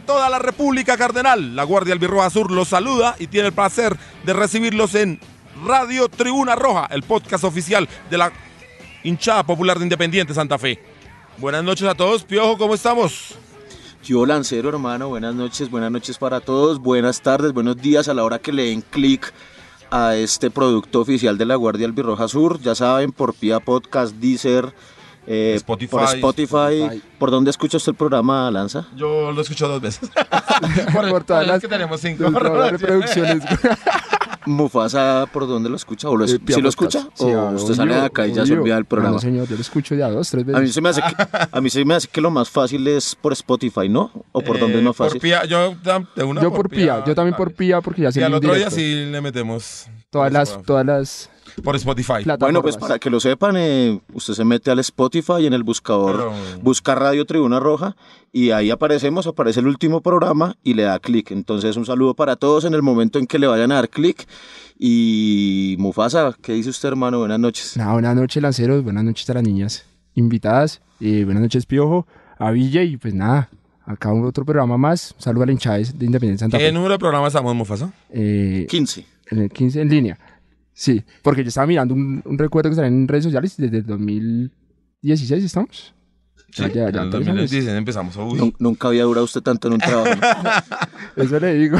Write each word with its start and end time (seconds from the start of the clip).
Toda 0.00 0.30
la 0.30 0.38
República 0.38 0.96
Cardenal. 0.96 1.56
La 1.56 1.64
Guardia 1.64 1.94
Albirroja 1.94 2.30
Sur 2.30 2.50
los 2.50 2.68
saluda 2.68 3.16
y 3.18 3.26
tiene 3.26 3.48
el 3.48 3.52
placer 3.54 3.96
de 4.24 4.32
recibirlos 4.32 4.94
en 4.94 5.20
Radio 5.64 6.08
Tribuna 6.08 6.54
Roja, 6.54 6.86
el 6.90 7.02
podcast 7.02 7.44
oficial 7.44 7.88
de 8.10 8.18
la 8.18 8.32
hinchada 9.02 9.44
popular 9.44 9.78
de 9.78 9.84
Independiente 9.84 10.34
Santa 10.34 10.58
Fe. 10.58 10.78
Buenas 11.38 11.64
noches 11.64 11.88
a 11.88 11.94
todos. 11.94 12.24
Piojo, 12.24 12.58
¿cómo 12.58 12.74
estamos? 12.74 13.34
Yo 14.04 14.24
Lancero, 14.24 14.68
hermano, 14.68 15.08
buenas 15.08 15.34
noches, 15.34 15.70
buenas 15.70 15.90
noches 15.90 16.18
para 16.18 16.40
todos, 16.40 16.78
buenas 16.78 17.20
tardes, 17.20 17.52
buenos 17.52 17.76
días 17.76 18.08
a 18.08 18.14
la 18.14 18.24
hora 18.24 18.38
que 18.38 18.52
le 18.52 18.66
den 18.66 18.80
clic 18.80 19.32
a 19.90 20.16
este 20.16 20.50
producto 20.50 21.00
oficial 21.00 21.36
de 21.36 21.44
la 21.44 21.56
Guardia 21.56 21.86
Albirroja 21.86 22.28
Sur. 22.28 22.60
Ya 22.60 22.74
saben, 22.74 23.12
por 23.12 23.34
Pia 23.34 23.60
Podcast, 23.60 24.14
Deezer, 24.14 24.72
eh, 25.28 25.54
Spotify. 25.56 25.90
por 25.90 26.04
Spotify. 26.04 27.02
¿Por 27.18 27.30
dónde 27.30 27.50
escucha 27.50 27.76
usted 27.76 27.90
el 27.92 27.96
programa, 27.96 28.50
Lanza? 28.50 28.86
Yo 28.96 29.30
lo 29.32 29.40
escucho 29.40 29.68
dos 29.68 29.80
veces. 29.80 30.10
por, 30.92 31.08
por 31.08 31.24
todas 31.24 31.46
las 31.46 31.60
que 31.60 31.68
tenemos 31.68 32.00
cinco 32.00 32.30
por 32.32 32.42
reproducciones. 32.42 33.42
Mufasa, 34.46 35.26
¿por 35.30 35.46
dónde 35.46 35.68
lo 35.68 35.76
escucha? 35.76 36.08
¿O 36.08 36.16
lo, 36.16 36.24
Eh, 36.24 36.38
Pia 36.38 36.56
¿sí 36.56 36.62
lo 36.62 36.68
escucha? 36.70 37.00
Sí, 37.14 37.24
¿O 37.24 37.50
usted 37.50 37.74
sale 37.74 37.94
de 37.94 38.00
acá 38.00 38.26
y 38.26 38.32
ya 38.32 38.46
se 38.46 38.54
olvida 38.54 38.76
del 38.76 38.86
programa? 38.86 39.16
No, 39.16 39.20
señor, 39.20 39.46
yo 39.46 39.56
lo 39.56 39.60
escucho 39.60 39.94
ya 39.94 40.08
dos, 40.08 40.30
tres 40.30 40.46
veces. 40.46 40.58
A 40.58 40.62
mí, 40.62 40.68
se 40.72 40.80
me 40.80 40.88
hace 40.88 41.02
que, 41.02 41.14
a 41.52 41.60
mí 41.60 41.68
se 41.68 41.84
me 41.84 41.94
hace 41.94 42.08
que 42.08 42.20
lo 42.22 42.30
más 42.30 42.48
fácil 42.48 42.86
es 42.88 43.14
por 43.14 43.32
Spotify, 43.34 43.88
¿no? 43.90 44.10
¿O 44.32 44.40
por 44.40 44.58
dónde 44.58 44.78
es 44.78 44.82
más 44.84 44.94
Eh, 44.94 44.96
Por 44.96 45.06
fácil? 45.08 45.20
Pía, 45.20 45.44
yo 45.44 45.74
de 46.16 46.24
una 46.24 46.40
yo 46.40 46.50
por 46.52 46.70
Pía, 46.70 47.04
yo 47.04 47.14
también 47.14 47.36
por 47.36 47.52
Pía 47.52 47.80
porque 47.82 48.02
ya 48.02 48.08
Y 48.08 48.12
se 48.12 48.24
al 48.24 48.32
otro 48.32 48.54
día 48.54 48.70
sí 48.70 49.04
le 49.10 49.20
metemos. 49.20 49.86
Todas 50.10 50.28
por 50.28 50.32
las, 50.32 50.48
Spotify. 50.48 50.66
todas 50.66 50.86
las 50.86 51.30
Por 51.62 51.76
Spotify. 51.76 52.24
Bueno, 52.38 52.62
pues 52.62 52.76
para 52.76 52.98
que 52.98 53.10
lo 53.10 53.20
sepan, 53.20 53.56
eh, 53.58 54.00
usted 54.12 54.34
se 54.34 54.44
mete 54.44 54.70
al 54.70 54.78
Spotify 54.78 55.34
y 55.40 55.46
en 55.46 55.52
el 55.52 55.62
buscador 55.62 56.16
Pero- 56.16 56.62
busca 56.62 56.94
Radio 56.94 57.24
Tribuna 57.26 57.60
Roja 57.60 57.96
y 58.32 58.50
ahí 58.50 58.70
aparecemos, 58.70 59.26
aparece 59.26 59.60
el 59.60 59.66
último 59.66 60.00
programa 60.00 60.56
y 60.62 60.74
le 60.74 60.84
da 60.84 60.98
clic. 60.98 61.30
Entonces 61.30 61.76
un 61.76 61.84
saludo 61.86 62.14
para 62.14 62.36
todos 62.36 62.64
en 62.64 62.74
el 62.74 62.82
momento 62.82 63.18
en 63.18 63.26
que 63.26 63.38
le 63.38 63.46
vayan 63.46 63.72
a 63.72 63.76
dar 63.76 63.88
clic. 63.88 64.26
Y 64.78 65.76
Mufasa, 65.78 66.34
¿qué 66.40 66.52
dice 66.52 66.70
usted 66.70 66.88
hermano? 66.88 67.18
Buenas 67.18 67.40
noches. 67.40 67.76
Nada, 67.76 67.92
buenas 67.94 68.14
noches, 68.16 68.42
lanceros. 68.42 68.84
Buenas 68.84 69.04
noches 69.04 69.28
a 69.28 69.34
las 69.34 69.42
niñas 69.42 69.84
invitadas. 70.14 70.80
eh, 71.00 71.24
buenas 71.24 71.42
noches, 71.42 71.66
Piojo, 71.66 72.06
a 72.38 72.50
Villa. 72.52 72.82
Y 72.82 72.96
pues 72.96 73.12
nada, 73.14 73.50
acá 73.84 74.12
otro 74.12 74.44
programa 74.44 74.76
más. 74.78 75.14
Saludo 75.18 75.42
a 75.42 75.46
la 75.46 75.52
hinchada 75.52 75.78
de 75.78 76.06
Independencia 76.06 76.44
Santa 76.44 76.58
¿Qué 76.58 76.66
Fe. 76.66 76.72
número 76.72 76.92
de 76.92 76.98
programa 76.98 77.26
estamos, 77.26 77.54
Mufasa? 77.54 77.92
Eh, 78.10 78.66
15. 78.70 79.04
en 79.30 79.38
el 79.42 79.50
15 79.50 79.80
en 79.80 79.88
línea. 79.88 80.18
Sí, 80.80 81.02
porque 81.22 81.42
yo 81.42 81.48
estaba 81.48 81.66
mirando 81.66 81.92
un, 81.92 82.22
un 82.24 82.38
recuerdo 82.38 82.70
que 82.70 82.76
sale 82.76 82.86
en 82.86 83.08
redes 83.08 83.24
sociales 83.24 83.56
desde 83.56 83.78
el 83.78 83.86
2016, 83.86 85.42
¿estamos? 85.44 85.92
Sí, 86.52 86.62
Ya, 86.62 86.68
ya, 86.68 86.86
en 86.88 86.94
ya, 86.94 87.02
el 87.02 87.10
tres 87.10 87.26
2016 87.26 87.68
empezamos. 87.76 88.16
Uy. 88.16 88.38
Nun- 88.38 88.54
Nunca 88.60 88.86
había 88.86 89.02
durado 89.02 89.24
usted 89.24 89.40
tanto 89.40 89.66
en 89.66 89.74
un 89.74 89.80
trabajo. 89.80 90.08
Eso 91.16 91.40
le 91.40 91.54
digo. 91.54 91.78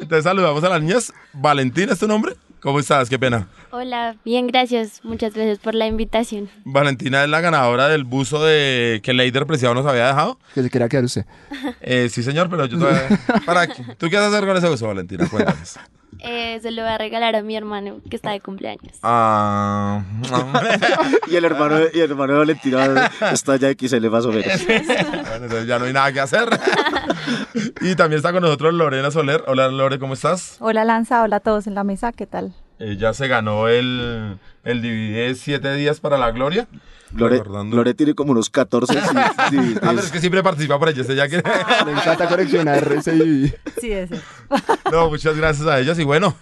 Entonces 0.00 0.24
saludamos 0.24 0.64
a 0.64 0.70
las 0.70 0.80
niñas. 0.80 1.12
Valentina, 1.34 1.92
¿es 1.92 1.98
tu 1.98 2.08
nombre? 2.08 2.34
¿Cómo 2.60 2.80
estás? 2.80 3.10
Qué 3.10 3.18
pena. 3.18 3.48
Hola, 3.70 4.16
bien, 4.24 4.46
gracias. 4.46 5.00
Muchas 5.04 5.34
gracias 5.34 5.58
por 5.58 5.74
la 5.74 5.86
invitación. 5.86 6.48
Valentina 6.64 7.24
es 7.24 7.28
la 7.28 7.42
ganadora 7.42 7.88
del 7.88 8.04
buzo 8.04 8.42
de 8.42 9.00
que 9.02 9.12
Leider 9.12 9.44
Preciado 9.46 9.74
nos 9.74 9.84
había 9.84 10.06
dejado. 10.06 10.38
Que 10.54 10.62
se 10.62 10.70
quería 10.70 10.88
quedar 10.88 11.04
usted. 11.04 11.26
Eh, 11.82 12.08
sí, 12.10 12.22
señor, 12.22 12.48
pero 12.48 12.64
yo 12.64 12.78
todavía... 12.78 13.08
¿Para 13.46 13.66
qué? 13.66 13.82
¿Tú 13.98 14.08
qué 14.08 14.16
vas 14.16 14.24
a 14.24 14.28
hacer 14.28 14.46
con 14.48 14.56
ese 14.56 14.70
buzo, 14.70 14.86
Valentina? 14.86 15.28
Cuéntanos. 15.28 15.76
Eh, 16.18 16.58
se 16.60 16.70
lo 16.70 16.82
voy 16.82 16.90
a 16.90 16.98
regalar 16.98 17.34
a 17.36 17.42
mi 17.42 17.56
hermano 17.56 18.00
que 18.08 18.16
está 18.16 18.30
de 18.30 18.40
cumpleaños. 18.40 18.98
Ah... 19.02 20.02
y 21.26 21.36
el 21.36 21.44
hermano, 21.44 21.78
y 21.92 22.00
el 22.00 22.10
hermano 22.10 22.34
de 22.34 22.38
Valentina 22.40 23.10
está 23.32 23.56
ya 23.56 23.70
XL 23.72 24.08
más 24.08 24.24
o 24.24 24.32
menos. 24.32 24.66
bueno, 24.66 25.34
entonces 25.34 25.66
ya 25.66 25.78
no 25.78 25.86
hay 25.86 25.92
nada 25.92 26.12
que 26.12 26.20
hacer. 26.20 26.48
y 27.80 27.94
también 27.94 28.18
está 28.18 28.32
con 28.32 28.42
nosotros 28.42 28.74
Lorena 28.74 29.10
Soler. 29.10 29.42
Hola, 29.46 29.68
Lore, 29.68 29.98
¿cómo 29.98 30.14
estás? 30.14 30.56
Hola 30.60 30.84
Lanza, 30.84 31.22
hola 31.22 31.36
a 31.36 31.40
todos 31.40 31.66
en 31.66 31.74
la 31.74 31.84
mesa, 31.84 32.12
¿qué 32.12 32.26
tal? 32.26 32.54
Ella 32.78 33.12
se 33.14 33.28
ganó 33.28 33.68
el, 33.68 34.38
el 34.64 34.82
DVD 34.82 35.28
de 35.28 35.34
7 35.34 35.74
días 35.74 36.00
para 36.00 36.18
la 36.18 36.30
gloria. 36.32 36.66
Lore, 37.14 37.42
Lore 37.44 37.94
tiene 37.94 38.14
como 38.14 38.32
unos 38.32 38.48
14. 38.50 38.92
sí, 38.94 38.98
sí, 39.50 39.74
Ah, 39.82 39.88
pero 39.90 40.00
es 40.00 40.10
que 40.10 40.20
siempre 40.20 40.42
participa 40.42 40.78
por 40.78 40.88
ellas. 40.88 41.08
Ella 41.08 41.28
quiere... 41.28 41.44
Le 41.84 41.92
encanta 42.00 42.28
coleccionar 42.28 42.92
ese 42.92 43.12
DVD. 43.12 43.54
Sí, 43.80 43.92
es 43.92 44.10
No, 44.90 45.10
muchas 45.10 45.36
gracias 45.36 45.66
a 45.66 45.78
ellas. 45.78 45.98
Y 45.98 46.04
bueno, 46.04 46.34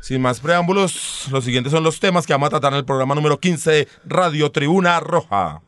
sin 0.00 0.22
más 0.22 0.40
preámbulos, 0.40 1.28
los 1.30 1.44
siguientes 1.44 1.72
son 1.72 1.82
los 1.82 1.98
temas 2.00 2.26
que 2.26 2.32
vamos 2.32 2.48
a 2.48 2.50
tratar 2.50 2.72
en 2.72 2.78
el 2.78 2.84
programa 2.84 3.14
número 3.14 3.38
15 3.40 3.70
de 3.70 3.88
Radio 4.04 4.50
Tribuna 4.52 5.00
Roja. 5.00 5.62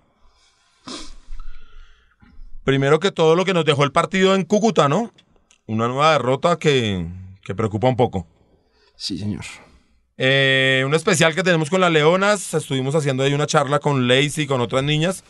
Primero 2.65 2.99
que 2.99 3.13
todo 3.13 3.37
lo 3.37 3.45
que 3.45 3.55
nos 3.55 3.65
dejó 3.65 3.85
el 3.85 3.93
partido 3.93 4.35
en 4.35 4.45
Cúcuta, 4.45 4.89
¿no? 4.89 5.13
Una 5.67 5.87
nueva 5.89 6.13
derrota 6.13 6.59
que, 6.59 7.07
que 7.43 7.55
preocupa 7.55 7.89
un 7.89 7.97
poco. 7.97 8.27
Sí, 8.97 9.19
señor. 9.19 9.45
Eh, 10.17 10.85
un 10.87 10.95
especial 10.95 11.35
que 11.35 11.43
tenemos 11.43 11.71
con 11.71 11.81
las 11.81 11.91
Leonas. 11.93 12.55
Estuvimos 12.55 12.95
haciendo 12.95 13.23
ahí 13.25 13.35
una 13.35 13.47
charla 13.47 13.79
con 13.81 14.07
Lacey 14.09 14.45
y 14.45 14.47
con 14.47 14.61
otras 14.61 14.83
niñas. 14.85 15.25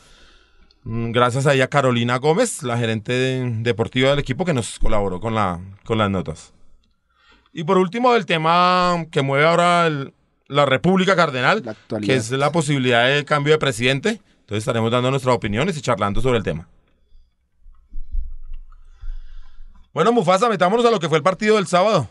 Mm, 0.84 1.12
Gracias 1.12 1.46
a 1.46 1.54
ella, 1.54 1.68
Carolina 1.68 2.18
Gómez, 2.18 2.62
la 2.62 2.76
gerente 2.76 3.12
de- 3.12 3.50
deportiva 3.62 4.10
del 4.10 4.18
equipo, 4.18 4.44
que 4.44 4.52
nos 4.52 4.78
colaboró 4.78 5.20
con, 5.20 5.34
la, 5.34 5.60
con 5.84 5.96
las 5.98 6.10
notas. 6.10 6.52
Y 7.52 7.64
por 7.64 7.78
último, 7.78 8.12
del 8.12 8.26
tema 8.26 9.06
que 9.10 9.22
mueve 9.22 9.46
ahora 9.46 9.86
el- 9.86 10.12
la 10.48 10.66
República 10.66 11.16
Cardenal, 11.16 11.62
La 11.64 11.74
que 12.00 12.14
es 12.16 12.30
la 12.30 12.52
posibilidad 12.52 13.06
de 13.08 13.24
cambio 13.24 13.54
de 13.54 13.58
presidente. 13.58 14.20
Entonces 14.40 14.58
estaremos 14.58 14.90
dando 14.90 15.10
nuestras 15.10 15.34
opiniones 15.34 15.78
y 15.78 15.80
charlando 15.80 16.20
sobre 16.20 16.36
el 16.36 16.44
tema. 16.44 16.68
Bueno, 19.94 20.12
Mufasa, 20.12 20.48
metámonos 20.48 20.84
a 20.84 20.90
lo 20.90 20.98
que 21.00 21.08
fue 21.08 21.16
el 21.18 21.24
partido 21.24 21.56
del 21.56 21.66
sábado. 21.66 22.08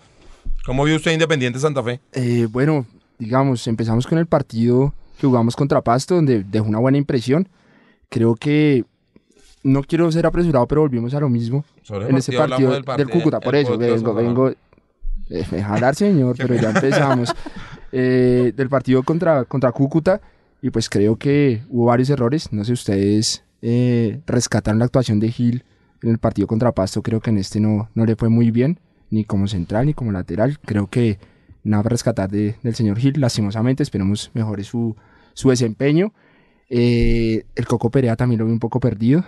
¿Cómo 0.66 0.86
vio 0.86 0.96
usted 0.96 1.12
Independiente 1.12 1.60
Santa 1.60 1.84
Fe? 1.84 2.00
Eh, 2.14 2.48
bueno, 2.50 2.86
digamos, 3.20 3.68
empezamos 3.68 4.08
con 4.08 4.18
el 4.18 4.28
partido 4.28 4.94
que 5.20 5.28
jugamos 5.28 5.56
contra 5.56 5.82
Pasto, 5.82 6.16
donde 6.16 6.44
dejó 6.44 6.66
una 6.66 6.80
buena 6.80 6.98
impresión. 6.98 7.50
Creo 8.10 8.36
que 8.36 8.86
no 9.64 9.84
quiero 9.84 10.10
ser 10.12 10.26
apresurado, 10.26 10.68
pero 10.68 10.82
volvimos 10.82 11.14
a 11.14 11.20
lo 11.20 11.30
mismo 11.30 11.66
Sobre 11.82 12.10
en 12.10 12.18
ese 12.18 12.32
partido 12.32 12.70
del, 12.70 12.78
del 12.78 12.84
partido, 12.86 13.10
Cúcuta. 13.10 13.40
Por 13.40 13.56
eso, 13.56 13.78
vengo, 13.78 14.14
vengo. 14.14 14.50
Eh, 15.30 15.46
me 15.52 15.62
hablar, 15.62 15.96
señor, 15.96 16.36
pero 16.38 16.56
ya 16.56 16.70
empezamos. 16.72 17.34
Eh, 17.96 18.54
del 18.56 18.70
partido 18.70 19.04
contra, 19.04 19.46
contra 19.46 19.72
Cúcuta, 19.72 20.20
y 20.64 20.72
pues 20.72 20.90
creo 20.90 21.16
que 21.16 21.62
hubo 21.70 21.86
varios 21.86 22.10
errores. 22.10 22.52
No 22.52 22.66
sé, 22.66 22.74
ustedes 22.74 23.44
eh, 23.62 24.20
rescataron 24.26 24.80
la 24.80 24.86
actuación 24.86 25.20
de 25.20 25.30
Gil 25.32 25.64
en 26.02 26.10
el 26.10 26.18
partido 26.18 26.48
contra 26.48 26.72
Pasto. 26.72 27.04
Creo 27.04 27.20
que 27.20 27.30
en 27.30 27.38
este 27.38 27.60
no, 27.60 27.92
no 27.94 28.08
le 28.08 28.16
fue 28.16 28.30
muy 28.30 28.50
bien, 28.50 28.80
ni 29.14 29.24
como 29.26 29.48
central 29.48 29.86
ni 29.86 29.94
como 29.94 30.12
lateral. 30.12 30.60
Creo 30.60 30.88
que 30.88 31.20
nada 31.64 31.84
para 31.84 31.94
rescatar 31.94 32.30
de- 32.32 32.56
del 32.64 32.74
señor 32.76 32.98
Gil, 32.98 33.20
lastimosamente. 33.20 33.84
Esperemos 33.84 34.32
mejore 34.34 34.64
su, 34.64 34.96
su 35.34 35.50
desempeño. 35.50 36.14
Eh, 36.70 37.46
el 37.56 37.68
Coco 37.68 37.92
Perea 37.92 38.16
también 38.16 38.40
lo 38.40 38.46
vi 38.48 38.52
un 38.52 38.60
poco 38.60 38.80
perdido. 38.80 39.24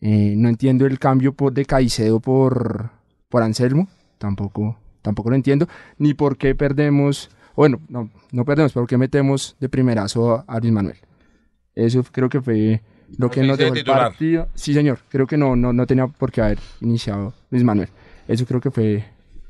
Eh, 0.00 0.34
no 0.36 0.48
entiendo 0.48 0.86
el 0.86 0.98
cambio 0.98 1.32
por, 1.32 1.52
de 1.52 1.64
Caicedo 1.64 2.20
por, 2.20 2.90
por 3.28 3.42
Anselmo. 3.42 3.88
Tampoco, 4.18 4.78
tampoco 5.02 5.30
lo 5.30 5.36
entiendo. 5.36 5.66
Ni 5.98 6.14
por 6.14 6.36
qué 6.36 6.54
perdemos. 6.54 7.30
Bueno, 7.56 7.80
no, 7.88 8.10
no 8.30 8.44
perdemos, 8.44 8.72
pero 8.72 8.82
por 8.84 8.88
qué 8.88 8.96
metemos 8.98 9.56
de 9.58 9.68
primerazo 9.68 10.44
a, 10.46 10.60
Luis 10.60 10.72
Manuel. 10.72 10.96
Eso 11.74 12.04
creo 12.12 12.28
que 12.28 12.40
fue 12.40 12.80
lo 13.16 13.28
que 13.28 13.42
nos 13.42 13.58
dejó 13.58 13.74
el 13.74 13.84
partido. 13.84 14.48
Sí, 14.54 14.72
señor. 14.72 15.00
Creo 15.08 15.26
que 15.26 15.36
no, 15.36 15.56
no, 15.56 15.72
no 15.72 15.84
tenía 15.86 16.06
por 16.06 16.30
qué 16.30 16.42
haber 16.42 16.58
iniciado 16.80 17.34
Luis 17.50 17.64
Manuel. 17.64 17.88
Eso 18.28 18.46
creo 18.46 18.60
que 18.60 18.70
fue 18.70 19.04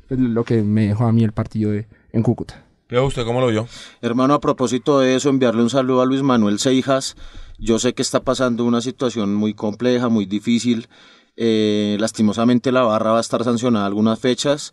pues, 0.08 0.18
lo 0.18 0.44
que 0.44 0.62
me 0.62 0.86
dejó 0.88 1.04
a 1.04 1.12
mí 1.12 1.22
el 1.24 1.32
partido 1.32 1.72
de- 1.72 1.86
en 2.12 2.22
Cúcuta. 2.22 2.64
Pío, 2.86 3.04
¿usted 3.04 3.24
cómo 3.26 3.40
lo 3.42 3.48
vio? 3.48 3.68
Hermano, 4.00 4.32
a 4.32 4.40
propósito 4.40 4.98
de 5.00 5.14
eso, 5.16 5.28
enviarle 5.28 5.60
un 5.62 5.68
saludo 5.68 6.00
a 6.00 6.06
Luis 6.06 6.22
Manuel 6.22 6.58
Seijas. 6.58 7.16
Yo 7.58 7.78
sé 7.78 7.92
que 7.92 8.00
está 8.00 8.20
pasando 8.20 8.64
una 8.64 8.80
situación 8.80 9.34
muy 9.34 9.52
compleja, 9.52 10.08
muy 10.08 10.24
difícil. 10.24 10.88
Eh, 11.36 11.96
lastimosamente 12.00 12.72
la 12.72 12.82
barra 12.82 13.12
va 13.12 13.18
a 13.18 13.20
estar 13.20 13.44
sancionada 13.44 13.84
algunas 13.84 14.18
fechas. 14.18 14.72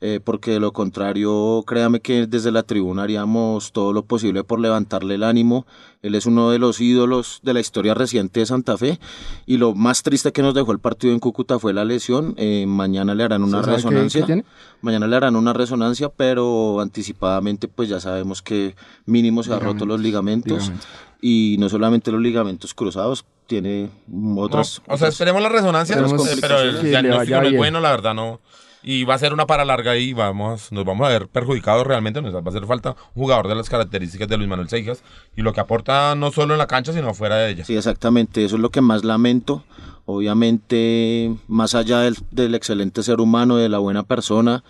Eh, 0.00 0.20
porque 0.22 0.50
de 0.52 0.60
lo 0.60 0.72
contrario, 0.72 1.64
créame 1.66 2.00
que 2.00 2.26
desde 2.26 2.52
la 2.52 2.62
tribuna 2.62 3.02
haríamos 3.04 3.72
todo 3.72 3.92
lo 3.92 4.04
posible 4.04 4.44
por 4.44 4.60
levantarle 4.60 5.14
el 5.14 5.22
ánimo. 5.22 5.66
Él 6.02 6.14
es 6.14 6.26
uno 6.26 6.50
de 6.50 6.58
los 6.58 6.80
ídolos 6.80 7.40
de 7.42 7.54
la 7.54 7.60
historia 7.60 7.94
reciente 7.94 8.40
de 8.40 8.46
Santa 8.46 8.76
Fe 8.76 8.98
y 9.46 9.56
lo 9.56 9.74
más 9.74 10.02
triste 10.02 10.32
que 10.32 10.42
nos 10.42 10.52
dejó 10.54 10.72
el 10.72 10.78
partido 10.78 11.12
en 11.14 11.20
Cúcuta 11.20 11.58
fue 11.58 11.72
la 11.72 11.84
lesión. 11.86 12.34
Eh, 12.36 12.66
mañana 12.66 13.14
le 13.14 13.24
harán 13.24 13.42
una 13.42 13.58
¿Se 13.60 13.64
sabe 13.64 13.76
qué- 13.76 13.82
resonancia. 13.82 14.20
qué 14.20 14.26
tiene? 14.26 14.44
Mañana 14.82 15.06
le 15.06 15.16
harán 15.16 15.36
una 15.36 15.52
resonancia, 15.54 16.10
pero 16.10 16.80
anticipadamente 16.80 17.68
pues 17.68 17.88
ya 17.88 18.00
sabemos 18.00 18.42
que 18.42 18.74
mínimo 19.06 19.42
se 19.42 19.54
ha 19.54 19.58
roto 19.58 19.86
los 19.86 20.00
ligamentos 20.00 20.58
Ligamentos. 20.64 20.86
y 21.22 21.56
no 21.58 21.68
solamente 21.70 22.12
los 22.12 22.20
ligamentos 22.20 22.74
cruzados, 22.74 23.24
tiene 23.46 23.88
No, 24.06 24.40
otras... 24.42 24.82
o 24.88 24.96
sea, 24.98 25.08
esperemos 25.08 25.40
la 25.42 25.48
resonancia, 25.48 25.96
pero 26.40 26.60
el 26.60 26.82
diagnóstico 26.82 27.40
no 27.40 27.46
es 27.48 27.56
bueno, 27.56 27.80
la 27.80 27.90
verdad 27.90 28.14
no. 28.14 28.40
Y 28.86 29.04
va 29.04 29.14
a 29.14 29.18
ser 29.18 29.32
una 29.32 29.46
para 29.46 29.64
larga 29.64 29.96
y 29.96 30.12
vamos, 30.12 30.70
nos 30.70 30.84
vamos 30.84 31.06
a 31.06 31.10
ver 31.10 31.28
perjudicados 31.28 31.86
realmente. 31.86 32.20
Nos 32.20 32.34
va 32.34 32.40
a 32.44 32.48
hacer 32.48 32.66
falta 32.66 32.90
un 33.14 33.22
jugador 33.22 33.48
de 33.48 33.54
las 33.54 33.70
características 33.70 34.28
de 34.28 34.36
Luis 34.36 34.48
Manuel 34.48 34.68
Seijas 34.68 35.02
y 35.34 35.40
lo 35.40 35.54
que 35.54 35.60
aporta 35.60 36.14
no 36.14 36.30
solo 36.30 36.52
en 36.52 36.58
la 36.58 36.66
cancha, 36.66 36.92
sino 36.92 37.14
fuera 37.14 37.36
de 37.36 37.50
ella. 37.50 37.64
Sí, 37.64 37.74
exactamente, 37.74 38.44
eso 38.44 38.56
es 38.56 38.60
lo 38.62 38.70
que 38.70 38.82
más 38.82 39.02
lamento. 39.02 39.64
Obviamente, 40.04 41.34
más 41.48 41.74
allá 41.74 42.00
del, 42.00 42.54
excelente 42.54 43.02
ser 43.02 43.22
humano, 43.22 43.56
de 43.56 43.70
la 43.70 43.78
buena 43.78 44.02
persona, 44.02 44.62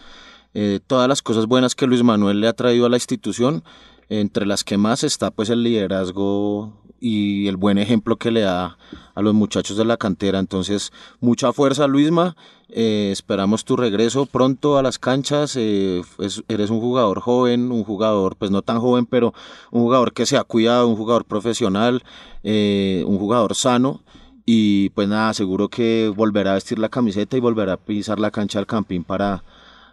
eh, 0.54 0.78
todas 0.86 1.08
las 1.08 1.20
cosas 1.20 1.46
buenas 1.46 1.74
que 1.74 1.88
Luis 1.88 2.04
Manuel 2.04 2.40
le 2.40 2.46
ha 2.46 2.52
traído 2.52 2.86
a 2.86 2.88
la 2.90 2.96
institución, 2.96 3.64
entre 4.08 4.46
las 4.46 4.62
que 4.62 4.78
más 4.78 5.02
está 5.02 5.32
pues 5.32 5.50
el 5.50 5.64
liderazgo 5.64 6.72
y 7.00 7.48
el 7.48 7.56
buen 7.56 7.78
ejemplo 7.78 8.16
que 8.16 8.30
le 8.30 8.42
da 8.42 8.78
a 9.14 9.22
los 9.22 9.34
muchachos 9.34 9.76
de 9.76 9.84
la 9.84 9.96
cantera. 9.96 10.38
Entonces, 10.38 10.92
mucha 11.20 11.52
fuerza 11.52 11.88
Luisma, 11.88 12.36
eh, 12.74 13.10
esperamos 13.12 13.64
tu 13.64 13.76
regreso 13.76 14.26
pronto 14.26 14.76
a 14.76 14.82
las 14.82 14.98
canchas, 14.98 15.54
eh, 15.56 16.02
es- 16.18 16.42
eres 16.48 16.70
un 16.70 16.80
jugador 16.80 17.20
joven, 17.20 17.70
un 17.72 17.84
jugador 17.84 18.36
pues 18.36 18.50
no 18.50 18.62
tan 18.62 18.80
joven, 18.80 19.06
pero 19.06 19.32
un 19.70 19.82
jugador 19.82 20.12
que 20.12 20.26
se 20.26 20.36
ha 20.36 20.44
cuidado, 20.44 20.88
un 20.88 20.96
jugador 20.96 21.24
profesional, 21.24 22.02
eh, 22.42 23.04
un 23.06 23.18
jugador 23.18 23.54
sano. 23.54 24.02
Y 24.46 24.90
pues 24.90 25.08
nada, 25.08 25.32
seguro 25.32 25.68
que 25.68 26.12
volverá 26.14 26.50
a 26.50 26.54
vestir 26.54 26.78
la 26.78 26.90
camiseta 26.90 27.36
y 27.36 27.40
volverá 27.40 27.74
a 27.74 27.76
pisar 27.78 28.20
la 28.20 28.30
cancha 28.30 28.58
del 28.58 28.66
Campín 28.66 29.02
para, 29.02 29.42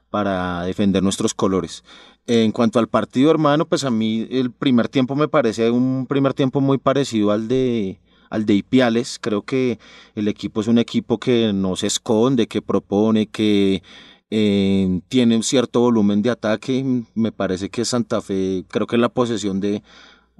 para 0.09 0.63
defender 0.65 1.01
nuestros 1.03 1.33
colores. 1.33 1.83
En 2.27 2.51
cuanto 2.51 2.77
al 2.79 2.87
partido, 2.89 3.31
hermano, 3.31 3.65
pues 3.65 3.83
a 3.85 3.91
mí 3.91 4.27
el 4.29 4.51
primer 4.51 4.89
tiempo 4.89 5.15
me 5.15 5.27
parece 5.29 5.71
un 5.71 6.05
primer 6.07 6.33
tiempo 6.33 6.59
muy 6.61 6.77
parecido 6.77 7.31
al 7.31 7.47
de 7.47 7.99
al 8.31 8.47
de 8.47 8.55
Ipiales. 8.55 9.19
Creo 9.21 9.43
que 9.43 9.77
el 10.15 10.27
equipo 10.27 10.61
es 10.61 10.67
un 10.67 10.79
equipo 10.79 11.19
que 11.19 11.53
no 11.53 11.75
se 11.75 11.85
esconde, 11.87 12.47
que 12.47 12.63
propone, 12.63 13.27
que 13.27 13.83
eh, 14.31 15.01
tiene 15.09 15.35
un 15.35 15.43
cierto 15.43 15.81
volumen 15.81 16.23
de 16.23 16.31
ataque. 16.31 17.03
Me 17.13 17.31
parece 17.31 17.69
que 17.69 17.85
Santa 17.85 18.21
Fe, 18.21 18.65
creo 18.69 18.87
que 18.87 18.97
la 18.97 19.09
posesión 19.09 19.59
de, 19.59 19.83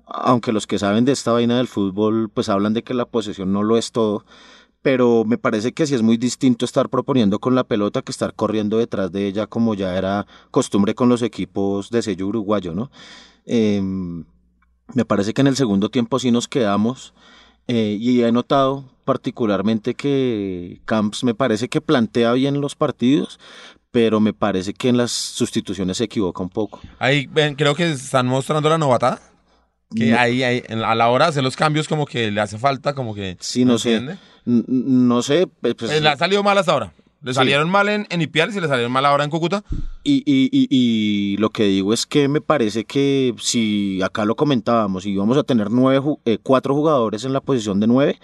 aunque 0.08 0.54
los 0.54 0.66
que 0.66 0.80
saben 0.80 1.06
de 1.06 1.12
esta 1.12 1.34
vaina 1.34 1.58
del 1.58 1.68
fútbol, 1.68 2.30
pues 2.34 2.50
hablan 2.50 2.74
de 2.74 2.84
que 2.84 2.96
la 2.96 3.06
posesión 3.06 3.54
no 3.54 3.62
lo 3.62 3.78
es 3.78 3.92
todo, 3.92 4.26
pero 4.82 5.26
me 5.26 5.38
parece 5.38 5.74
que 5.74 5.86
sí 5.86 5.94
es 5.94 6.02
muy 6.02 6.18
distinto 6.18 6.66
estar 6.66 6.90
proponiendo 6.90 7.40
con 7.40 7.56
la 7.56 7.66
pelota 7.66 8.02
que 8.02 8.12
estar 8.12 8.34
corriendo 8.34 8.78
detrás 8.78 9.12
de 9.12 9.28
ella 9.28 9.48
como 9.48 9.76
ya 9.76 9.98
era 9.98 10.26
costumbre 10.50 10.96
con 10.96 11.10
los 11.10 11.22
equipos 11.22 11.90
de 11.90 12.02
sello 12.02 12.28
uruguayo, 12.28 12.74
¿no? 12.74 12.90
Eh, 13.46 13.82
me 14.94 15.06
parece 15.06 15.34
que 15.34 15.42
en 15.42 15.48
el 15.48 15.56
segundo 15.56 15.90
tiempo 15.90 16.20
sí 16.20 16.32
nos 16.32 16.48
quedamos 16.48 17.14
eh, 17.68 17.98
y 18.00 18.24
he 18.24 18.32
notado 18.32 18.86
particularmente 19.06 19.94
que 19.94 20.82
Camps 20.86 21.24
me 21.24 21.34
parece 21.34 21.68
que 21.70 21.82
plantea 21.82 22.34
bien 22.34 22.62
los 22.62 22.76
partidos, 22.76 23.40
pero 23.92 24.20
me 24.20 24.34
parece 24.34 24.74
que 24.74 24.90
en 24.90 24.98
las 24.98 25.12
sustituciones 25.12 25.98
se 25.98 26.06
equivoca 26.06 26.42
un 26.44 26.50
poco. 26.50 26.80
Ahí 27.00 27.28
ven, 27.28 27.56
creo 27.56 27.76
que 27.76 27.90
están 27.92 28.28
mostrando 28.28 28.70
la 28.70 28.78
novatada. 28.78 29.20
Que 29.94 30.12
No. 30.12 30.20
ahí, 30.20 30.42
ahí, 30.44 30.64
a 30.70 30.96
la 30.96 31.10
hora 31.10 31.26
de 31.26 31.30
hacer 31.32 31.44
los 31.44 31.58
cambios, 31.58 31.90
como 31.90 32.06
que 32.06 32.32
le 32.32 32.40
hace 32.40 32.58
falta, 32.58 32.94
como 32.96 33.14
que. 33.14 33.36
Sí, 33.42 33.66
no 33.66 33.78
sé. 33.78 33.96
entiende? 33.96 34.18
No 34.46 35.22
sé, 35.22 35.48
pues, 35.48 35.76
Eh, 35.92 36.00
le 36.00 36.08
ha 36.10 36.16
salido 36.18 36.42
mal 36.44 36.58
hasta 36.58 36.72
ahora. 36.72 36.94
Le 37.24 37.34
Sí. 37.34 37.36
salieron 37.38 37.70
mal 37.70 37.88
en, 37.90 38.08
en 38.10 38.22
Ipiales 38.22 38.56
y 38.56 38.62
le 38.62 38.68
salieron 38.68 38.92
mal 38.92 39.06
ahora 39.06 39.24
en 39.24 39.30
Cúcuta. 39.30 39.64
Y, 40.04 40.24
y, 40.26 40.50
y, 40.52 40.68
y 40.70 41.38
lo 41.38 41.52
que 41.52 41.66
digo 41.66 41.94
es 41.94 42.06
que 42.06 42.28
me 42.28 42.42
parece 42.42 42.86
que 42.86 43.34
si 43.40 44.02
acá 44.02 44.26
lo 44.26 44.36
comentábamos 44.36 45.06
y 45.06 45.16
vamos 45.16 45.38
a 45.38 45.44
tener 45.44 45.70
nueve, 45.70 46.04
eh, 46.26 46.40
cuatro 46.42 46.74
jugadores 46.74 47.24
en 47.24 47.34
la 47.34 47.42
posición 47.42 47.80
de 47.80 47.88
nueve, 47.88 48.20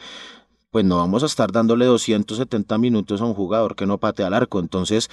pues 0.71 0.83
no 0.83 0.97
vamos 0.97 1.23
a 1.23 1.27
estar 1.27 1.51
dándole 1.51 1.85
270 1.85 2.77
minutos 2.77 3.21
a 3.21 3.25
un 3.25 3.33
jugador 3.35 3.75
que 3.75 3.85
no 3.85 3.99
patea 3.99 4.27
al 4.27 4.33
arco. 4.33 4.59
Entonces, 4.59 5.09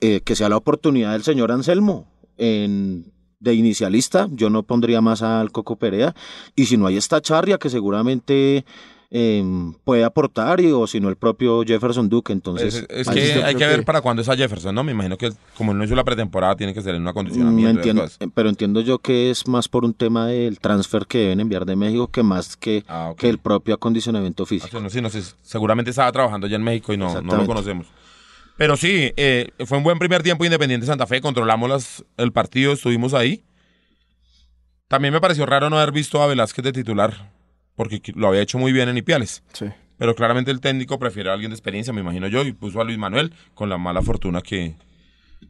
eh, 0.00 0.20
que 0.24 0.34
sea 0.34 0.48
la 0.48 0.56
oportunidad 0.56 1.12
del 1.12 1.22
señor 1.22 1.52
Anselmo 1.52 2.06
en, 2.38 3.12
de 3.38 3.54
inicialista. 3.54 4.28
Yo 4.32 4.48
no 4.50 4.62
pondría 4.62 5.00
más 5.02 5.22
al 5.22 5.52
Coco 5.52 5.76
Perea. 5.76 6.14
Y 6.56 6.66
si 6.66 6.76
no 6.76 6.86
hay 6.86 6.96
esta 6.96 7.20
charria 7.20 7.58
que 7.58 7.70
seguramente 7.70 8.64
eh, 9.12 9.42
puede 9.84 10.04
aportar, 10.04 10.60
y, 10.60 10.70
o 10.70 10.86
si 10.86 11.00
no 11.00 11.08
el 11.08 11.16
propio 11.16 11.62
Jefferson 11.64 12.08
Duque. 12.08 12.32
Entonces, 12.32 12.86
es 12.88 13.08
que 13.08 13.26
sí 13.34 13.40
hay 13.42 13.54
que 13.56 13.66
ver 13.66 13.84
para 13.84 14.00
cuándo 14.00 14.22
es 14.22 14.28
a 14.28 14.36
Jefferson, 14.36 14.74
¿no? 14.74 14.84
Me 14.84 14.92
imagino 14.92 15.18
que 15.18 15.32
como 15.56 15.72
él 15.72 15.78
no 15.78 15.84
hizo 15.84 15.94
la 15.96 16.04
pretemporada, 16.04 16.54
tiene 16.56 16.72
que 16.72 16.80
ser 16.80 16.94
en 16.94 17.02
un 17.02 17.08
acondicionamiento. 17.08 17.86
y 17.86 17.90
entiendo, 17.90 18.04
pero 18.34 18.48
entiendo 18.48 18.80
yo 18.80 18.98
que 18.98 19.30
es 19.30 19.48
más 19.48 19.68
por 19.68 19.84
un 19.84 19.94
tema 19.94 20.26
del 20.28 20.60
transfer 20.60 21.06
que 21.06 21.18
deben 21.18 21.40
enviar 21.40 21.66
de 21.66 21.74
México 21.76 22.06
que 22.08 22.22
más 22.22 22.56
que, 22.56 22.84
Ah, 22.86 23.12
que 23.16 23.28
el 23.28 23.38
propio 23.38 23.74
acondicionamiento 23.74 24.44
Ah, 24.44 24.46
físico. 24.46 24.78
sí, 24.78 24.82
no, 24.82 24.90
sí, 24.90 25.00
no 25.00 25.10
sé, 25.10 25.22
seguramente 25.42 25.90
estaba 25.90 26.12
trabajando 26.12 26.46
ya 26.46 26.56
en 26.56 26.62
México 26.62 26.92
y 26.92 26.96
no, 26.96 27.20
no 27.20 27.36
lo 27.36 27.46
conocemos. 27.46 27.86
Pero 28.56 28.76
sí, 28.76 29.10
eh, 29.16 29.48
fue 29.66 29.78
un 29.78 29.84
buen 29.84 29.98
primer 29.98 30.22
tiempo 30.22 30.44
Independiente 30.44 30.86
Santa 30.86 31.06
Fe, 31.06 31.20
controlamos 31.20 31.68
las- 31.68 32.04
el 32.16 32.30
partido, 32.30 32.72
estuvimos 32.74 33.14
ahí. 33.14 33.42
También 34.88 35.14
me 35.14 35.20
pareció 35.20 35.46
raro 35.46 35.70
no 35.70 35.78
haber 35.78 35.92
visto 35.92 36.22
a 36.22 36.26
Velázquez 36.26 36.64
de 36.64 36.72
titular, 36.72 37.30
porque 37.80 38.02
lo 38.14 38.28
había 38.28 38.42
hecho 38.42 38.58
muy 38.58 38.72
bien 38.72 38.90
en 38.90 38.98
Ipiales. 38.98 39.42
Sí. 39.54 39.64
Pero 39.96 40.14
claramente 40.14 40.50
el 40.50 40.60
técnico 40.60 40.98
prefiere 40.98 41.30
a 41.30 41.32
alguien 41.32 41.50
de 41.50 41.54
experiencia, 41.54 41.94
me 41.94 42.02
imagino 42.02 42.28
yo, 42.28 42.42
y 42.44 42.52
puso 42.52 42.78
a 42.78 42.84
Luis 42.84 42.98
Manuel 42.98 43.32
con 43.54 43.70
la 43.70 43.78
mala 43.78 44.02
fortuna 44.02 44.42
que, 44.42 44.74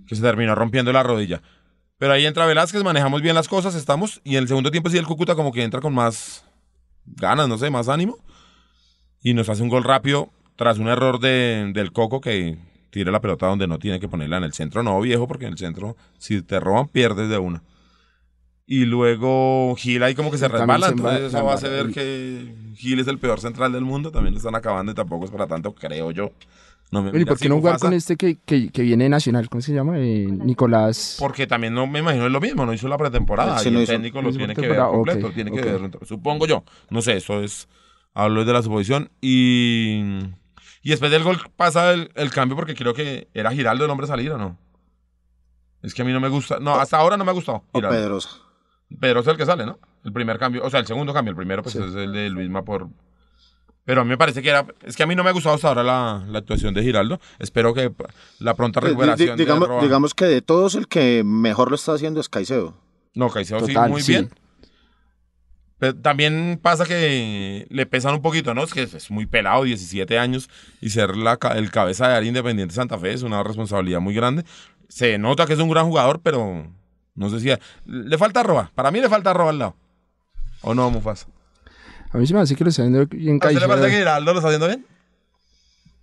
que 0.06 0.15
se 0.15 0.23
terminó 0.23 0.55
rompiendo 0.55 0.93
la 0.93 1.03
rodilla. 1.03 1.43
Pero 1.99 2.12
ahí 2.12 2.25
entra 2.27 2.47
Velázquez, 2.47 2.85
manejamos 2.85 3.21
bien 3.21 3.35
las 3.35 3.49
cosas, 3.49 3.75
estamos, 3.75 4.21
y 4.23 4.37
en 4.37 4.43
el 4.43 4.49
segundo 4.49 4.71
tiempo 4.71 4.91
sí 4.91 4.97
el 4.97 5.06
Cúcuta 5.06 5.35
como 5.35 5.50
que 5.53 5.65
entra 5.65 5.81
con 5.81 5.93
más 5.93 6.44
ganas, 7.05 7.49
no 7.49 7.59
sé, 7.59 7.69
más 7.69 7.88
ánimo, 7.88 8.17
y 9.25 9.35
nos 9.35 9.49
hace 9.49 9.62
un 9.65 9.69
gol 9.69 9.82
rápido 9.82 10.31
tras 10.55 10.79
un 10.79 10.87
error 10.87 11.19
de- 11.19 11.73
del 11.75 11.91
Coco 11.93 12.21
que 12.21 12.56
tira 12.91 13.11
la 13.11 13.21
pelota 13.21 13.47
donde 13.47 13.67
no 13.67 13.79
tiene 13.81 13.99
que 13.99 14.09
ponerla 14.09 14.37
en 14.37 14.44
el 14.44 14.53
centro, 14.53 14.85
no 14.85 15.00
viejo, 15.00 15.27
porque 15.27 15.47
en 15.47 15.53
el 15.53 15.59
centro 15.59 15.97
si 16.19 16.43
te 16.43 16.61
roban 16.61 16.87
pierdes 16.87 17.29
de 17.29 17.38
una. 17.38 17.62
Y 18.72 18.84
luego 18.84 19.75
Gil 19.76 20.00
ahí 20.05 20.14
como 20.14 20.31
que 20.31 20.38
se 20.38 20.46
resbala, 20.46 20.87
se 20.87 20.93
entonces 20.93 21.22
eso 21.34 21.44
va 21.44 21.50
a 21.50 21.55
hacer 21.56 21.90
que 21.90 22.55
Gil 22.76 23.00
es 23.00 23.08
el 23.08 23.19
peor 23.19 23.40
central 23.40 23.72
del 23.72 23.84
mundo, 23.84 24.12
también 24.12 24.32
lo 24.32 24.38
están 24.38 24.55
acabando 24.55 24.93
y 24.93 24.94
tampoco 24.94 25.25
es 25.25 25.32
para 25.32 25.49
tanto, 25.49 25.75
creo 25.75 26.12
yo. 26.12 26.31
No 26.93 27.02
me 27.02 27.11
¿Y 27.20 27.25
por 27.25 27.37
qué 27.37 27.49
no 27.49 27.56
jugar 27.56 27.81
con 27.81 27.93
este 27.94 28.14
que, 28.17 28.38
que, 28.44 28.69
que 28.70 28.82
viene 28.82 29.05
de 29.05 29.11
Nacional? 29.11 29.49
¿Cómo 29.49 29.61
se 29.61 29.72
llama? 29.75 29.99
Eh, 29.99 30.25
Nicolás. 30.31 31.17
Porque 31.19 31.49
también 31.49 31.75
no 31.75 31.88
me 31.88 31.99
imagino 31.99 32.26
es 32.26 32.31
lo 32.32 32.40
mismo, 32.40 32.64
no 32.64 32.72
hizo 32.72 32.86
la 32.86 32.96
pretemporada 32.96 33.58
Sí, 33.58 33.70
y 33.70 33.72
no 33.72 33.79
el 33.79 33.82
hizo- 33.84 33.93
técnico 33.93 34.22
no 34.22 34.31
lo 34.31 34.36
tiene 34.36 34.55
que 34.55 34.69
ver 34.69 34.79
completo, 34.79 35.27
ok, 35.27 35.34
tiene 35.34 35.50
que 35.50 35.62
ver, 35.62 35.91
supongo 36.06 36.46
yo, 36.46 36.62
no 36.91 37.03
sé, 37.03 37.17
eso 37.17 37.43
es, 37.43 37.69
hablo 38.15 38.44
de 38.44 38.53
la 38.53 38.62
suposición 38.62 39.10
y, 39.20 40.00
y 40.84 40.91
después 40.91 41.10
del 41.10 41.24
gol 41.24 41.39
pasa 41.56 41.93
el, 41.93 42.12
el 42.15 42.31
cambio 42.31 42.55
porque 42.55 42.77
creo 42.77 42.94
que 42.94 43.27
era 43.34 43.50
Giraldo 43.50 43.84
el 43.84 43.91
hombre 43.91 44.05
a 44.05 44.08
salir 44.08 44.31
o 44.31 44.39
no. 44.39 44.56
Es 45.82 45.93
que 45.93 46.03
a 46.03 46.05
mí 46.05 46.12
no 46.12 46.20
me 46.20 46.29
gusta, 46.29 46.60
no, 46.60 46.74
hasta 46.77 46.98
ahora 46.98 47.17
no 47.17 47.24
me 47.24 47.32
ha 47.32 47.34
gustado 47.34 47.65
O 47.72 47.79
Giraldo. 47.79 47.98
Pedrosa. 47.98 48.31
Pero 48.99 49.20
es 49.20 49.27
el 49.27 49.37
que 49.37 49.47
sale, 49.47 49.65
¿no? 49.67 49.79
El 50.05 50.13
primer 50.13 50.39
cambio, 50.39 50.65
o 50.65 50.70
sea, 50.70 50.81
el 50.81 50.87
segundo 50.87 51.13
cambio, 51.15 51.31
el 51.31 51.37
primero 51.37 51.63
pues 51.63 51.75
Sí. 51.75 51.79
es 51.79 51.94
el 51.94 52.13
de 52.13 52.29
Luisma 52.31 52.65
por... 52.65 52.89
Pero 53.85 54.01
a 54.03 54.05
mí 54.05 54.11
me 54.11 54.19
parece 54.19 54.43
que 54.43 54.51
era... 54.51 54.67
Es 54.82 54.97
que 54.97 55.03
a 55.03 55.06
mí 55.06 55.15
no 55.15 55.23
me 55.25 55.31
ha 55.31 55.32
gustado 55.32 55.55
hasta 55.55 55.69
ahora 55.69 55.82
la, 55.82 56.25
la 56.29 56.39
actuación 56.41 56.75
de 56.75 56.82
Giraldo. 56.82 57.20
Espero 57.39 57.73
que 57.75 57.93
la 58.39 58.55
pronta 58.55 58.81
Pues, 58.81 58.91
recuperación 58.93 59.37
de 59.37 59.43
digamos, 59.44 59.69
Roa- 59.69 59.82
digamos 59.82 60.15
que 60.15 60.27
de 60.27 60.43
todos 60.43 60.75
el 60.75 60.87
que 60.89 61.23
mejor 61.25 61.70
lo 61.70 61.77
está 61.77 61.93
haciendo 61.94 62.20
es 62.20 62.29
Caicedo. 62.29 62.77
No, 63.15 63.31
Caicedo 63.31 63.61
sí, 63.61 63.73
Total, 63.73 63.91
muy 63.91 64.03
sí. 64.03 64.13
bien. 64.13 64.31
Pero 65.79 65.97
también 65.97 66.59
pasa 66.63 66.85
que 66.85 67.67
le 67.70 67.87
pesan 67.87 68.15
un 68.15 68.23
poquito, 68.23 68.53
¿no? 68.55 68.63
Es 68.65 68.75
que 68.75 68.82
es 68.82 69.11
muy 69.11 69.25
pelado, 69.27 69.65
17 69.65 70.19
años, 70.19 70.51
y 70.82 70.91
ser 70.91 71.17
la, 71.17 71.39
el 71.56 71.70
cabeza 71.70 72.06
de 72.09 72.15
área 72.17 72.29
Independiente 72.29 72.75
Santa 72.75 72.99
Fe 72.99 73.15
es 73.15 73.23
una 73.23 73.43
responsabilidad 73.43 74.01
muy 74.01 74.15
grande. 74.15 74.44
Se 74.89 75.17
nota 75.17 75.47
que 75.47 75.55
es 75.55 75.59
un 75.59 75.70
gran 75.70 75.87
jugador, 75.87 76.20
pero 76.23 76.70
no 77.20 77.31
sé 77.31 77.39
si... 77.41 77.50
Le 77.86 78.19
falta 78.19 78.43
roba. 78.43 78.72
Para 78.74 78.91
mí 78.91 79.00
le 79.00 79.08
falta 79.08 79.32
roba 79.32 79.50
al 79.50 79.58
lado. 79.58 79.77
¿O 80.62 80.74
no, 80.74 80.91
Mufasa? 80.91 81.27
A 82.12 82.19
mí 82.19 82.27
se 82.27 82.34
me 82.34 82.41
hace 82.41 82.56
que 82.56 82.65
lo 82.65 82.70
está 82.70 82.82
viendo 82.82 83.06
bien 83.06 83.34
¿A 83.34 83.46
usted 83.46 83.48
le 83.50 83.55
Caicedo. 83.60 83.69
parece 83.69 83.91
que 83.91 83.96
Giraldo 83.98 84.32
lo 84.32 84.39
está 84.41 84.48
haciendo 84.48 84.67
bien? 84.67 84.86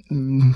Mm, 0.09 0.51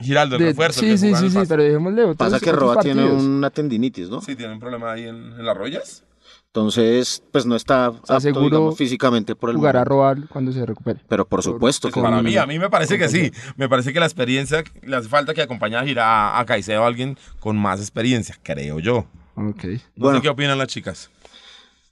Giraldo, 0.00 0.36
el 0.36 0.42
de- 0.42 0.48
refuerzo. 0.48 0.80
sí, 0.80 0.86
que 0.86 0.98
sí, 0.98 1.14
sí, 1.14 1.30
sí, 1.30 1.38
pero 1.48 1.62
dejémosle 1.62 2.14
Pasa 2.14 2.40
que 2.40 2.52
Roa 2.52 2.80
tiene 2.80 3.04
una 3.04 3.50
tendinitis, 3.50 4.08
¿no? 4.08 4.20
Sí, 4.20 4.36
tiene 4.36 4.52
un 4.54 4.60
problema 4.60 4.92
ahí 4.92 5.04
en, 5.04 5.16
en 5.16 5.44
las 5.44 5.56
rodillas. 5.56 6.02
Entonces, 6.48 7.22
pues 7.32 7.44
no 7.44 7.54
está 7.54 7.86
apto, 7.86 8.18
seguro 8.20 8.44
digamos, 8.46 8.76
físicamente 8.78 9.36
por 9.36 9.50
el 9.50 9.56
Jugará 9.56 9.82
a 9.82 9.84
robar 9.84 10.26
cuando 10.28 10.52
se 10.52 10.64
recupere. 10.64 11.00
Pero 11.06 11.26
por 11.26 11.42
supuesto. 11.42 11.90
Que- 11.90 12.00
Para 12.00 12.22
mí, 12.22 12.34
a 12.36 12.46
mí 12.46 12.58
me 12.58 12.70
parece 12.70 12.96
que 12.98 13.08
sí. 13.10 13.30
Me 13.56 13.68
parece 13.68 13.92
que 13.92 14.00
la 14.00 14.06
experiencia, 14.06 14.64
le 14.82 14.96
hace 14.96 15.08
falta 15.08 15.34
que 15.34 15.42
acompañe 15.42 15.76
a 15.76 15.84
girar 15.84 16.06
a, 16.08 16.38
a 16.40 16.46
Caicedo 16.46 16.82
a 16.82 16.86
alguien 16.86 17.18
con 17.40 17.58
más 17.58 17.80
experiencia, 17.80 18.38
creo 18.42 18.80
yo. 18.80 19.04
Ok. 19.36 19.64
No 19.64 19.78
Bueno. 19.96 20.18
sé 20.18 20.22
qué 20.22 20.28
opinan 20.28 20.58
las 20.58 20.68
chicas. 20.68 21.10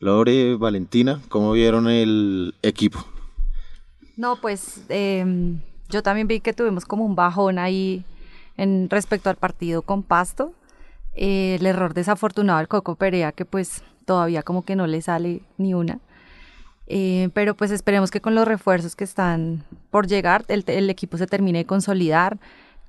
Lore, 0.01 0.57
Valentina, 0.57 1.21
¿cómo 1.29 1.53
vieron 1.53 1.89
el 1.89 2.55
equipo? 2.63 3.05
No, 4.17 4.37
pues 4.37 4.83
em, 4.89 5.61
yo 5.89 6.03
también 6.03 6.27
vi 6.29 6.41
que 6.41 6.53
tuvimos 6.53 6.85
como 6.85 7.05
un 7.05 7.15
bajón 7.15 7.59
ahí 7.59 8.05
en 8.57 8.89
respecto 8.91 9.31
al 9.31 9.37
partido 9.37 9.83
con 9.83 10.03
Pasto. 10.03 10.53
Eh, 11.15 11.57
el 11.59 11.67
error 11.67 11.95
desafortunado 11.95 12.59
del 12.59 12.69
Coco 12.69 12.97
Perea, 12.97 13.33
que 13.33 13.45
pues 13.45 13.83
todavía 14.05 14.43
como 14.43 14.65
que 14.65 14.77
no 14.77 14.87
le 14.87 15.01
sale 15.01 15.43
ni 15.59 15.75
una. 15.75 16.01
Eh, 16.87 17.31
pero 17.33 17.55
pues 17.55 17.71
esperemos 17.71 18.11
que 18.11 18.21
con 18.21 18.35
los 18.35 18.47
refuerzos 18.47 18.95
que 18.97 19.05
están 19.05 19.65
por 19.91 20.07
llegar, 20.07 20.45
el, 20.49 20.65
el 20.67 20.91
equipo 20.91 21.17
se 21.17 21.27
termine 21.27 21.59
de 21.61 21.65
consolidar. 21.67 22.39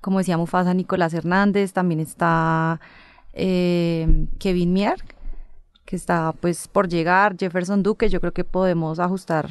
Como 0.01 0.17
decía 0.19 0.37
Mufasa, 0.37 0.73
Nicolás 0.73 1.13
Hernández, 1.13 1.71
también 1.71 1.99
está 2.01 2.79
eh, 3.35 4.27
Kevin 4.39 4.73
Mier, 4.73 4.95
que 5.85 5.95
está 5.95 6.33
pues 6.33 6.67
por 6.67 6.87
llegar, 6.87 7.37
Jefferson 7.37 7.83
Duque, 7.83 8.09
yo 8.09 8.19
creo 8.19 8.33
que 8.33 8.43
podemos 8.43 8.99
ajustar 8.99 9.49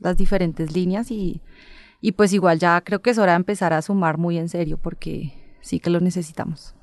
las 0.00 0.16
diferentes 0.16 0.72
líneas 0.72 1.10
y, 1.10 1.40
y 2.00 2.12
pues 2.12 2.32
igual 2.32 2.58
ya 2.58 2.80
creo 2.80 3.00
que 3.00 3.10
es 3.10 3.18
hora 3.18 3.32
de 3.32 3.36
empezar 3.36 3.72
a 3.72 3.82
sumar 3.82 4.18
muy 4.18 4.38
en 4.38 4.48
serio 4.48 4.78
porque 4.78 5.32
sí 5.60 5.78
que 5.78 5.90
lo 5.90 6.00
necesitamos. 6.00 6.74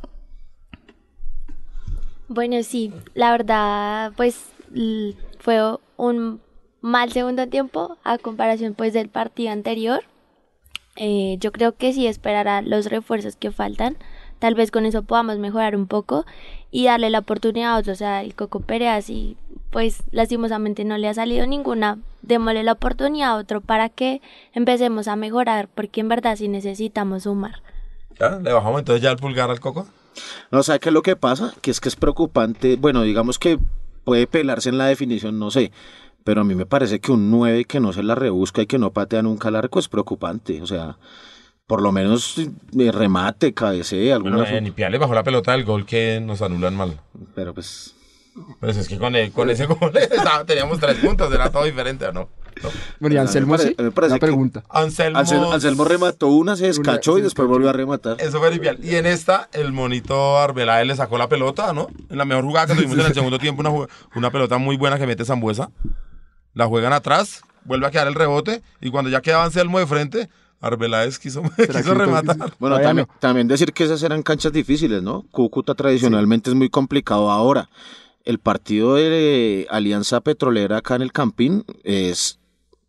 Bueno, 2.28 2.62
sí, 2.64 2.92
la 3.14 3.32
verdad, 3.32 4.14
pues 4.16 4.48
fue 5.40 5.78
un 5.98 6.42
mal 6.82 7.12
segundo 7.12 7.48
tiempo 7.48 7.98
a 8.04 8.18
comparación 8.18 8.74
pues 8.74 8.94
del 8.94 9.10
partido 9.10 9.52
anterior. 9.52 10.04
Eh, 10.98 11.38
yo 11.40 11.52
creo 11.52 11.76
que 11.76 11.94
sí 11.94 12.08
esperará 12.08 12.62
los 12.62 12.88
refuerzos 12.88 13.36
que 13.36 13.52
faltan. 13.52 13.98
Tal 14.40 14.56
vez 14.56 14.72
con 14.72 14.86
eso 14.86 15.04
podamos 15.04 15.38
mejorar 15.38 15.76
un 15.76 15.88
poco 15.88 16.26
y 16.72 16.86
darle 16.86 17.10
la 17.10 17.20
oportunidad 17.20 17.74
a 17.74 17.78
otros. 17.78 17.96
O 17.96 17.98
sea, 17.98 18.22
el 18.22 18.36
Coco 18.36 18.60
Perea, 18.60 19.02
si 19.02 19.38
pues 19.72 20.04
lastimosamente 20.12 20.86
no 20.86 20.98
le 20.98 21.10
ha 21.10 21.14
salido 21.14 21.46
ninguna, 21.46 21.98
démosle 22.22 22.64
la 22.64 22.74
oportunidad 22.74 23.32
a 23.32 23.36
otro 23.36 23.62
para 23.62 23.90
que 23.90 24.22
empecemos 24.54 25.08
a 25.08 25.16
mejorar, 25.16 25.68
porque 25.74 26.02
en 26.02 26.08
verdad 26.08 26.38
sí 26.38 26.48
necesitamos 26.48 27.24
sumar. 27.24 27.62
¿Ya? 28.20 28.40
¿Le 28.40 28.54
bajamos 28.54 28.80
entonces 28.80 29.02
ya 29.02 29.12
el 29.12 29.18
pulgar 29.18 29.50
al 29.50 29.60
coco? 29.60 29.86
No, 30.52 30.64
¿sabe 30.64 30.80
qué 30.80 30.90
es 30.90 30.94
lo 30.94 31.02
que 31.02 31.16
pasa? 31.16 31.54
Que 31.62 31.72
es 31.72 31.82
que 31.82 31.90
es 31.90 31.96
preocupante. 31.96 32.78
Bueno, 32.78 33.02
digamos 33.02 33.38
que 33.38 33.60
puede 34.04 34.28
pelarse 34.28 34.70
en 34.70 34.78
la 34.78 34.86
definición, 34.86 35.40
no 35.40 35.52
sé. 35.52 35.72
Pero 36.24 36.42
a 36.42 36.44
mí 36.44 36.56
me 36.56 36.66
parece 36.66 37.00
que 37.00 37.12
un 37.12 37.30
9 37.30 37.66
que 37.66 37.80
no 37.80 37.94
se 37.94 38.02
la 38.02 38.16
rebusca 38.16 38.62
y 38.62 38.66
que 38.66 38.80
no 38.80 38.92
patea 38.92 39.22
nunca 39.22 39.50
al 39.50 39.58
arco 39.58 39.80
es 39.80 39.90
preocupante. 39.90 40.62
O 40.62 40.68
sea, 40.68 40.98
por 41.68 41.82
lo 41.82 41.92
menos 41.92 42.36
remate, 42.74 43.54
cabecea, 43.54 44.16
alguna 44.16 44.38
Bueno, 44.38 44.52
eh, 44.58 44.62
ni 44.62 44.72
Pia 44.72 44.90
le 44.90 44.98
bajó 44.98 45.14
la 45.14 45.24
pelota 45.24 45.52
del 45.54 45.64
gol 45.66 45.86
que 45.86 46.20
nos 46.22 46.42
anulan 46.42 46.76
mal. 46.76 47.00
Pero 47.34 47.54
pues. 47.54 47.92
Pues 48.60 48.76
es 48.76 48.90
que 48.90 48.98
con, 48.98 49.16
el- 49.16 49.32
con 49.32 49.50
ese 49.50 49.66
gol 49.66 49.92
estaba- 49.96 50.44
teníamos 50.46 50.80
tres 50.80 50.98
puntos, 50.98 51.34
era 51.34 51.50
todo 51.50 51.64
diferente, 51.64 52.06
¿o 52.06 52.12
no? 52.12 52.30
No. 52.62 52.70
Bueno, 53.00 53.16
y 53.16 53.18
A 53.18 53.22
mí 53.22 53.26
me 53.26 53.30
Anselmo 53.30 53.58
sí. 53.58 53.76
me 53.78 53.92
parece 53.92 54.14
Una 54.14 54.20
que- 54.20 54.26
pregunta. 54.26 54.64
Anselmo, 54.70 55.20
Anselmo, 55.20 55.52
Anselmo 55.54 55.86
remató 55.86 56.28
una, 56.28 56.56
se 56.56 56.68
descachó 56.68 57.14
Una- 57.14 57.20
y 57.22 57.24
después 57.24 57.48
volvió 57.48 57.70
a 57.70 57.74
rematar. 57.74 58.18
Eso 58.20 58.40
fue 58.40 58.52
Lipial. 58.52 58.78
Y 58.84 58.96
en 58.96 59.06
esta, 59.06 59.50
el 59.54 59.72
monito 59.74 60.38
Arbeláez 60.38 60.86
le 60.88 60.96
sacó 60.96 61.18
la 61.18 61.28
pelota, 61.30 61.72
¿no? 61.74 61.88
En 62.10 62.18
la 62.18 62.26
mejor 62.26 62.44
jugada 62.46 62.68
que 62.68 62.76
tuvimos 62.82 62.98
en 63.00 63.06
el 63.08 63.14
segundo 63.14 63.40
tiempo, 63.40 63.62
una, 63.62 63.88
una 64.16 64.32
pelota 64.32 64.58
muy 64.58 64.76
buena 64.78 64.98
que 65.00 65.08
mete 65.08 65.24
Zambuesa. 65.26 65.70
La 66.54 66.68
juegan 66.68 66.94
atrás, 66.94 67.42
vuelve 67.66 67.88
a 67.88 67.92
quedar 67.92 68.08
el 68.08 68.16
rebote, 68.16 68.62
y 68.82 68.90
cuando 68.92 69.10
ya 69.10 69.22
quedaba 69.22 69.44
Anselmo 69.46 69.80
de 69.80 69.88
frente, 69.88 70.30
Arbeláez 70.66 71.20
quiso, 71.20 71.42
¿Será 71.56 71.82
quiso 71.82 71.94
rematar. 71.94 72.54
Bueno, 72.60 72.80
también, 73.20 73.48
decir 73.48 73.72
que 73.74 73.84
esas 73.84 74.02
eran 74.04 74.24
canchas 74.24 74.52
difíciles, 74.52 75.02
¿no? 75.04 75.24
Cúcuta 75.32 75.76
tradicionalmente 75.76 76.50
es 76.50 76.56
muy 76.56 76.70
complicado 76.70 77.30
ahora. 77.32 77.70
El 78.24 78.40
partido 78.40 78.96
de 78.96 79.68
Alianza 79.70 80.22
Petrolera 80.22 80.78
acá 80.78 80.96
en 80.96 81.04
el 81.04 81.12
Campín 81.12 81.64
es 81.84 82.40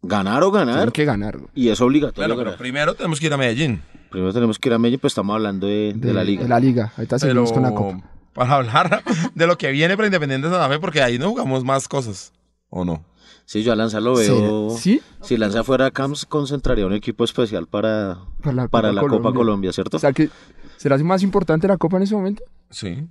ganar 0.02 0.42
o 0.44 0.50
ganar 0.50 0.74
Tienen 0.76 0.92
que 0.92 1.04
ganar. 1.04 1.38
y 1.54 1.68
es 1.68 1.80
obligatorio 1.80 2.22
Bueno, 2.22 2.34
pero 2.36 2.44
ganar. 2.50 2.58
primero 2.58 2.94
tenemos 2.94 3.20
que 3.20 3.26
ir 3.26 3.32
a 3.34 3.36
Medellín. 3.36 3.82
Primero 4.10 4.32
tenemos 4.32 4.58
que 4.58 4.68
ir 4.68 4.72
a 4.74 4.78
Medellín, 4.78 5.00
pues 5.00 5.10
estamos 5.12 5.34
hablando 5.34 5.66
de, 5.66 5.92
de 5.94 6.12
la 6.14 6.24
liga. 6.24 6.44
De 6.44 6.48
la 6.48 6.58
liga. 6.60 6.92
Ahorita 6.96 7.16
Pero 7.18 7.46
seguimos 7.46 7.52
con 7.52 7.62
la 7.64 7.74
copa. 7.74 8.00
para 8.32 8.54
hablar 8.54 9.02
de 9.34 9.46
lo 9.46 9.58
que 9.58 9.70
viene 9.72 9.94
para 9.96 10.06
Independiente 10.06 10.48
Santa 10.48 10.68
Fe, 10.70 10.78
porque 10.78 11.02
ahí 11.02 11.18
no 11.18 11.28
jugamos 11.30 11.64
más 11.64 11.86
cosas, 11.88 12.32
¿o 12.70 12.84
no? 12.86 13.04
Sí, 13.44 13.62
yo 13.62 13.72
a 13.72 13.76
Lanza 13.76 14.00
lo 14.00 14.14
veo. 14.16 14.76
Si 14.78 15.36
Lanza 15.36 15.64
fuera 15.64 15.90
se 16.14 16.26
concentraría 16.26 16.86
un 16.86 16.92
equipo 16.92 17.24
especial 17.24 17.66
para, 17.66 18.18
Para 18.42 18.54
la 18.54 18.68
para 18.68 18.88
Copa 18.90 19.02
la 19.02 19.08
Copa 19.08 19.32
Colombia. 19.32 19.72
¿cierto? 19.72 19.96
O 19.96 20.00
sea 20.00 20.12
que 20.12 20.30
será 20.76 20.98
más 20.98 21.22
importante 21.22 21.66
la 21.68 21.76
copa 21.76 21.96
en 21.96 22.02
ese 22.04 22.14
momento 22.14 22.42
Sí. 22.70 23.06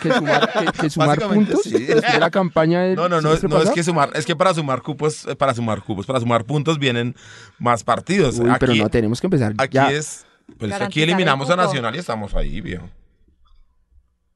que 0.00 0.12
sumar, 0.12 0.50
que, 0.52 0.80
que 0.80 0.90
sumar 0.90 1.18
puntos 1.20 1.60
sí. 1.62 1.72
de 1.72 2.18
la 2.18 2.30
campaña 2.30 2.82
del 2.82 2.96
No, 2.96 3.08
no, 3.08 3.20
no, 3.20 3.36
no 3.36 3.62
es 3.62 3.70
que 3.70 3.82
sumar, 3.82 4.10
es 4.14 4.24
que 4.24 4.34
para 4.34 4.54
sumar 4.54 4.80
cupos, 4.80 5.26
eh, 5.26 5.36
para 5.36 5.52
sumar 5.54 5.82
cupos, 5.82 6.06
para 6.06 6.20
sumar 6.20 6.44
puntos 6.44 6.78
vienen 6.78 7.14
más 7.58 7.84
partidos. 7.84 8.38
Uy, 8.38 8.50
pero 8.58 8.72
aquí 8.72 8.80
no 8.80 8.88
tenemos 8.88 9.20
que 9.20 9.26
empezar 9.26 9.54
aquí 9.58 9.74
ya. 9.74 9.92
es, 9.92 10.24
pues 10.58 10.72
aquí 10.72 11.02
el 11.02 11.10
eliminamos 11.10 11.50
a. 11.50 11.56
Nacional 11.56 11.94
y 11.94 11.98
estamos 11.98 12.34
ahí, 12.34 12.60
viejo. 12.60 12.88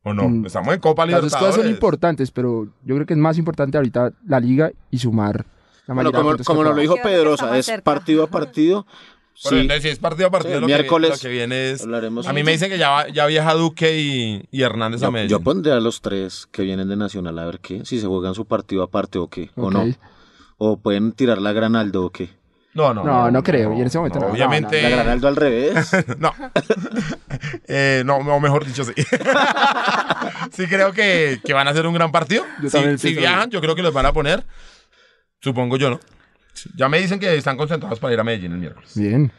¿O 0.09 0.15
no? 0.15 0.29
Mm. 0.29 0.47
Estamos 0.47 0.75
en 0.75 0.81
Copa 0.81 1.05
Las 1.07 1.15
dos 1.15 1.23
Libertadores. 1.25 1.55
cosas 1.55 1.65
son 1.65 1.71
importantes, 1.75 2.31
pero 2.31 2.67
yo 2.85 2.95
creo 2.95 3.07
que 3.07 3.15
es 3.15 3.19
más 3.19 3.39
importante 3.39 3.77
ahorita 3.79 4.13
la 4.27 4.41
liga 4.41 4.71
y 4.91 4.99
sumar 4.99 5.47
la 5.87 5.95
Bueno, 5.95 6.11
mayoría 6.11 6.33
de 6.33 6.45
como, 6.45 6.45
como 6.45 6.61
que 6.61 6.65
nos 6.69 6.77
lo 6.77 6.81
dijo 6.83 6.95
que 6.97 7.03
Pedrosa, 7.03 7.59
es 7.59 7.67
cerca. 7.67 7.85
partido 7.85 8.25
a 8.25 8.27
partido. 8.29 8.87
Si 9.35 9.55
es 9.57 9.99
partido 10.01 10.27
a 10.27 10.31
partido, 10.33 10.57
Sí, 10.57 10.61
lo, 10.61 10.67
que, 10.67 10.73
miércoles 10.75 11.11
lo 11.11 11.17
que 11.19 11.29
viene 11.29 11.71
es... 11.71 11.83
hablaremos. 11.83 12.27
A 12.27 12.33
mí 12.33 12.43
me 12.43 12.51
dicen 12.51 12.71
que 12.71 12.77
ya, 12.79 12.91
va- 12.91 13.09
ya 13.09 13.25
viaja 13.27 13.55
Duque 13.55 13.97
y, 14.01 14.43
y 14.51 14.63
Hernández 14.63 15.01
a 15.03 15.07
Yo, 15.07 15.13
Medellín. 15.13 15.31
yo 15.31 15.41
pondré 15.41 15.73
a 15.73 15.79
los 15.81 16.01
tres 16.01 16.49
que 16.51 16.63
vienen 16.63 16.89
de 16.89 16.97
Nacional 16.97 17.39
a 17.39 17.45
ver 17.47 17.61
qué, 17.61 17.85
si 17.85 18.01
se 18.01 18.07
juegan 18.09 18.35
su 18.35 18.47
partido 18.47 18.83
aparte 18.83 19.19
o 19.19 19.29
qué, 19.29 19.51
o 19.55 19.71
no. 19.71 19.85
O 20.57 20.79
pueden 20.81 21.13
tirar 21.13 21.41
la 21.41 21.53
Granaldo 21.53 22.05
o 22.05 22.11
qué. 22.11 22.31
No, 22.75 22.95
no, 22.95 23.05
No, 23.05 23.31
no 23.31 23.43
creo, 23.43 23.73
y 23.75 23.81
en 23.81 23.87
ese 23.87 23.99
momento 23.99 24.21
no. 24.21 24.27
Obviamente... 24.29 24.83
La 24.83 24.91
Granaldo 24.91 25.29
al 25.29 25.37
revés. 25.37 25.91
No. 26.19 26.35
Eh, 27.71 28.03
no, 28.05 28.23
no, 28.23 28.41
mejor 28.41 28.65
dicho, 28.65 28.83
sí. 28.83 28.93
sí 30.53 30.67
creo 30.67 30.93
que, 30.93 31.39
que 31.45 31.53
van 31.53 31.69
a 31.69 31.71
hacer 31.71 31.87
un 31.87 31.95
gran 31.95 32.11
partido. 32.11 32.45
Yo 32.63 32.71
Si, 32.97 33.15
viajan, 33.15 33.51
yo 33.51 33.61
creo 33.61 33.75
que 33.75 33.83
los 33.83 33.93
van 33.93 34.07
a 34.07 34.13
poner. 34.13 34.45
Supongo 35.41 35.77
yo, 35.77 35.91
¿no? 35.91 36.01
Ya 36.77 36.89
me 36.89 36.99
dicen 36.99 37.21
que 37.21 37.37
están 37.37 37.57
concentrados 37.57 38.01
para 38.01 38.15
ir 38.15 38.21
a 38.21 38.25
Medellín 38.25 38.53
el 38.53 38.59
miércoles. 38.59 38.93
Bien, 38.97 39.31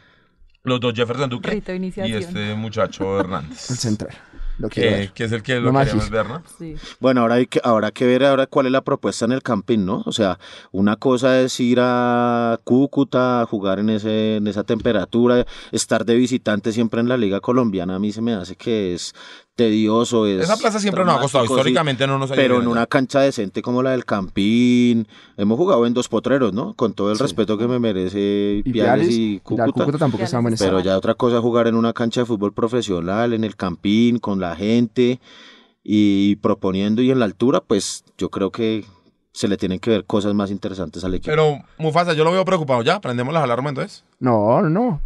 Los 0.63 0.79
dos 0.79 0.93
Jefferson 0.93 1.29
Duque 1.29 1.61
y 2.05 2.13
este 2.13 2.53
muchacho 2.53 3.19
Hernández. 3.19 3.69
el 3.71 3.77
central. 3.77 4.15
Lo 4.59 4.69
quiero 4.69 4.89
que, 4.89 4.95
ver. 4.97 5.11
que 5.13 5.23
es 5.23 5.31
el 5.31 5.41
que 5.41 5.59
Lo 5.59 5.71
queremos 5.73 6.03
sí. 6.03 6.09
ver, 6.09 6.27
¿no? 6.27 6.43
Sí. 6.57 6.75
Bueno, 6.99 7.21
ahora 7.21 7.35
hay 7.35 7.47
que, 7.47 7.61
habrá 7.63 7.91
que 7.91 8.05
ver 8.05 8.25
ahora 8.25 8.45
cuál 8.45 8.65
es 8.65 8.71
la 8.71 8.81
propuesta 8.83 9.25
en 9.25 9.31
el 9.31 9.41
Campín, 9.41 9.85
¿no? 9.85 10.03
O 10.05 10.11
sea, 10.11 10.37
una 10.71 10.97
cosa 10.97 11.39
es 11.41 11.59
ir 11.59 11.79
a 11.81 12.59
Cúcuta 12.65 13.41
a 13.41 13.45
jugar 13.45 13.79
en, 13.79 13.89
ese, 13.89 14.35
en 14.35 14.47
esa 14.47 14.63
temperatura, 14.63 15.45
estar 15.71 16.05
de 16.05 16.15
visitante 16.15 16.73
siempre 16.73 16.99
en 16.99 17.07
la 17.07 17.17
Liga 17.17 17.39
Colombiana, 17.39 17.95
a 17.95 17.99
mí 17.99 18.11
se 18.11 18.21
me 18.21 18.33
hace 18.33 18.55
que 18.55 18.93
es 18.93 19.15
tedioso. 19.59 20.25
Es 20.25 20.43
Esa 20.45 20.55
plaza 20.55 20.79
siempre 20.79 21.03
nos 21.03 21.17
ha 21.17 21.19
costado. 21.19 21.43
Históricamente 21.43 22.07
no 22.07 22.17
nos 22.17 22.31
ha 22.31 22.35
Pero 22.35 22.55
en 22.55 22.61
allá. 22.61 22.69
una 22.69 22.85
cancha 22.85 23.19
decente 23.19 23.61
como 23.61 23.83
la 23.83 23.91
del 23.91 24.05
Campín, 24.05 25.05
hemos 25.35 25.57
jugado 25.57 25.85
en 25.85 25.93
dos 25.93 26.07
potreros, 26.07 26.53
¿no? 26.53 26.73
Con 26.75 26.93
todo 26.93 27.11
el 27.11 27.19
respeto 27.19 27.57
que 27.57 27.67
me 27.67 27.77
merece 27.77 28.61
Y 28.65 28.71
Piales 28.71 29.07
Piales, 29.07 29.15
y 29.15 29.39
Cúcuta. 29.39 29.71
Cúcuta 29.71 29.97
tampoco 29.97 30.23
está. 30.23 30.41
Pero 30.57 30.79
ya 30.79 30.97
otra 30.97 31.13
cosa 31.13 31.35
es 31.37 31.41
jugar 31.41 31.67
en 31.67 31.75
una 31.75 31.91
cancha 31.91 32.21
de 32.21 32.25
fútbol 32.25 32.53
profesional, 32.53 33.33
en 33.33 33.43
el 33.43 33.57
Campín, 33.57 34.19
con 34.19 34.39
la 34.39 34.55
gente 34.55 35.19
y 35.83 36.37
proponiendo 36.37 37.01
y 37.01 37.11
en 37.11 37.19
la 37.19 37.25
altura, 37.25 37.61
pues 37.65 38.05
yo 38.17 38.29
creo 38.29 38.51
que 38.51 38.85
se 39.33 39.47
le 39.47 39.57
tienen 39.57 39.79
que 39.79 39.89
ver 39.89 40.05
cosas 40.05 40.33
más 40.33 40.51
interesantes 40.51 41.03
al 41.03 41.15
equipo. 41.15 41.31
Pero, 41.31 41.59
Mufasa, 41.77 42.13
yo 42.13 42.23
lo 42.23 42.31
veo 42.31 42.45
preocupado. 42.45 42.81
¿Ya? 42.81 42.99
¿Prendemos 43.01 43.33
las 43.33 43.43
alarmas 43.43 43.71
entonces? 43.71 44.03
No, 44.19 44.61
no, 44.61 44.69
no. 44.69 45.01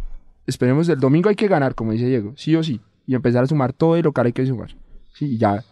Esperemos, 0.46 0.88
el 0.88 1.00
domingo 1.00 1.28
hay 1.28 1.36
que 1.36 1.48
ganar, 1.48 1.74
como 1.74 1.92
dice 1.92 2.06
Diego, 2.06 2.34
sí 2.36 2.54
o 2.54 2.62
sí. 2.62 2.80
Y 3.06 3.14
empezar 3.14 3.44
a 3.44 3.46
sumar 3.46 3.72
todo 3.72 3.96
el 3.96 4.02
local 4.04 4.26
hay 4.26 4.32
que 4.32 4.46
sumar. 4.46 4.74
Sí, 5.12 5.34
y 5.34 5.38
ya 5.38 5.62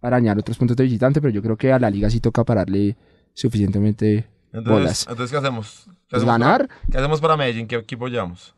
arañar 0.00 0.38
otros 0.38 0.56
puntos 0.56 0.76
de 0.76 0.84
visitante, 0.84 1.20
pero 1.20 1.32
yo 1.32 1.42
creo 1.42 1.56
que 1.56 1.72
a 1.72 1.78
la 1.78 1.90
liga 1.90 2.08
sí 2.08 2.20
toca 2.20 2.44
pararle 2.44 2.96
suficientemente 3.34 4.26
Entonces, 4.52 4.72
bolas. 4.72 5.06
entonces 5.08 5.30
¿qué 5.30 5.36
hacemos? 5.38 5.82
¿Qué 5.86 5.90
Pues 6.10 6.22
hacemos 6.22 6.38
ganar. 6.38 6.68
Para, 6.68 6.80
¿Qué 6.90 6.98
hacemos 6.98 7.20
para 7.20 7.36
Medellín? 7.36 7.66
¿Qué 7.66 7.76
equipo 7.76 8.08
llevamos? 8.08 8.54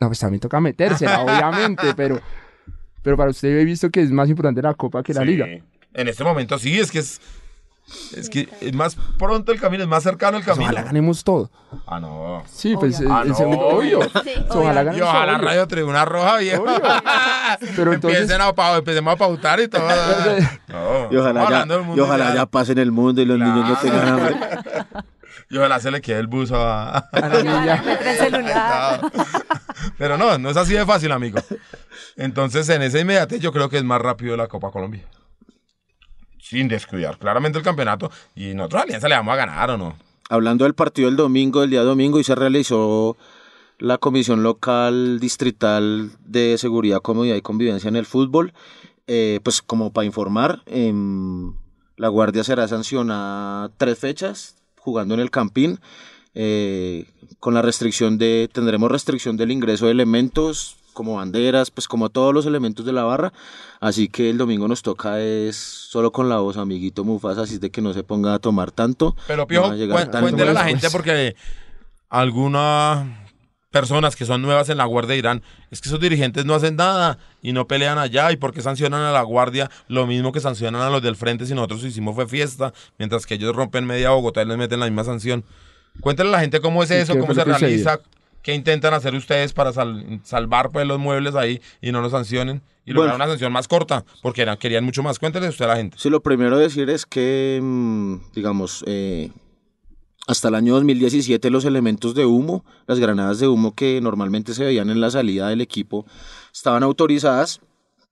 No, 0.00 0.08
pues 0.08 0.18
también 0.18 0.40
toca 0.40 0.60
metérsela, 0.60 1.20
obviamente, 1.24 1.94
pero, 1.96 2.20
pero 3.02 3.16
para 3.16 3.30
usted 3.30 3.58
he 3.58 3.64
visto 3.64 3.90
que 3.90 4.02
es 4.02 4.10
más 4.10 4.28
importante 4.28 4.60
la 4.62 4.74
Copa 4.74 5.02
que 5.02 5.14
la 5.14 5.20
Sí. 5.22 5.26
liga. 5.26 5.46
En 5.92 6.08
este 6.08 6.24
momento 6.24 6.58
sí, 6.58 6.78
es 6.78 6.90
que 6.90 6.98
es, 6.98 7.20
Es 8.16 8.30
que 8.30 8.48
es 8.60 8.72
más 8.74 8.96
pronto 9.18 9.52
el 9.52 9.60
camino, 9.60 9.82
es 9.82 9.88
más 9.88 10.02
cercano 10.02 10.38
el 10.38 10.42
Pues 10.44 10.54
camino. 10.56 10.70
ojalá 10.72 10.86
ganemos 10.86 11.22
todo. 11.22 11.50
Ah, 11.86 12.00
no. 12.00 12.42
Sí, 12.50 12.74
pues 12.76 12.96
Obvio. 12.98 13.06
el, 13.08 13.12
Ah, 13.14 13.20
el 13.22 13.28
no, 13.28 13.34
segundo, 13.34 13.66
obvio. 13.68 14.00
Sí. 14.02 14.30
Ojalá 14.48 14.80
Y 14.82 14.84
ganemos 14.86 15.08
ojalá 15.08 15.36
obvio. 15.36 15.46
Radio 15.48 15.68
Tribuna 15.68 16.04
Roja, 16.04 16.36
viejo. 16.38 16.64
Pero 17.76 17.92
entonces- 17.92 18.20
Empiecen 18.22 18.40
a, 18.42 18.52
pa- 18.54 18.76
empecemos 18.78 19.12
a 19.12 19.16
pautar 19.16 19.60
y 19.60 19.68
todo. 19.68 19.86
No, 20.68 21.08
Y 21.12 21.16
ojalá, 21.16 21.48
ya, 21.50 21.66
y 21.94 22.00
ojalá 22.00 22.24
ideal. 22.24 22.34
ya 22.36 22.46
pase 22.46 22.72
en 22.72 22.78
el 22.78 22.90
mundo 22.90 23.20
y 23.20 23.26
los 23.26 23.38
niños 23.38 23.68
no 23.68 23.76
tengan 23.76 24.08
hambre. 24.08 24.36
Y 25.50 25.58
ojalá 25.58 25.78
se 25.78 25.90
le 25.90 26.00
quede 26.00 26.20
el 26.20 26.26
buzo 26.26 26.56
a... 26.56 26.98
A 26.98 27.28
la 27.28 27.42
niña. 27.42 27.82
Pero 29.98 30.16
no, 30.16 30.38
no 30.38 30.50
es 30.50 30.56
así 30.56 30.72
de 30.72 30.86
fácil, 30.86 31.12
amigo. 31.12 31.38
Entonces, 32.16 32.68
en 32.70 32.82
ese 32.82 33.00
inmediate 33.00 33.38
yo 33.38 33.52
creo 33.52 33.68
que 33.68 33.76
es 33.78 33.84
más 33.84 34.00
rápido 34.00 34.36
la 34.36 34.48
Copa 34.48 34.70
Colombia. 34.70 35.04
Sin 36.54 36.68
descuidar 36.68 37.18
claramente 37.18 37.58
el 37.58 37.64
campeonato. 37.64 38.12
Y 38.36 38.54
nosotros 38.54 38.80
a 38.80 38.84
Alianza 38.84 39.08
le 39.08 39.16
vamos 39.16 39.32
a 39.32 39.36
ganar, 39.36 39.70
¿o 39.70 39.76
no? 39.76 39.96
Hablando 40.30 40.64
del 40.64 40.74
partido 40.74 41.08
del 41.08 41.16
domingo, 41.16 41.64
el 41.64 41.70
día 41.70 41.82
domingo, 41.82 42.20
y 42.20 42.24
se 42.24 42.36
realizó 42.36 43.16
la 43.80 43.98
Comisión 43.98 44.44
Local 44.44 45.18
Distrital 45.18 46.12
de 46.24 46.56
Seguridad, 46.56 47.02
Comodidad 47.02 47.34
y 47.34 47.42
Convivencia 47.42 47.88
en 47.88 47.96
el 47.96 48.06
Fútbol. 48.06 48.52
Eh, 49.08 49.40
pues 49.42 49.62
como 49.62 49.92
para 49.92 50.06
informar, 50.06 50.62
em, 50.66 51.54
la 51.96 52.06
Guardia 52.06 52.44
será 52.44 52.68
sancionada 52.68 53.72
tres 53.76 53.98
fechas 53.98 54.54
jugando 54.78 55.14
en 55.14 55.20
el 55.20 55.32
Campín. 55.32 55.80
eh, 56.36 57.06
con 57.38 57.54
la 57.54 57.62
restricción 57.62 58.18
de, 58.18 58.48
tendremos 58.52 58.90
restricción 58.90 59.36
del 59.36 59.52
ingreso 59.52 59.86
de 59.86 59.92
elementos 59.92 60.78
como 60.94 61.16
banderas, 61.16 61.70
pues 61.70 61.86
como 61.86 62.08
todos 62.08 62.32
los 62.32 62.46
elementos 62.46 62.86
de 62.86 62.92
la 62.92 63.04
barra. 63.04 63.32
Así 63.80 64.08
que 64.08 64.30
el 64.30 64.38
domingo 64.38 64.66
nos 64.66 64.82
toca 64.82 65.20
es 65.20 65.56
solo 65.56 66.12
con 66.12 66.30
la 66.30 66.38
voz, 66.38 66.56
amiguito 66.56 67.04
Mufasa, 67.04 67.42
así 67.42 67.58
de 67.58 67.70
que 67.70 67.82
no 67.82 67.92
se 67.92 68.02
ponga 68.02 68.32
a 68.32 68.38
tomar 68.38 68.70
tanto. 68.70 69.14
Pero 69.26 69.42
no 69.42 69.46
Piojo, 69.46 69.74
tanto. 69.96 70.20
cuéntele 70.20 70.50
a 70.50 70.54
la 70.54 70.64
gente 70.64 70.88
porque 70.90 71.36
algunas 72.08 73.06
personas 73.74 74.14
que 74.14 74.24
son 74.24 74.40
nuevas 74.40 74.68
en 74.68 74.78
la 74.78 74.84
Guardia 74.84 75.16
dirán, 75.16 75.42
es 75.72 75.80
que 75.80 75.88
esos 75.88 75.98
dirigentes 75.98 76.44
no 76.44 76.54
hacen 76.54 76.76
nada 76.76 77.18
y 77.42 77.52
no 77.52 77.66
pelean 77.66 77.98
allá 77.98 78.30
y 78.30 78.36
porque 78.36 78.62
sancionan 78.62 79.00
a 79.00 79.10
la 79.10 79.22
Guardia 79.22 79.68
lo 79.88 80.06
mismo 80.06 80.30
que 80.30 80.38
sancionan 80.38 80.80
a 80.80 80.90
los 80.90 81.02
del 81.02 81.16
frente 81.16 81.44
si 81.44 81.54
nosotros 81.54 81.82
hicimos 81.82 82.14
fue 82.14 82.28
fiesta, 82.28 82.72
mientras 82.98 83.26
que 83.26 83.34
ellos 83.34 83.54
rompen 83.54 83.84
media 83.84 84.10
Bogotá 84.10 84.42
y 84.42 84.46
les 84.46 84.56
meten 84.56 84.78
la 84.78 84.86
misma 84.86 85.02
sanción. 85.02 85.44
Cuéntale 86.00 86.28
a 86.28 86.32
la 86.32 86.40
gente 86.40 86.60
cómo 86.60 86.84
es 86.84 86.90
¿Y 86.92 86.94
eso, 86.94 87.18
cómo 87.18 87.34
se 87.34 87.42
realiza, 87.42 87.98
qué 88.44 88.54
intentan 88.54 88.94
hacer 88.94 89.14
ustedes 89.16 89.52
para 89.52 89.72
sal- 89.72 90.20
salvar 90.22 90.70
pues 90.70 90.86
los 90.86 91.00
muebles 91.00 91.34
ahí 91.34 91.60
y 91.82 91.90
no 91.90 92.00
los 92.00 92.12
sancionen 92.12 92.62
y 92.86 92.92
lograr 92.92 93.14
Bueno. 93.14 93.24
una 93.24 93.32
sanción 93.32 93.52
más 93.52 93.66
corta, 93.66 94.04
porque 94.22 94.42
eran, 94.42 94.58
querían 94.58 94.84
mucho 94.84 95.02
más. 95.02 95.18
Cuéntale 95.18 95.48
usted 95.48 95.64
a 95.64 95.68
la 95.68 95.76
gente. 95.76 95.96
Sí, 95.98 96.10
lo 96.10 96.22
primero 96.22 96.58
decir 96.58 96.90
es 96.90 97.06
que, 97.06 97.58
mm, 97.62 98.16
digamos, 98.34 98.84
eh, 98.86 99.30
hasta 100.26 100.48
el 100.48 100.54
año 100.54 100.74
2017 100.74 101.50
los 101.50 101.64
elementos 101.64 102.14
de 102.14 102.26
humo, 102.26 102.64
las 102.86 102.98
granadas 102.98 103.38
de 103.40 103.48
humo 103.48 103.74
que 103.74 104.00
normalmente 104.02 104.54
se 104.54 104.64
veían 104.64 104.90
en 104.90 105.00
la 105.00 105.10
salida 105.10 105.48
del 105.48 105.60
equipo, 105.62 106.06
estaban 106.52 106.82
autorizadas 106.82 107.60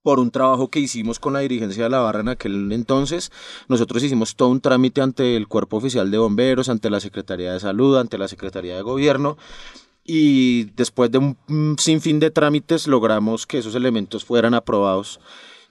por 0.03 0.19
un 0.19 0.31
trabajo 0.31 0.69
que 0.69 0.81
hicimos 0.81 1.21
con 1.21 1.33
la 1.35 1.39
dirigencia 1.41 1.85
de 1.85 1.91
la 1.91 2.01
barra 2.01 2.21
en 2.21 2.29
aquel 2.31 2.73
entonces. 2.73 3.31
Nosotros 3.69 4.03
hicimos 4.03 4.35
todo 4.35 4.49
un 4.49 4.61
trámite 4.61 5.01
ante 5.01 5.37
el 5.37 5.47
Cuerpo 5.47 5.77
Oficial 5.77 6.11
de 6.11 6.19
Bomberos, 6.19 6.69
ante 6.69 6.91
la 6.91 6.99
Secretaría 7.01 7.53
de 7.53 7.61
Salud, 7.61 7.97
ante 7.99 8.19
la 8.19 8.27
Secretaría 8.29 8.75
de 8.75 8.83
Gobierno, 8.83 9.37
y 10.05 10.65
después 10.77 11.11
de 11.11 11.19
un 11.19 11.77
sinfín 11.79 12.21
de 12.21 12.31
trámites 12.31 12.87
logramos 12.87 13.47
que 13.47 13.59
esos 13.59 13.75
elementos 13.75 14.25
fueran 14.25 14.55
aprobados 14.55 15.21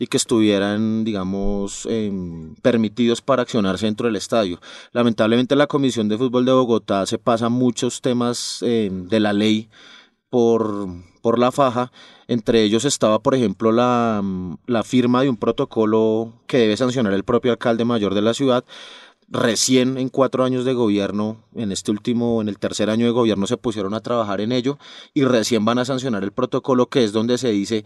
y 0.01 0.07
que 0.07 0.17
estuvieran, 0.17 1.03
digamos, 1.03 1.85
em, 1.87 2.55
permitidos 2.63 3.21
para 3.21 3.43
accionarse 3.43 3.85
dentro 3.85 4.07
del 4.07 4.15
estadio. 4.15 4.59
Lamentablemente 4.93 5.55
la 5.55 5.67
Comisión 5.67 6.09
de 6.09 6.17
Fútbol 6.17 6.43
de 6.43 6.51
Bogotá 6.51 7.05
se 7.05 7.19
pasa 7.19 7.49
muchos 7.49 8.01
temas 8.01 8.63
em, 8.63 9.07
de 9.07 9.19
la 9.19 9.31
ley 9.31 9.69
por, 10.31 10.87
por 11.21 11.37
la 11.37 11.51
faja. 11.51 11.91
Entre 12.27 12.63
ellos 12.63 12.83
estaba, 12.83 13.19
por 13.19 13.35
ejemplo, 13.35 13.71
la, 13.71 14.23
la 14.65 14.81
firma 14.81 15.21
de 15.21 15.29
un 15.29 15.37
protocolo 15.37 16.33
que 16.47 16.57
debe 16.57 16.77
sancionar 16.77 17.13
el 17.13 17.23
propio 17.23 17.51
alcalde 17.51 17.85
mayor 17.85 18.15
de 18.15 18.23
la 18.23 18.33
ciudad. 18.33 18.65
Recién 19.33 19.97
en 19.97 20.09
cuatro 20.09 20.43
años 20.43 20.65
de 20.65 20.73
gobierno, 20.73 21.37
en 21.55 21.71
este 21.71 21.89
último, 21.91 22.41
en 22.41 22.49
el 22.49 22.59
tercer 22.59 22.89
año 22.89 23.05
de 23.05 23.11
gobierno, 23.13 23.47
se 23.47 23.55
pusieron 23.55 23.93
a 23.93 24.01
trabajar 24.01 24.41
en 24.41 24.51
ello 24.51 24.77
y 25.13 25.23
recién 25.23 25.63
van 25.63 25.79
a 25.79 25.85
sancionar 25.85 26.23
el 26.23 26.33
protocolo 26.33 26.87
que 26.87 27.05
es 27.05 27.13
donde 27.13 27.37
se 27.37 27.49
dice 27.49 27.85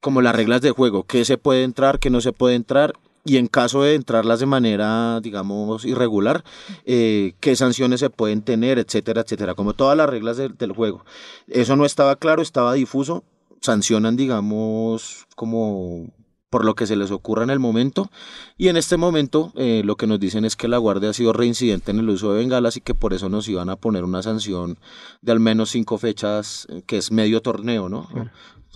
como 0.00 0.20
las 0.20 0.36
reglas 0.36 0.60
de 0.60 0.72
juego, 0.72 1.04
qué 1.04 1.24
se 1.24 1.38
puede 1.38 1.62
entrar, 1.64 1.98
qué 1.98 2.10
no 2.10 2.20
se 2.20 2.32
puede 2.34 2.54
entrar, 2.56 2.92
y 3.24 3.38
en 3.38 3.46
caso 3.48 3.82
de 3.82 3.94
entrarlas 3.94 4.38
de 4.38 4.46
manera, 4.46 5.18
digamos, 5.20 5.86
irregular, 5.86 6.44
eh, 6.84 7.32
qué 7.40 7.56
sanciones 7.56 8.00
se 8.00 8.10
pueden 8.10 8.42
tener, 8.42 8.78
etcétera, 8.78 9.22
etcétera, 9.22 9.54
como 9.54 9.72
todas 9.72 9.96
las 9.96 10.08
reglas 10.10 10.36
del- 10.36 10.56
del 10.58 10.72
juego. 10.72 11.04
Eso 11.48 11.74
no 11.74 11.86
estaba 11.86 12.16
claro, 12.16 12.42
estaba 12.42 12.74
difuso, 12.74 13.24
sancionan, 13.62 14.14
digamos, 14.16 15.26
como 15.34 16.10
por 16.50 16.64
lo 16.64 16.74
que 16.74 16.86
se 16.86 16.96
les 16.96 17.10
ocurra 17.10 17.44
en 17.44 17.50
el 17.50 17.58
momento. 17.58 18.10
Y 18.56 18.68
en 18.68 18.76
este 18.76 18.96
momento 18.96 19.52
eh, 19.56 19.82
lo 19.84 19.96
que 19.96 20.06
nos 20.06 20.20
dicen 20.20 20.44
es 20.44 20.56
que 20.56 20.68
la 20.68 20.78
Guardia 20.78 21.10
ha 21.10 21.12
sido 21.12 21.32
reincidente 21.32 21.90
en 21.90 21.98
el 21.98 22.08
uso 22.08 22.32
de 22.32 22.38
bengalas 22.38 22.76
y 22.76 22.80
que 22.80 22.94
por 22.94 23.14
eso 23.14 23.28
nos 23.28 23.48
iban 23.48 23.68
a 23.68 23.76
poner 23.76 24.04
una 24.04 24.22
sanción 24.22 24.78
de 25.22 25.32
al 25.32 25.40
menos 25.40 25.70
cinco 25.70 25.98
fechas, 25.98 26.66
eh, 26.70 26.82
que 26.86 26.98
es 26.98 27.10
medio 27.10 27.42
torneo, 27.42 27.88
¿no? 27.88 28.08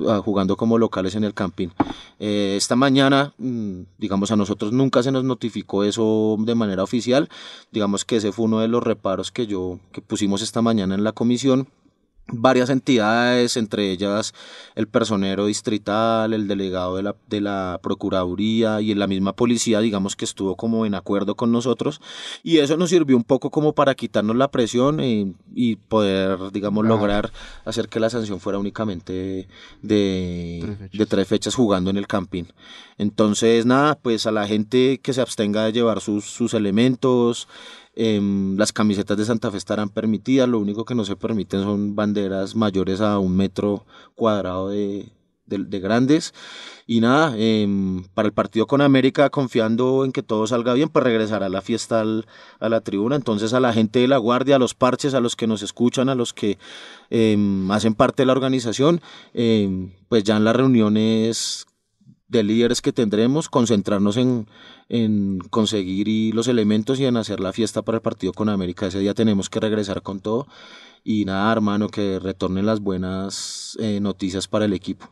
Ah, 0.09 0.22
jugando 0.24 0.56
como 0.56 0.78
locales 0.78 1.14
en 1.14 1.24
el 1.24 1.35
camping. 1.35 1.68
Eh, 2.18 2.54
esta 2.56 2.76
mañana, 2.76 3.35
mm, 3.38 3.83
digamos, 3.98 4.30
a 4.30 4.37
nosotros 4.37 4.72
nunca 4.72 5.02
se 5.02 5.12
nos 5.12 5.24
notificó 5.24 5.85
eso 5.85 6.37
de 6.38 6.54
manera 6.54 6.83
oficial. 6.83 7.28
Digamos 7.70 8.04
que 8.04 8.16
ese 8.16 8.33
fue 8.33 8.46
uno 8.46 8.61
de 8.61 8.68
los 8.68 8.83
reparos 8.83 9.30
que 9.30 9.46
yo, 9.46 9.78
que 9.92 10.00
pusimos 10.00 10.42
esta 10.42 10.62
mañana 10.62 10.94
en 10.94 11.04
la 11.04 11.12
comisión 11.12 11.68
varias 12.32 12.70
entidades, 12.70 13.56
entre 13.56 13.90
ellas 13.90 14.34
el 14.74 14.88
personero 14.88 15.46
distrital, 15.46 16.32
el 16.32 16.48
delegado 16.48 16.96
de 16.96 17.02
la, 17.02 17.16
de 17.28 17.40
la 17.40 17.78
Procuraduría 17.82 18.80
y 18.80 18.94
la 18.94 19.06
misma 19.06 19.32
policía, 19.32 19.80
digamos 19.80 20.16
que 20.16 20.24
estuvo 20.24 20.56
como 20.56 20.86
en 20.86 20.94
acuerdo 20.94 21.34
con 21.34 21.52
nosotros 21.52 22.00
y 22.42 22.58
eso 22.58 22.76
nos 22.76 22.90
sirvió 22.90 23.16
un 23.16 23.24
poco 23.24 23.50
como 23.50 23.74
para 23.74 23.94
quitarnos 23.94 24.36
la 24.36 24.50
presión 24.50 25.00
y, 25.00 25.34
y 25.54 25.76
poder, 25.76 26.38
digamos, 26.52 26.84
lograr 26.84 27.32
hacer 27.64 27.88
que 27.88 28.00
la 28.00 28.10
sanción 28.10 28.40
fuera 28.40 28.58
únicamente 28.58 29.48
de, 29.82 30.60
Tres 30.62 30.78
fechas. 30.78 30.98
de 30.98 31.06
tres 31.06 31.28
fechas 31.28 31.54
jugando 31.54 31.90
en 31.90 31.96
el 31.96 32.06
camping. 32.06 32.44
Entonces, 32.98 33.66
nada, 33.66 33.96
pues 33.96 34.26
a 34.26 34.30
la 34.30 34.46
gente 34.46 35.00
que 35.02 35.12
se 35.12 35.20
abstenga 35.20 35.64
de 35.64 35.72
llevar 35.72 36.00
sus, 36.00 36.24
sus 36.24 36.54
elementos, 36.54 37.48
Em, 38.02 38.56
las 38.56 38.72
camisetas 38.72 39.18
de 39.18 39.26
Santa 39.26 39.50
Fe 39.50 39.58
estarán 39.58 39.90
permitidas, 39.90 40.48
lo 40.48 40.58
único 40.58 40.86
que 40.86 40.94
no 40.94 41.04
se 41.04 41.16
permiten 41.16 41.62
son 41.62 41.94
banderas 41.94 42.56
mayores 42.56 43.02
a 43.02 43.18
un 43.18 43.36
metro 43.36 43.84
cuadrado 44.14 44.70
de, 44.70 45.12
de- 45.44 45.64
de 45.64 45.80
grandes. 45.80 46.32
Y 46.86 47.00
nada, 47.00 47.34
em, 47.36 48.02
para 48.14 48.26
el 48.26 48.32
partido 48.32 48.66
con 48.66 48.80
América, 48.80 49.28
confiando 49.28 50.06
en 50.06 50.12
que 50.12 50.22
todo 50.22 50.46
salga 50.46 50.72
bien, 50.72 50.88
pues 50.88 51.04
regresará 51.04 51.50
la 51.50 51.60
fiesta 51.60 52.00
al- 52.00 52.24
a 52.58 52.70
la 52.70 52.80
tribuna. 52.80 53.16
Entonces 53.16 53.52
a 53.52 53.60
la 53.60 53.74
gente 53.74 53.98
de 53.98 54.08
la 54.08 54.16
guardia, 54.16 54.56
a 54.56 54.58
los 54.58 54.72
parches, 54.74 55.12
a 55.12 55.20
los 55.20 55.36
que 55.36 55.46
nos 55.46 55.60
escuchan, 55.62 56.08
a 56.08 56.14
los 56.14 56.32
que 56.32 56.56
em, 57.10 57.70
hacen 57.70 57.94
parte 57.94 58.22
de 58.22 58.26
la 58.28 58.32
organización, 58.32 59.02
pues 60.08 60.24
ya 60.24 60.36
en 60.38 60.44
las 60.44 60.56
reuniones 60.56 61.66
de 62.30 62.44
líderes 62.44 62.80
que 62.80 62.92
tendremos, 62.92 63.48
concentrarnos 63.48 64.16
en, 64.16 64.46
en 64.88 65.40
conseguir 65.50 66.34
los 66.34 66.48
elementos 66.48 66.98
y 67.00 67.04
en 67.04 67.16
hacer 67.16 67.40
la 67.40 67.52
fiesta 67.52 67.82
para 67.82 67.96
el 67.96 68.02
partido 68.02 68.32
con 68.32 68.48
América. 68.48 68.86
Ese 68.86 69.00
día 69.00 69.14
tenemos 69.14 69.50
que 69.50 69.60
regresar 69.60 70.00
con 70.00 70.20
todo 70.20 70.46
y 71.04 71.24
nada, 71.24 71.50
hermano, 71.52 71.88
que 71.88 72.18
retornen 72.18 72.66
las 72.66 72.80
buenas 72.80 73.76
eh, 73.80 74.00
noticias 74.00 74.46
para 74.46 74.64
el 74.66 74.72
equipo. 74.72 75.08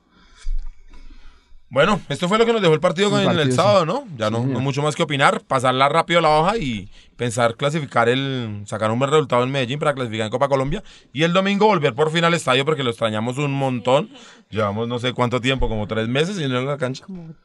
Bueno, 1.70 2.00
esto 2.08 2.28
fue 2.28 2.38
lo 2.38 2.46
que 2.46 2.52
nos 2.52 2.62
dejó 2.62 2.72
el 2.72 2.80
partido, 2.80 3.08
El 3.08 3.12
con 3.12 3.20
el 3.20 3.36
partido, 3.36 3.56
sábado, 3.56 3.80
sí. 3.80 3.86
¿no? 3.86 4.16
Ya 4.16 4.26
Sí, 4.28 4.32
no, 4.32 4.38
señor. 4.38 4.54
no 4.54 4.60
mucho 4.60 4.82
más 4.82 4.96
que 4.96 5.02
opinar, 5.02 5.42
pasarla 5.46 5.88
rápido 5.90 6.22
la 6.22 6.30
hoja 6.30 6.56
y 6.56 6.90
pensar 7.16 7.56
clasificar 7.56 8.08
el, 8.08 8.62
sacar 8.64 8.90
un 8.90 8.98
buen 8.98 9.10
resultado 9.10 9.42
en 9.42 9.50
Medellín 9.50 9.78
para 9.78 9.92
clasificar 9.92 10.26
en 10.26 10.30
Copa 10.30 10.48
Colombia 10.48 10.82
y 11.12 11.24
el 11.24 11.34
domingo 11.34 11.66
volver 11.66 11.94
por 11.94 12.10
fin 12.10 12.24
al 12.24 12.32
estadio 12.32 12.64
porque 12.64 12.82
lo 12.82 12.90
extrañamos 12.90 13.36
un 13.36 13.52
montón. 13.52 14.08
Llevamos 14.48 14.88
no 14.88 14.98
sé 14.98 15.12
cuánto 15.12 15.40
tiempo, 15.42 15.68
como 15.68 15.86
tres 15.86 16.08
meses 16.08 16.38
y 16.38 16.48
no 16.48 16.58
en 16.58 16.66
la 16.66 16.78
cancha. 16.78 17.04
Un 17.06 17.36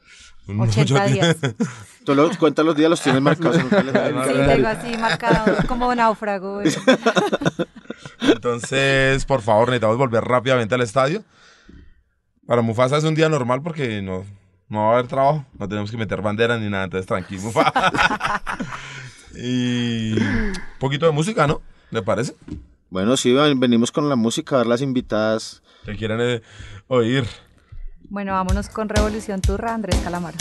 mucho 0.47 0.81
80 0.81 1.05
días. 1.07 1.37
Tú 2.05 2.15
los 2.15 2.37
cuentas 2.37 2.65
los 2.65 2.75
días, 2.75 2.89
los 2.89 3.01
tienes 3.01 3.21
marcados 3.21 3.57
Sí, 3.57 3.63
tengo 3.69 4.67
así 4.67 4.97
marcado 4.97 5.55
como 5.67 5.93
náufrago. 5.95 6.61
Entonces, 8.21 9.25
por 9.25 9.41
favor, 9.41 9.67
necesitamos 9.67 9.97
volver 9.97 10.23
rápidamente 10.23 10.75
al 10.75 10.81
estadio. 10.81 11.23
Para 12.53 12.61
Mufasa 12.61 12.97
es 12.97 13.03
un 13.03 13.15
día 13.15 13.29
normal 13.29 13.63
porque 13.63 13.99
no, 14.03 14.23
no 14.69 14.79
va 14.83 14.89
a 14.89 14.93
haber 14.93 15.07
trabajo, 15.07 15.43
no 15.57 15.67
tenemos 15.67 15.89
que 15.89 15.97
meter 15.97 16.21
banderas 16.21 16.61
ni 16.61 16.69
nada, 16.69 16.83
entonces 16.83 17.07
tranquilo, 17.07 17.41
Mufasa. 17.41 18.43
y 19.35 20.13
un 20.13 20.53
poquito 20.77 21.07
de 21.07 21.13
música, 21.13 21.47
¿no? 21.47 21.63
¿Le 21.89 22.03
parece? 22.03 22.35
Bueno, 22.91 23.17
sí, 23.17 23.33
ven- 23.33 23.59
venimos 23.59 23.91
con 23.91 24.07
la 24.07 24.15
música, 24.15 24.53
a 24.53 24.57
ver 24.59 24.67
las 24.67 24.81
invitadas. 24.81 25.63
Que 25.83 25.95
quieren 25.95 26.19
eh, 26.21 26.41
oír. 26.89 27.25
Bueno, 28.11 28.33
vámonos 28.33 28.69
con 28.69 28.87
Revolución 28.87 29.41
Turra, 29.41 29.73
Andrés 29.73 29.99
Calamaro. 30.03 30.37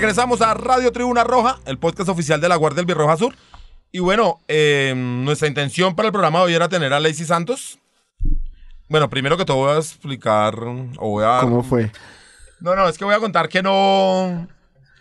Regresamos 0.00 0.40
a 0.42 0.54
Radio 0.54 0.92
Tribuna 0.92 1.24
Roja, 1.24 1.58
el 1.66 1.76
podcast 1.76 2.08
oficial 2.08 2.40
de 2.40 2.48
la 2.48 2.54
Guardia 2.54 2.76
del 2.76 2.86
Birroja 2.86 3.16
Sur. 3.16 3.34
Y 3.90 3.98
bueno, 3.98 4.38
eh, 4.46 4.94
nuestra 4.96 5.48
intención 5.48 5.96
para 5.96 6.06
el 6.06 6.12
programa 6.12 6.38
de 6.38 6.44
hoy 6.44 6.54
era 6.54 6.68
tener 6.68 6.92
a 6.92 7.00
Lacey 7.00 7.26
Santos. 7.26 7.80
Bueno, 8.88 9.10
primero 9.10 9.36
que 9.36 9.44
todo 9.44 9.56
voy 9.56 9.72
a 9.74 9.78
explicar, 9.78 10.54
o 10.56 11.10
voy 11.10 11.24
a... 11.26 11.40
¿Cómo 11.40 11.64
fue? 11.64 11.90
No, 12.60 12.76
no, 12.76 12.88
es 12.88 12.96
que 12.96 13.04
voy 13.04 13.14
a 13.16 13.18
contar 13.18 13.48
que 13.48 13.60
no... 13.60 14.46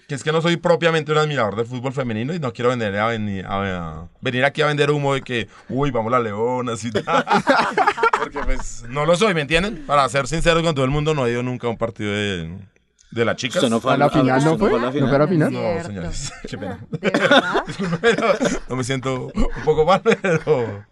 Que 0.08 0.16
es 0.16 0.24
que 0.24 0.32
no 0.32 0.42
soy 0.42 0.58
propiamente 0.58 1.12
un 1.12 1.20
admirador 1.20 1.56
del 1.56 1.68
fútbol 1.68 1.94
femenino 1.94 2.34
y 2.34 2.40
no 2.40 2.52
quiero 2.52 2.70
vender 2.72 2.98
a, 2.98 3.06
venir, 3.06 3.46
a- 3.46 4.00
a- 4.02 4.08
venir 4.22 4.46
aquí 4.46 4.64
a 4.64 4.66
vender 4.66 4.90
humo 4.90 5.14
de 5.14 5.22
que, 5.22 5.48
uy, 5.70 5.92
vamos 5.92 6.12
las 6.12 6.24
leonas 6.24 6.84
y 6.84 6.90
tal. 6.92 7.24
Porque 8.20 8.40
pues 8.40 8.84
no 8.90 9.06
lo 9.06 9.16
soy, 9.16 9.36
¿me 9.36 9.42
entienden? 9.42 9.86
Para 9.86 10.10
ser 10.10 10.26
sincero 10.28 10.64
con 10.64 10.74
todo 10.74 10.86
el 10.86 10.92
mundo, 10.92 11.14
no 11.14 11.28
he 11.28 11.32
ido 11.34 11.44
nunca 11.44 11.68
a 11.68 11.70
un 11.70 11.78
partido 11.78 12.12
de, 12.12 12.58
de 13.12 13.26
las 13.26 13.36
chicas. 13.38 13.58
Usted 13.58 13.70
no 13.70 13.80
fue 13.80 13.94
¿A 13.94 13.98
la 13.98 14.10
final 14.10 14.44
no 14.44 14.58
fue? 14.58 14.70
a 14.70 14.74
la 14.74 14.80
¿No 14.80 14.92
final? 14.92 15.08
fue 15.10 15.16
a 15.16 15.20
la 15.20 15.28
final? 15.28 15.54
No, 15.54 15.84
señores, 15.84 16.34
qué 16.50 16.58
pena. 16.58 16.80
¿De 16.92 17.10
verdad? 17.10 17.64
Disculpe, 17.68 17.98
pero 18.02 18.34
no 18.70 18.76
me 18.76 18.84
siento 18.84 19.32
un 19.34 19.48
poco 19.66 19.86
mal, 19.86 20.02
pero, 20.22 20.86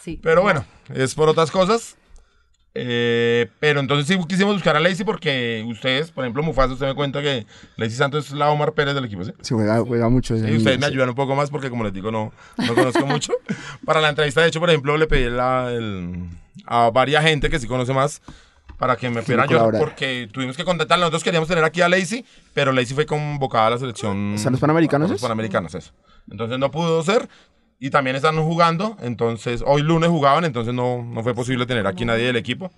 Sí. 0.00 0.18
pero 0.22 0.42
bueno, 0.42 0.64
es 0.94 1.14
por 1.14 1.28
otras 1.28 1.50
cosas. 1.50 1.96
Eh, 2.80 3.48
pero 3.58 3.80
entonces 3.80 4.06
sí 4.06 4.22
quisimos 4.28 4.54
buscar 4.54 4.76
a 4.76 4.80
Lacey 4.80 5.04
porque 5.04 5.64
ustedes, 5.66 6.12
por 6.12 6.22
ejemplo, 6.24 6.42
Mufasa, 6.44 6.74
usted 6.74 6.86
me 6.86 6.94
cuenta 6.94 7.20
que 7.22 7.44
Lacey 7.76 7.96
Santos 7.96 8.26
es 8.26 8.32
la 8.32 8.50
Omar 8.50 8.72
Pérez 8.74 8.94
del 8.94 9.04
equipo, 9.06 9.24
¿sí? 9.24 9.32
Se 9.40 9.54
juega, 9.54 9.80
juega 9.80 10.08
mucho. 10.08 10.34
Y 10.34 10.38
ustedes 10.38 10.62
niña, 10.64 10.76
me 10.78 10.86
sí. 10.86 10.92
ayudan 10.92 11.08
un 11.08 11.14
poco 11.16 11.34
más 11.34 11.50
porque, 11.50 11.70
como 11.70 11.82
les 11.82 11.92
digo, 11.92 12.12
no, 12.12 12.32
no 12.56 12.74
conozco 12.74 13.04
mucho. 13.06 13.32
Para 13.84 14.00
la 14.00 14.10
entrevista, 14.10 14.42
de 14.42 14.48
hecho, 14.48 14.60
por 14.60 14.68
ejemplo, 14.70 14.96
le 14.96 15.06
pedí 15.08 15.28
la- 15.28 15.72
el- 15.72 16.28
a 16.66 16.90
varias 16.90 17.24
gente 17.24 17.50
que 17.50 17.58
sí 17.58 17.66
conoce 17.66 17.92
más 17.94 18.22
para 18.78 18.96
que 18.96 19.10
me 19.10 19.22
pudieran 19.22 19.48
ayudar 19.48 19.78
porque 19.78 20.28
tuvimos 20.32 20.56
que 20.56 20.64
contactar. 20.64 20.98
Nosotros 20.98 21.24
queríamos 21.24 21.48
tener 21.48 21.64
aquí 21.64 21.80
a 21.82 21.88
Lacey, 21.88 22.24
pero 22.54 22.72
Lacey 22.72 22.94
fue 22.94 23.06
convocada 23.06 23.66
a 23.66 23.70
la 23.70 23.78
selección. 23.78 24.34
¿Están 24.34 24.52
los 24.52 24.60
Panamericanos, 24.60 25.10
Los? 25.10 25.20
Panamericanos, 25.20 25.74
eso. 25.74 25.92
Entonces 26.30 26.58
no 26.58 26.70
pudo 26.70 27.02
ser. 27.02 27.28
Y 27.80 27.90
también 27.90 28.16
están 28.16 28.42
jugando. 28.42 28.96
Entonces, 29.00 29.62
hoy 29.66 29.82
lunes 29.82 30.10
jugaban, 30.10 30.44
entonces 30.44 30.74
no, 30.74 31.02
no 31.02 31.22
fue 31.22 31.34
posible 31.34 31.66
tener 31.66 31.86
aquí 31.86 32.04
nadie 32.04 32.26
del 32.26 32.36
equipo. 32.36 32.72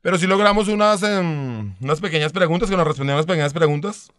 Pero 0.00 0.18
sí 0.18 0.26
logramos 0.26 0.68
unas, 0.68 1.02
em, 1.02 1.74
unas 1.80 2.00
pequeñas 2.00 2.32
preguntas, 2.32 2.68
que 2.68 2.76
nos 2.76 2.86
respondieron 2.86 3.18
unas 3.18 3.26
pequeñas 3.26 3.52
preguntas. 3.52 4.10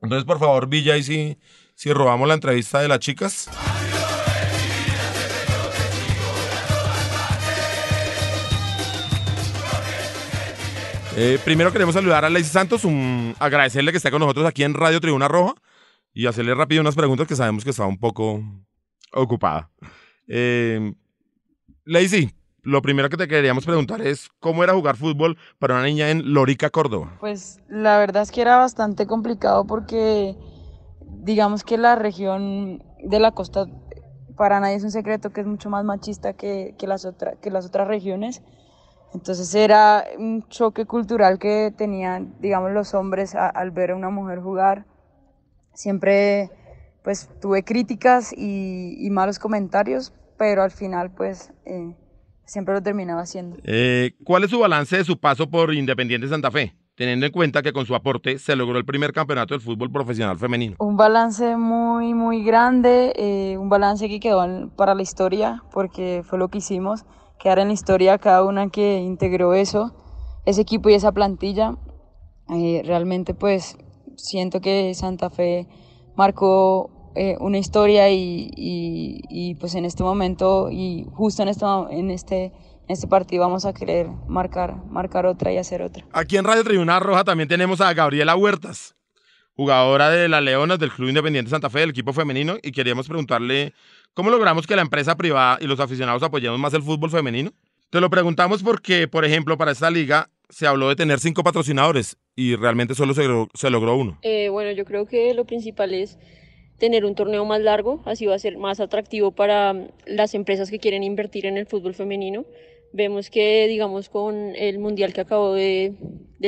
Entonces, 0.00 0.24
por 0.24 0.38
favor, 0.38 0.68
Villa, 0.68 0.96
y 0.96 1.02
si, 1.02 1.38
si 1.74 1.92
robamos 1.92 2.26
la 2.26 2.34
entrevista 2.34 2.80
de 2.80 2.88
las 2.88 2.98
chicas. 3.00 3.48
Eh, 11.16 11.38
primero 11.44 11.70
queremos 11.72 11.94
saludar 11.94 12.24
a 12.24 12.30
Lacey 12.30 12.48
Santos, 12.48 12.84
un- 12.84 13.34
agradecerle 13.38 13.90
que 13.90 13.98
esté 13.98 14.10
con 14.10 14.20
nosotros 14.20 14.46
aquí 14.46 14.62
en 14.64 14.74
Radio 14.74 15.00
Tribuna 15.00 15.28
Roja 15.28 15.54
y 16.14 16.26
hacerle 16.26 16.54
rápido 16.54 16.80
unas 16.80 16.94
preguntas 16.94 17.26
que 17.26 17.36
sabemos 17.36 17.64
que 17.64 17.70
está 17.70 17.84
un 17.86 17.98
poco 17.98 18.42
ocupada. 19.12 19.70
Eh, 20.26 20.94
Lacey, 21.84 22.30
lo 22.62 22.80
primero 22.80 23.10
que 23.10 23.16
te 23.18 23.28
queríamos 23.28 23.66
preguntar 23.66 24.00
es 24.00 24.30
cómo 24.40 24.64
era 24.64 24.72
jugar 24.72 24.96
fútbol 24.96 25.36
para 25.58 25.74
una 25.74 25.84
niña 25.84 26.08
en 26.10 26.32
Lorica, 26.32 26.70
Córdoba. 26.70 27.16
Pues 27.20 27.60
la 27.68 27.98
verdad 27.98 28.22
es 28.22 28.30
que 28.30 28.40
era 28.40 28.56
bastante 28.56 29.06
complicado 29.06 29.66
porque 29.66 30.34
digamos 31.24 31.62
que 31.62 31.76
la 31.76 31.94
región 31.94 32.82
de 33.04 33.20
la 33.20 33.32
costa 33.32 33.66
para 34.36 34.60
nadie 34.60 34.76
es 34.76 34.82
un 34.84 34.90
secreto 34.90 35.30
que 35.30 35.42
es 35.42 35.46
mucho 35.46 35.68
más 35.68 35.84
machista 35.84 36.32
que, 36.32 36.74
que 36.78 36.86
las, 36.86 37.04
otra- 37.04 37.34
que 37.42 37.50
las 37.50 37.66
otras 37.66 37.86
regiones. 37.86 38.42
Entonces 39.14 39.54
era 39.54 40.04
un 40.18 40.46
choque 40.48 40.86
cultural 40.86 41.38
que 41.38 41.72
tenían, 41.76 42.34
digamos, 42.40 42.72
los 42.72 42.94
hombres 42.94 43.34
a- 43.34 43.48
al 43.48 43.70
ver 43.70 43.90
a 43.90 43.96
una 43.96 44.10
mujer 44.10 44.40
jugar. 44.40 44.86
Siempre 45.74 46.50
pues 47.02 47.28
tuve 47.40 47.64
críticas 47.64 48.32
y, 48.32 48.94
y 49.04 49.10
malos 49.10 49.38
comentarios, 49.38 50.12
pero 50.38 50.62
al 50.62 50.70
final 50.70 51.10
pues 51.10 51.52
eh, 51.64 51.94
siempre 52.44 52.74
lo 52.74 52.82
terminaba 52.82 53.22
haciendo. 53.22 53.56
Eh, 53.64 54.12
¿Cuál 54.24 54.44
es 54.44 54.50
su 54.50 54.60
balance 54.60 54.96
de 54.98 55.04
su 55.04 55.18
paso 55.18 55.50
por 55.50 55.74
Independiente 55.74 56.28
Santa 56.28 56.50
Fe? 56.50 56.74
Teniendo 56.94 57.26
en 57.26 57.32
cuenta 57.32 57.62
que 57.62 57.72
con 57.72 57.86
su 57.86 57.94
aporte 57.94 58.38
se 58.38 58.54
logró 58.54 58.78
el 58.78 58.84
primer 58.84 59.12
campeonato 59.12 59.54
del 59.54 59.62
fútbol 59.62 59.90
profesional 59.90 60.38
femenino. 60.38 60.76
Un 60.78 60.96
balance 60.96 61.56
muy, 61.56 62.12
muy 62.14 62.44
grande, 62.44 63.12
eh, 63.16 63.56
un 63.56 63.68
balance 63.70 64.08
que 64.08 64.20
quedó 64.20 64.44
en- 64.44 64.70
para 64.70 64.94
la 64.94 65.02
historia, 65.02 65.64
porque 65.72 66.22
fue 66.24 66.38
lo 66.38 66.48
que 66.48 66.58
hicimos, 66.58 67.04
quedar 67.42 67.58
en 67.58 67.68
la 67.68 67.74
historia 67.74 68.18
cada 68.18 68.44
una 68.44 68.70
que 68.70 68.98
integró 69.00 69.52
eso, 69.54 69.92
ese 70.46 70.60
equipo 70.62 70.88
y 70.88 70.94
esa 70.94 71.12
plantilla. 71.12 71.76
Eh, 72.48 72.82
realmente 72.84 73.34
pues 73.34 73.76
siento 74.16 74.60
que 74.60 74.94
Santa 74.94 75.28
Fe 75.30 75.66
marcó 76.16 77.10
eh, 77.14 77.36
una 77.40 77.58
historia 77.58 78.10
y, 78.10 78.50
y- 78.56 79.54
pues 79.56 79.74
en 79.74 79.84
este 79.84 80.02
momento 80.02 80.70
y 80.70 81.06
justo 81.12 81.42
en 81.42 81.48
este, 81.48 81.66
en 81.90 82.10
este, 82.10 82.52
este 82.88 83.06
partido 83.06 83.42
vamos 83.42 83.64
a 83.64 83.72
querer 83.74 84.08
marcar, 84.28 84.76
marcar 84.86 85.26
otra 85.26 85.52
y 85.52 85.58
hacer 85.58 85.82
otra. 85.82 86.04
Aquí 86.12 86.36
en 86.36 86.44
Radio 86.44 86.64
Tribuna 86.64 87.00
Roja 87.00 87.24
también 87.24 87.48
tenemos 87.48 87.80
a 87.80 87.92
Gabriela 87.92 88.34
Huertas, 88.34 88.94
jugadora 89.54 90.08
de 90.10 90.28
las 90.28 90.42
Leonas 90.42 90.78
del 90.78 90.90
Club 90.90 91.08
Independiente 91.10 91.50
Santa 91.50 91.70
Fe, 91.70 91.80
del 91.80 91.90
equipo 91.90 92.12
femenino, 92.12 92.54
y 92.62 92.72
queríamos 92.72 93.06
preguntarle 93.06 93.74
cómo 94.14 94.30
logramos 94.30 94.66
que 94.66 94.76
la 94.76 94.82
empresa 94.82 95.16
privada 95.16 95.58
y 95.60 95.66
los 95.66 95.80
aficionados 95.80 96.22
apoyemos 96.22 96.58
más 96.58 96.74
el 96.74 96.82
fútbol 96.82 97.10
femenino. 97.10 97.50
Te 97.90 98.00
lo 98.00 98.08
preguntamos 98.10 98.62
porque, 98.62 99.06
por 99.08 99.24
ejemplo, 99.24 99.58
para 99.58 99.72
esta 99.72 99.90
liga 99.90 100.30
se 100.48 100.66
habló 100.66 100.88
de 100.88 100.96
tener 100.96 101.18
cinco 101.18 101.42
patrocinadores 101.42 102.16
y 102.36 102.56
realmente 102.56 102.94
solo 102.94 103.14
se, 103.14 103.24
logró- 103.26 103.96
uno. 103.96 104.18
Eh, 104.22 104.48
bueno, 104.48 104.70
yo 104.72 104.84
creo 104.84 105.06
que 105.06 105.32
lo 105.34 105.44
principal 105.44 105.92
es 105.94 106.18
tener 106.78 107.04
un 107.04 107.14
torneo 107.14 107.44
más 107.44 107.60
largo, 107.60 108.02
así 108.06 108.26
va 108.26 108.34
a 108.34 108.38
ser 108.38 108.56
más 108.58 108.80
atractivo 108.80 109.30
para 109.32 109.72
mm, 109.72 109.88
las 110.06 110.34
empresas 110.34 110.70
que 110.70 110.78
quieren 110.78 111.02
invertir 111.02 111.46
en 111.46 111.56
el 111.56 111.66
fútbol 111.66 111.94
femenino. 111.94 112.44
Vemos 112.94 113.30
que, 113.30 113.66
digamos, 113.68 114.08
con 114.10 114.54
el 114.56 114.78
mundial 114.78 115.12
que 115.14 115.22
acabó 115.22 115.54
de 115.54 115.94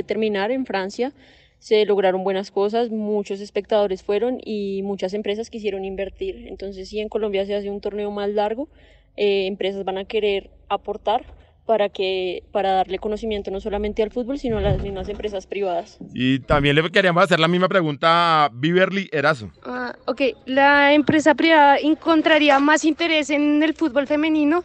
terminar 0.07 0.50
en 0.50 0.66
Francia, 0.66 1.12
se 1.64 1.87
lograron 1.87 2.24
buenas 2.24 2.50
cosas, 2.50 2.90
muchos 2.90 3.40
espectadores 3.40 4.03
fueron 4.03 4.38
y 4.44 4.83
muchas 4.83 5.14
empresas 5.14 5.48
quisieron 5.48 5.87
invertir. 5.87 6.46
Entonces, 6.46 6.90
si 6.90 7.00
en 7.00 7.09
Colombia 7.09 7.46
se 7.46 7.55
hace 7.55 7.70
un 7.70 7.81
torneo 7.81 8.11
más 8.11 8.29
largo, 8.29 8.68
eh, 9.16 9.46
empresas 9.46 9.83
van 9.83 9.96
a 9.96 10.05
querer 10.05 10.50
aportar 10.68 11.24
para 11.64 11.88
que 11.88 12.42
para 12.53 12.72
darle 12.72 12.98
conocimiento 12.98 13.50
no 13.50 13.61
solamente 13.61 14.03
al 14.03 14.11
fútbol, 14.11 14.38
sino 14.38 14.59
a 14.59 14.61
las 14.61 14.83
mismas 14.83 15.09
empresas 15.09 15.46
privadas. 15.46 15.96
Y 16.12 16.40
también 16.40 16.77
le 16.77 16.90
queríamos 16.90 17.24
hacer 17.24 17.40
la 17.40 17.48
misma 17.48 17.70
pregunta 17.70 18.44
a 18.44 18.50
Beverly 18.53 19.09
Erazo. 19.11 19.50
Ah, 19.64 19.96
ok, 20.05 20.20
la 20.44 20.92
empresa 20.92 21.35
privada 21.35 21.79
encontraría 21.79 22.59
más 22.59 22.85
interés 22.85 23.31
en 23.31 23.62
el 23.62 23.72
fútbol 23.72 24.07
femenino 24.07 24.64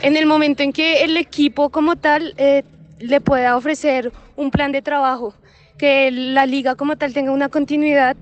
en 0.00 0.16
el 0.16 0.24
momento 0.24 0.62
en 0.62 0.72
que 0.72 1.04
el 1.04 1.18
equipo 1.18 1.68
como 1.68 1.96
tal 1.96 2.32
eh, 2.38 2.62
le 3.00 3.20
pueda 3.20 3.54
ofrecer 3.54 4.10
un 4.34 4.50
plan 4.50 4.72
de 4.72 4.80
trabajo, 4.80 5.34
que 5.78 6.10
la 6.10 6.44
liga 6.46 6.74
como 6.74 6.96
tal 6.96 7.14
tenga 7.14 7.32
una 7.32 7.48
continuidad. 7.48 8.16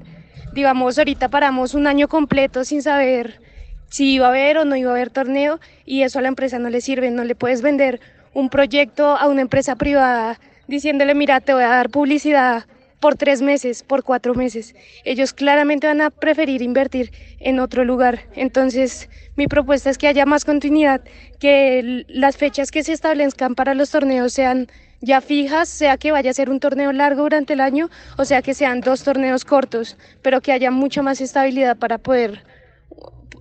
Digamos, 0.52 0.98
ahorita 0.98 1.28
paramos 1.28 1.74
un 1.74 1.86
año 1.86 2.08
completo 2.08 2.64
sin 2.64 2.82
saber 2.82 3.40
si 3.88 4.14
iba 4.14 4.26
a 4.26 4.30
haber 4.30 4.58
o 4.58 4.64
no 4.64 4.76
iba 4.76 4.90
a 4.90 4.94
haber 4.94 5.10
torneo 5.10 5.60
y 5.84 6.02
eso 6.02 6.18
a 6.18 6.22
la 6.22 6.28
empresa 6.28 6.58
no 6.58 6.70
le 6.70 6.80
sirve, 6.80 7.10
no 7.10 7.24
le 7.24 7.34
puedes 7.34 7.62
vender 7.62 8.00
un 8.34 8.50
proyecto 8.50 9.16
a 9.16 9.28
una 9.28 9.42
empresa 9.42 9.76
privada 9.76 10.38
diciéndole, 10.68 11.14
mira, 11.14 11.40
te 11.40 11.54
voy 11.54 11.62
a 11.62 11.68
dar 11.68 11.90
publicidad 11.90 12.66
por 13.00 13.16
tres 13.16 13.42
meses, 13.42 13.82
por 13.82 14.02
cuatro 14.02 14.34
meses. 14.34 14.74
Ellos 15.04 15.32
claramente 15.32 15.86
van 15.86 16.00
a 16.00 16.10
preferir 16.10 16.62
invertir 16.62 17.12
en 17.38 17.60
otro 17.60 17.84
lugar. 17.84 18.20
Entonces, 18.34 19.08
mi 19.36 19.46
propuesta 19.46 19.90
es 19.90 19.98
que 19.98 20.08
haya 20.08 20.26
más 20.26 20.44
continuidad, 20.44 21.02
que 21.38 22.04
las 22.08 22.36
fechas 22.36 22.70
que 22.70 22.82
se 22.82 22.92
establezcan 22.92 23.54
para 23.54 23.74
los 23.74 23.90
torneos 23.90 24.32
sean 24.32 24.68
ya 25.00 25.20
fijas, 25.20 25.68
sea 25.68 25.96
que 25.96 26.12
vaya 26.12 26.30
a 26.30 26.34
ser 26.34 26.50
un 26.50 26.60
torneo 26.60 26.92
largo 26.92 27.22
durante 27.22 27.52
el 27.52 27.60
año 27.60 27.90
o 28.16 28.24
sea 28.24 28.42
que 28.42 28.54
sean 28.54 28.80
dos 28.80 29.02
torneos 29.02 29.44
cortos, 29.44 29.96
pero 30.22 30.40
que 30.40 30.52
haya 30.52 30.70
mucha 30.70 31.02
más 31.02 31.20
estabilidad 31.20 31.76
para 31.76 31.98
poder 31.98 32.44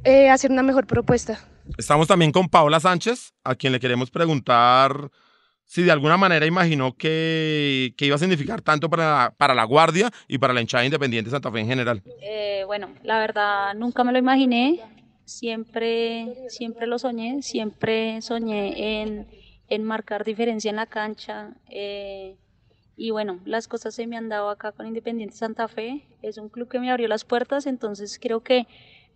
eh, 0.04 0.30
hacer 0.30 0.52
una 0.52 0.63
mejor 0.63 0.86
propuesta. 0.86 1.39
Estamos 1.78 2.08
también 2.08 2.32
con 2.32 2.48
Paola 2.48 2.80
Sánchez, 2.80 3.34
a 3.44 3.56
quien 3.56 3.74
le 3.74 3.80
queremos 3.80 4.12
preguntar 4.12 5.10
si 5.65 5.82
de 5.82 5.91
alguna 5.91 6.15
manera 6.15 6.46
imaginó 6.46 6.96
que, 6.96 7.94
que 7.98 8.06
iba 8.06 8.15
a 8.15 8.20
significar 8.20 8.62
tanto 8.62 8.89
para, 8.89 9.34
para 9.38 9.56
la 9.56 9.63
Guardia 9.63 10.12
y 10.28 10.38
para 10.38 10.54
la 10.54 10.62
hinchada 10.62 10.86
independiente 10.86 11.30
de 11.30 11.36
Santa 11.36 11.52
Fe 11.52 11.60
en 11.60 11.68
general. 11.68 12.04
Eh, 12.22 12.63
bueno, 12.68 12.89
la 13.04 13.18
verdad 13.18 13.74
nunca 13.74 14.04
me 14.04 14.12
lo 14.12 14.20
imaginé, 14.20 14.80
siempre, 15.26 16.36
siempre 16.50 16.86
lo 16.88 17.00
soñé, 17.00 17.41
siempre 17.41 18.22
soñé 18.22 19.02
en, 19.02 19.28
en 19.69 19.84
marcar 19.84 20.23
diferencia 20.23 20.69
en 20.69 20.75
la 20.78 20.86
cancha. 20.86 21.54
eh, 21.69 22.36
y 22.97 23.12
bueno, 23.12 23.39
las 23.45 23.67
cosas 23.67 23.93
se 23.93 24.08
me 24.08 24.15
han 24.17 24.30
dado 24.30 24.49
acá 24.49 24.71
con 24.71 24.88
Independiente 24.88 25.36
Santa 25.36 25.67
Fe. 25.67 26.06
Es 26.21 26.38
un 26.38 26.49
club 26.49 26.69
que 26.69 26.80
me 26.80 26.89
abrió 26.91 27.08
las 27.08 27.25
puertas, 27.25 27.65
entonces 27.67 28.19
creo 28.21 28.41
que 28.41 28.67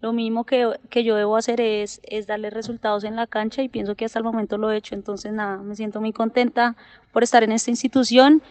lo 0.01 0.13
mínimo 0.13 0.45
que, 0.45 0.79
que 0.89 1.03
yo 1.03 1.15
debo 1.15 1.35
hacer 1.37 1.59
es, 1.61 1.99
es 2.03 2.27
darle 2.27 2.49
resultados 2.49 3.03
en 3.03 3.15
la 3.15 3.27
cancha 3.27 3.61
y 3.63 3.69
pienso 3.69 3.95
que 3.95 4.05
hasta 4.05 4.19
el 4.19 4.25
momento 4.25 4.57
lo 4.57 4.71
he 4.71 4.77
hecho. 4.77 4.95
Entonces 4.95 5.31
nada, 5.33 5.57
me 5.57 5.75
siento 5.75 6.01
muy 6.01 6.13
contenta 6.13 6.75
por 7.11 7.23
estar 7.23 7.43
en 7.43 7.51
esta 7.51 7.69
institución 7.69 8.41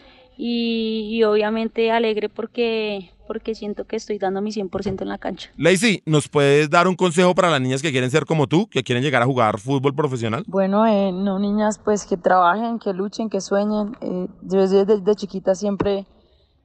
y, 0.40 1.08
y 1.10 1.24
obviamente 1.24 1.90
alegre 1.90 2.28
porque, 2.28 3.10
porque 3.26 3.56
siento 3.56 3.86
que 3.86 3.96
estoy 3.96 4.18
dando 4.18 4.40
mi 4.40 4.52
100% 4.52 5.02
en 5.02 5.08
la 5.08 5.18
cancha. 5.18 5.50
Lacey, 5.56 6.00
¿nos 6.06 6.28
puedes 6.28 6.70
dar 6.70 6.86
un 6.86 6.94
consejo 6.94 7.34
para 7.34 7.50
las 7.50 7.60
niñas 7.60 7.82
que 7.82 7.90
quieren 7.90 8.08
ser 8.10 8.24
como 8.24 8.46
tú, 8.46 8.68
que 8.68 8.84
quieren 8.84 9.02
llegar 9.02 9.20
a 9.20 9.26
jugar 9.26 9.58
fútbol 9.58 9.96
profesional? 9.96 10.44
Bueno, 10.46 10.86
eh, 10.86 11.10
no 11.12 11.40
niñas, 11.40 11.80
pues 11.84 12.06
que 12.06 12.16
trabajen, 12.16 12.78
que 12.78 12.92
luchen, 12.92 13.28
que 13.28 13.40
sueñen. 13.40 13.96
Eh, 14.00 14.28
yo 14.42 14.60
desde, 14.60 14.84
desde 14.84 15.14
chiquita 15.16 15.56
siempre 15.56 16.06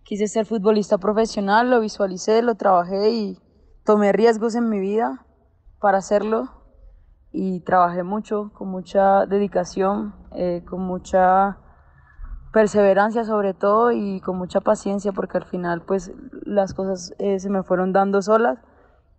quise 0.04 0.28
ser 0.28 0.46
futbolista 0.46 1.00
profesional, 1.00 1.72
lo 1.72 1.80
visualicé, 1.80 2.44
lo 2.44 2.54
trabajé 2.54 3.10
y 3.10 3.40
tomé 3.84 4.12
riesgos 4.12 4.54
en 4.54 4.70
mi 4.70 4.80
vida 4.80 5.26
para 5.82 5.98
hacerlo 5.98 6.50
y 7.32 7.62
trabajé 7.62 8.04
mucho, 8.04 8.52
con 8.54 8.70
mucha 8.70 9.26
dedicación, 9.26 10.14
eh, 10.36 10.62
con 10.70 10.82
mucha 10.82 11.58
perseverancia 12.54 13.26
sobre 13.26 13.54
todo 13.54 13.92
y 13.92 14.22
con 14.22 14.38
mucha 14.38 14.62
paciencia 14.62 15.12
porque 15.12 15.40
al 15.40 15.46
final 15.46 15.82
pues 15.82 16.12
las 16.46 16.74
cosas 16.74 17.14
eh, 17.18 17.40
se 17.40 17.50
me 17.50 17.64
fueron 17.64 17.92
dando 17.92 18.22
solas 18.22 18.60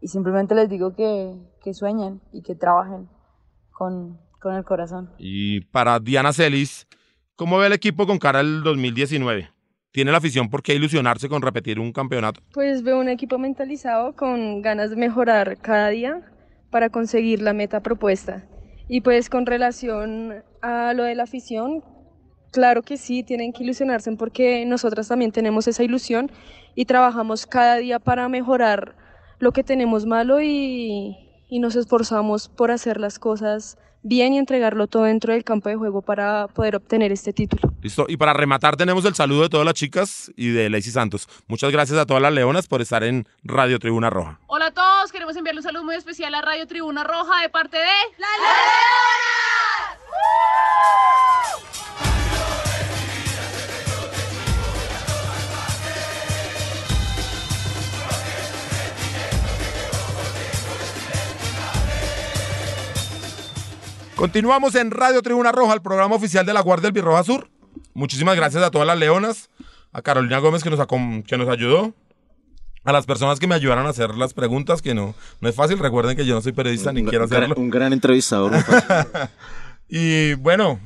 y 0.01 0.09
simplemente 0.09 0.55
les 0.55 0.71
digo 0.71 0.95
que, 0.95 1.37
que 1.63 1.75
sueñen 1.75 2.23
y 2.33 2.43
que 2.43 2.55
trabajen 2.55 3.09
con, 3.73 4.19
con 4.41 4.55
el 4.55 4.65
corazón. 4.65 5.11
Y 5.19 5.63
para 5.63 5.99
Diana 5.99 6.33
Celis, 6.33 6.87
¿cómo 7.35 7.59
ve 7.59 7.67
el 7.67 7.73
equipo 7.73 8.07
con 8.07 8.19
cara 8.19 8.39
al 8.39 8.63
2019? 8.63 9.51
¿Tiene 9.91 10.13
la 10.13 10.19
afición 10.19 10.49
por 10.49 10.63
qué 10.63 10.75
ilusionarse 10.75 11.29
con 11.29 11.43
repetir 11.43 11.81
un 11.81 11.93
campeonato? 11.93 12.41
Pues 12.53 12.83
veo 12.83 12.99
un 13.01 13.09
equipo 13.09 13.39
mentalizado 13.39 14.15
con 14.15 14.63
ganas 14.63 14.91
de 14.91 14.97
mejorar 14.97 15.57
cada 15.59 15.89
día 15.89 16.21
para 16.71 16.91
conseguir 16.91 17.43
la 17.43 17.53
meta 17.53 17.81
propuesta. 17.81 18.45
Y 18.89 19.01
pues 19.01 19.31
con 19.31 19.47
relación 19.47 20.43
a 20.63 20.93
lo 20.93 21.05
de 21.05 21.15
la 21.15 21.23
afición, 21.23 21.83
claro 22.55 22.83
que 22.83 22.97
sí, 22.97 23.25
tienen 23.25 23.53
que 23.53 23.65
ilusionarse 23.65 24.11
porque 24.13 24.65
nosotras 24.65 25.09
también 25.09 25.33
tenemos 25.33 25.67
esa 25.67 25.83
ilusión 25.83 26.31
y 26.77 26.85
trabajamos 26.85 27.47
cada 27.47 27.77
día 27.77 27.99
para 27.99 28.29
mejorar 28.29 28.95
lo 29.41 29.51
que 29.51 29.65
tenemos 29.65 30.07
malo 30.07 30.41
y, 30.41 31.17
y 31.49 31.59
nos 31.59 31.75
esforzamos 31.75 32.49
por 32.49 32.71
hacer 32.71 33.01
las 33.01 33.19
cosas 33.19 33.77
bien 34.05 34.35
y 34.35 34.39
entregarlo 34.39 34.87
todo 34.87 35.03
dentro 35.03 35.33
del 35.33 35.43
campo 35.43 35.69
de 35.69 35.75
juego 35.75 36.01
para 36.01 36.47
poder 36.47 36.77
obtener 36.77 37.11
este 37.11 37.33
título. 37.33 37.75
Listo. 37.83 38.07
Y 38.07 38.17
para 38.17 38.33
rematar, 38.33 38.77
tenemos 38.77 39.05
el 39.05 39.17
saludo 39.17 39.43
de 39.43 39.49
todas 39.49 39.67
las 39.67 39.75
chicas 39.75 40.31
y 40.37 40.51
de 40.51 40.71
Lacey 40.71 40.93
Santos. 40.93 41.29
Muchas 41.49 41.73
gracias 41.73 41.99
a 41.99 42.07
todas 42.07 42.23
las 42.23 42.33
leonas 42.33 42.69
por 42.69 42.81
estar 42.83 43.03
en 43.03 43.27
Radio 43.43 43.81
Tribuna 43.81 44.11
Roja. 44.11 44.39
Hola 44.47 44.67
a 44.67 44.71
todos, 44.71 45.11
queremos 45.11 45.35
enviarle 45.37 45.59
un 45.59 45.65
saludo 45.65 45.83
muy 45.83 45.97
especial 45.97 46.33
a 46.37 46.43
Radio 46.43 46.69
Tribuna 46.69 47.03
Roja 47.03 47.41
de 47.43 47.49
parte 47.49 47.79
de... 47.79 47.85
¡La 48.19 48.29
Continuamos 64.17 64.75
en 64.77 64.91
Radio 64.91 65.23
Tribuna 65.23 65.53
Roja, 65.53 65.75
el 65.75 65.83
programa 65.83 66.15
oficial 66.15 66.47
de 66.47 66.55
la 66.55 66.61
Guardia 66.61 66.85
del 66.85 66.93
Birroja 66.93 67.25
Sur. 67.25 67.49
Muchísimas 67.95 68.37
gracias 68.37 68.63
a 68.63 68.71
todas 68.71 68.87
las 68.87 68.99
leonas, 68.99 69.51
a 69.93 70.03
Carolina 70.03 70.39
Gómez 70.39 70.63
que 70.63 70.71
nos, 70.71 70.79
que 71.27 71.37
nos 71.37 71.49
ayudó, 71.49 71.93
a 72.85 72.93
las 72.93 73.07
personas 73.07 73.41
que 73.41 73.47
me 73.47 73.55
ayudaron 73.55 73.87
a 73.87 73.91
hacer 73.91 74.15
las 74.15 74.33
preguntas, 74.35 74.83
que 74.83 74.95
no, 74.95 75.15
no 75.41 75.49
es 75.49 75.55
fácil. 75.55 75.79
Recuerden 75.79 76.17
que 76.17 76.25
yo 76.25 76.35
no 76.35 76.43
soy 76.43 76.53
periodista 76.53 76.93
ni 76.93 77.01
Un- 77.03 77.09
quiero 77.09 77.27
gran- 77.27 77.45
hacerlo. 77.45 77.61
Un 77.63 77.71
gran 77.71 77.93
entrevistador. 77.93 78.53
Y 79.87 80.33
bueno, 80.35 80.81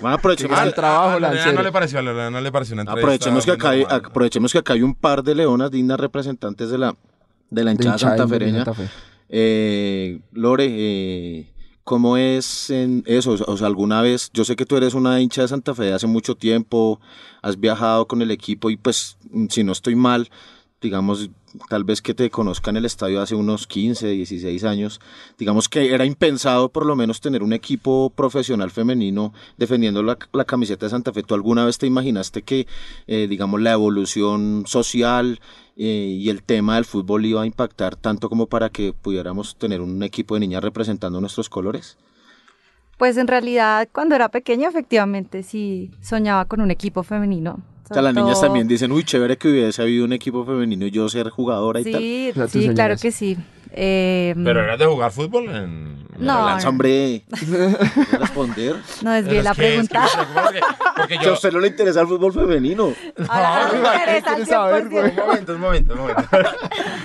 Bueno, 0.00 0.16
aprovechemos, 0.16 0.58
Ah, 0.58 0.72
que, 0.74 0.80
a 0.80 1.18
Lorena 1.20 1.52
no 1.52 1.62
le 1.62 1.70
pareció, 1.70 1.98
a 1.98 2.02
Lorena 2.02 2.30
no 2.30 2.40
le 2.40 2.50
pareció 2.50 2.72
una 2.72 2.82
entrevista. 2.82 3.06
aprovechemos, 3.28 3.44
que 3.44 3.50
acá 3.52 3.70
hay, 3.70 3.84
aprovechemos 3.88 4.52
que 4.52 4.58
acá 4.58 4.72
hay 4.72 4.82
un 4.82 4.94
par 4.94 5.22
de 5.22 5.34
leonas 5.34 5.70
dignas 5.70 6.00
representantes 6.00 6.70
de 6.70 6.78
la, 6.78 6.96
de 7.50 7.64
la 7.64 7.72
hinchada 7.72 7.98
santafereña. 7.98 8.64
Santa 8.64 8.72
Fe. 8.74 8.88
Eh, 9.28 10.18
Lore, 10.32 10.64
eh, 10.66 11.52
¿cómo 11.88 12.18
es 12.18 12.68
en 12.68 13.02
eso? 13.06 13.34
O 13.46 13.56
sea, 13.56 13.66
alguna 13.66 14.02
vez, 14.02 14.28
yo 14.34 14.44
sé 14.44 14.56
que 14.56 14.66
tú 14.66 14.76
eres 14.76 14.92
una 14.92 15.22
hincha 15.22 15.40
de 15.40 15.48
Santa 15.48 15.74
Fe 15.74 15.84
de 15.84 15.94
hace 15.94 16.06
mucho 16.06 16.34
tiempo, 16.34 17.00
has 17.40 17.58
viajado 17.58 18.06
con 18.06 18.20
el 18.20 18.30
equipo 18.30 18.68
y 18.68 18.76
pues, 18.76 19.16
si 19.48 19.64
no 19.64 19.72
estoy 19.72 19.94
mal, 19.94 20.28
digamos, 20.80 21.30
tal 21.68 21.84
vez 21.84 22.00
que 22.02 22.14
te 22.14 22.30
conozca 22.30 22.70
en 22.70 22.76
el 22.76 22.84
estadio 22.84 23.20
hace 23.20 23.34
unos 23.34 23.66
15, 23.66 24.08
16 24.08 24.64
años, 24.64 25.00
digamos 25.38 25.68
que 25.68 25.92
era 25.92 26.04
impensado 26.04 26.68
por 26.68 26.86
lo 26.86 26.94
menos 26.94 27.20
tener 27.20 27.42
un 27.42 27.52
equipo 27.52 28.10
profesional 28.10 28.70
femenino 28.70 29.32
defendiendo 29.56 30.02
la, 30.02 30.18
la 30.32 30.44
camiseta 30.44 30.86
de 30.86 30.90
Santa 30.90 31.12
Fe. 31.12 31.22
¿Tú 31.22 31.34
alguna 31.34 31.64
vez 31.64 31.78
te 31.78 31.86
imaginaste 31.86 32.42
que, 32.42 32.66
eh, 33.06 33.26
digamos, 33.28 33.60
la 33.60 33.72
evolución 33.72 34.64
social 34.66 35.40
eh, 35.76 36.16
y 36.18 36.28
el 36.30 36.42
tema 36.42 36.76
del 36.76 36.84
fútbol 36.84 37.26
iba 37.26 37.42
a 37.42 37.46
impactar 37.46 37.96
tanto 37.96 38.28
como 38.28 38.46
para 38.46 38.70
que 38.70 38.92
pudiéramos 38.92 39.56
tener 39.56 39.80
un 39.80 40.02
equipo 40.02 40.34
de 40.34 40.40
niñas 40.40 40.62
representando 40.62 41.20
nuestros 41.20 41.48
colores? 41.48 41.98
Pues 42.98 43.16
en 43.16 43.28
realidad 43.28 43.88
cuando 43.92 44.16
era 44.16 44.28
pequeña 44.28 44.68
efectivamente 44.68 45.44
sí 45.44 45.92
soñaba 46.00 46.46
con 46.46 46.60
un 46.60 46.72
equipo 46.72 47.04
femenino. 47.04 47.60
O 47.90 47.94
sea, 47.94 48.02
las 48.02 48.14
niñas 48.14 48.40
también 48.40 48.68
dicen, 48.68 48.92
uy, 48.92 49.02
chévere 49.04 49.36
que 49.38 49.48
hubiese 49.48 49.80
habido 49.82 50.04
un 50.04 50.12
equipo 50.12 50.44
femenino 50.44 50.86
y 50.86 50.90
yo 50.90 51.08
ser 51.08 51.30
jugadora 51.30 51.80
y 51.80 51.84
tal. 51.90 52.00
Sí, 52.02 52.28
O 52.30 52.34
sea, 52.34 52.46
tú 52.46 52.60
sí, 52.60 52.68
claro 52.74 52.96
que 53.00 53.10
sí. 53.12 53.36
Eh, 53.70 54.34
Pero 54.44 54.62
eras 54.64 54.78
de 54.78 54.86
jugar 54.86 55.10
fútbol 55.12 55.48
en... 55.50 55.98
No, 56.18 56.46
Lanza, 56.46 56.64
no. 56.64 56.70
hombre. 56.70 57.22
¿Puedes 57.48 58.10
responder? 58.18 58.76
No 59.02 59.12
desvié 59.12 59.42
la 59.42 59.50
es 59.52 59.56
que- 59.56 59.76
es 59.78 59.88
que 59.88 59.94
pregunta. 59.94 60.08
preocupa 60.12 60.42
porque, 60.44 60.60
porque 60.96 61.18
Que 61.18 61.24
yo... 61.24 61.30
a 61.30 61.34
usted 61.34 61.52
no 61.52 61.60
le 61.60 61.68
interesa 61.68 62.00
el 62.00 62.06
fútbol 62.08 62.32
femenino. 62.32 62.92
Ahora 63.28 63.70
me 63.72 63.78
interesa 63.78 64.64
al 64.64 64.82
100%. 64.82 65.10
Un 65.10 65.16
momento, 65.16 65.54
un 65.54 65.60
momento, 65.60 65.92
un 65.92 65.98
momento. 66.00 66.22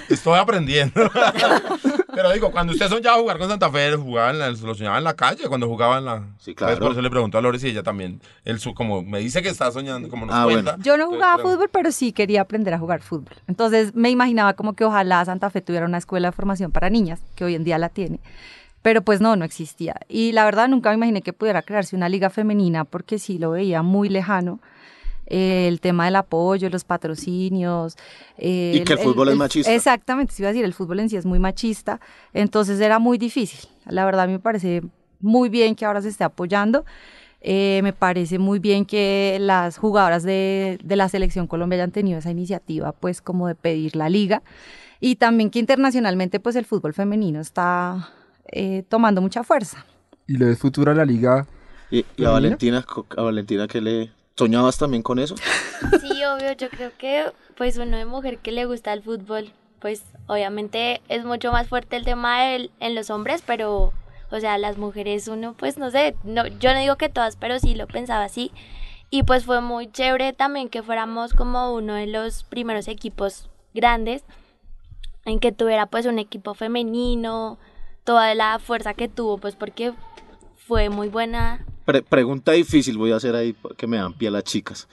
Estoy 0.10 0.40
aprendiendo. 0.40 1.12
Pero 2.16 2.32
digo, 2.32 2.52
cuando 2.52 2.74
ustedes 2.74 2.92
soñaba 2.92 3.18
jugar 3.18 3.38
con 3.38 3.50
Santa 3.50 3.70
Fe, 3.72 3.96
jugaban, 3.96 4.36
en 4.36 4.40
la- 4.40 4.50
lo 4.50 4.76
soñaba 4.76 4.98
en 4.98 5.04
la 5.04 5.14
calle, 5.16 5.48
cuando 5.48 5.68
jugaba 5.68 5.98
en 5.98 6.06
la... 6.06 6.24
Sí, 6.40 6.54
claro. 6.56 6.78
Por 6.80 6.92
eso 6.92 7.02
le 7.02 7.10
pregunto 7.10 7.38
a 7.38 7.42
Lores 7.42 7.64
y 7.64 7.70
ella 7.70 7.84
también, 7.84 8.22
él, 8.46 8.60
su, 8.60 8.74
como 8.74 9.02
me 9.04 9.20
dice 9.20 9.42
que 9.42 9.50
está 9.50 9.72
soñando, 9.72 10.10
como 10.10 10.26
nos 10.26 10.36
Ah, 10.36 10.46
bueno. 10.46 10.64
cuenta. 10.64 10.84
Yo 10.84 10.98
no 10.98 11.04
entonces 11.04 11.16
jugaba 11.18 11.34
pregunto. 11.36 11.58
fútbol, 11.58 11.70
pero 11.72 11.92
sí 11.92 12.12
quería 12.14 12.42
aprender 12.42 12.74
a 12.74 12.80
jugar 12.80 13.02
fútbol. 13.02 13.34
Entonces 13.48 13.96
me 13.96 14.10
imaginaba 14.10 14.54
como 14.54 14.74
que 14.74 14.86
ojalá 14.86 15.24
Santa 15.26 15.50
Fe 15.50 15.62
tuviera 15.62 15.86
una 15.86 15.98
escuela 15.98 16.28
de 16.30 16.32
formación 16.34 16.72
para 16.72 16.90
niñas, 16.90 17.20
que 17.36 17.46
hoy 17.46 17.56
en 17.56 17.64
día 17.64 17.78
la 17.78 17.90
tiene. 17.90 18.20
Pero 18.82 19.02
pues 19.02 19.22
no, 19.22 19.36
no 19.36 19.46
existía. 19.46 19.96
Y 20.10 20.34
la 20.34 20.44
verdad 20.46 20.68
nunca 20.68 20.90
me 20.90 20.96
imaginé 20.96 21.22
que 21.22 21.32
pudiera 21.34 21.62
crearse 21.62 21.96
una 21.96 22.10
liga 22.10 22.30
femenina 22.30 22.84
porque 22.84 23.18
sí 23.18 23.38
lo 23.40 23.52
veía 23.52 23.82
muy 23.82 24.10
lejano. 24.10 24.60
Eh, 25.28 25.68
el 25.68 25.80
tema 25.80 26.06
del 26.06 26.16
apoyo, 26.18 26.70
los 26.70 26.84
patrocinios. 26.84 27.96
eh, 28.38 28.74
Y 28.76 28.84
que 28.84 28.94
el 28.94 29.00
fútbol 29.00 29.30
es 29.30 29.36
machista. 29.38 29.74
Exactamente, 29.74 30.34
se 30.34 30.42
iba 30.42 30.50
a 30.50 30.54
decir, 30.54 30.66
el 30.66 30.74
fútbol 30.74 31.00
en 31.00 31.10
sí 31.10 31.16
es 31.16 31.26
muy 31.26 31.40
machista. 31.40 32.00
Entonces 32.34 32.80
era 32.80 33.00
muy 33.00 33.18
difícil. 33.18 33.70
La 33.86 34.06
verdad 34.06 34.28
me 34.28 34.40
parece 34.40 34.82
muy 35.20 35.50
bien 35.50 35.76
que 35.76 35.86
ahora 35.86 36.02
se 36.02 36.10
esté 36.10 36.24
apoyando. 36.24 36.86
Eh, 37.46 37.82
me 37.84 37.92
parece 37.94 38.40
muy 38.40 38.60
bien 38.60 38.86
que 38.86 39.38
las 39.40 39.78
jugadoras 39.78 40.24
de, 40.24 40.80
de 40.84 40.96
la 40.96 41.10
selección 41.10 41.48
Colombia 41.48 41.76
hayan 41.78 41.92
tenido 41.92 42.20
esa 42.20 42.32
iniciativa, 42.32 42.94
pues 42.94 43.22
como 43.22 43.48
de 43.48 43.56
pedir 43.56 43.96
la 43.96 44.10
liga. 44.10 44.44
Y 45.02 45.16
también 45.18 45.50
que 45.50 45.60
internacionalmente, 45.60 46.40
pues 46.40 46.56
el 46.56 46.64
fútbol 46.64 46.94
femenino 46.94 47.42
está 47.42 48.10
eh, 48.48 48.84
tomando 48.88 49.22
mucha 49.22 49.44
fuerza. 49.44 49.86
¿Y 50.28 50.38
le 50.38 50.46
ves 50.46 50.60
futuro 50.60 50.92
a 50.92 50.96
la 50.96 51.04
liga? 51.04 51.46
Y, 51.92 52.06
y 52.16 52.24
a. 52.24 52.30
Valentina, 52.30 52.86
a 53.18 53.22
Valentina, 53.22 53.68
¿qué 53.68 53.82
le 53.82 54.12
soñabas 54.36 54.78
también 54.78 55.04
con 55.04 55.20
eso? 55.20 55.36
Sí, 56.02 56.24
obvio, 56.26 56.54
yo 56.54 56.70
creo 56.70 56.92
que 56.98 57.32
pues 57.56 57.78
uno 57.78 57.98
de 57.98 58.06
mujer 58.06 58.40
que 58.40 58.52
le 58.52 58.66
gusta 58.66 58.94
el 58.94 59.04
fútbol, 59.04 59.52
pues 59.80 60.04
obviamente 60.28 61.02
es 61.10 61.26
mucho 61.26 61.52
más 61.52 61.68
fuerte 61.68 61.96
el 61.96 62.06
tema 62.06 62.54
en 62.56 62.96
los 62.96 63.10
hombres, 63.10 63.44
pero 63.46 63.94
o 64.32 64.40
sea, 64.40 64.58
las 64.58 64.78
mujeres 64.78 65.28
uno 65.28 65.54
pues 65.54 65.78
no 65.78 65.92
sé, 65.92 66.16
no, 66.24 66.48
yo 66.48 66.74
no 66.74 66.80
digo 66.80 66.96
que 66.96 67.10
todas, 67.10 67.36
pero 67.36 67.60
sí 67.60 67.76
lo 67.76 67.88
pensaba 67.88 68.24
así. 68.24 68.52
Y 69.10 69.22
pues 69.22 69.46
fue 69.46 69.62
muy 69.62 69.92
chévere 69.92 70.34
también 70.34 70.70
que 70.70 70.82
fuéramos 70.82 71.34
como 71.34 71.72
uno 71.74 71.94
de 71.94 72.08
los 72.08 72.44
primeros 72.44 72.88
equipos 72.88 73.48
grandes 73.76 74.24
en 75.26 75.40
que 75.40 75.52
tuviera 75.52 75.86
pues 75.86 76.08
un 76.08 76.18
equipo 76.18 76.56
femenino, 76.56 77.60
toda 78.04 78.34
la 78.34 78.58
fuerza 78.58 78.96
que 78.96 79.08
tuvo, 79.08 79.38
pues 79.38 79.56
porque 79.56 79.94
fue 80.56 80.90
muy 80.90 81.10
buena 81.10 81.66
Pre- 81.86 82.02
pregunta 82.02 82.54
difícil 82.54 82.98
voy 82.98 83.12
a 83.12 83.18
hacer 83.18 83.36
ahí 83.36 83.56
que 83.78 83.88
me 83.88 83.98
dan 83.98 84.14
pie 84.14 84.30
a 84.30 84.32
las 84.32 84.44
chicas. 84.44 84.88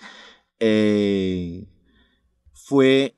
Eh, 0.59 1.65
fue, 2.53 3.15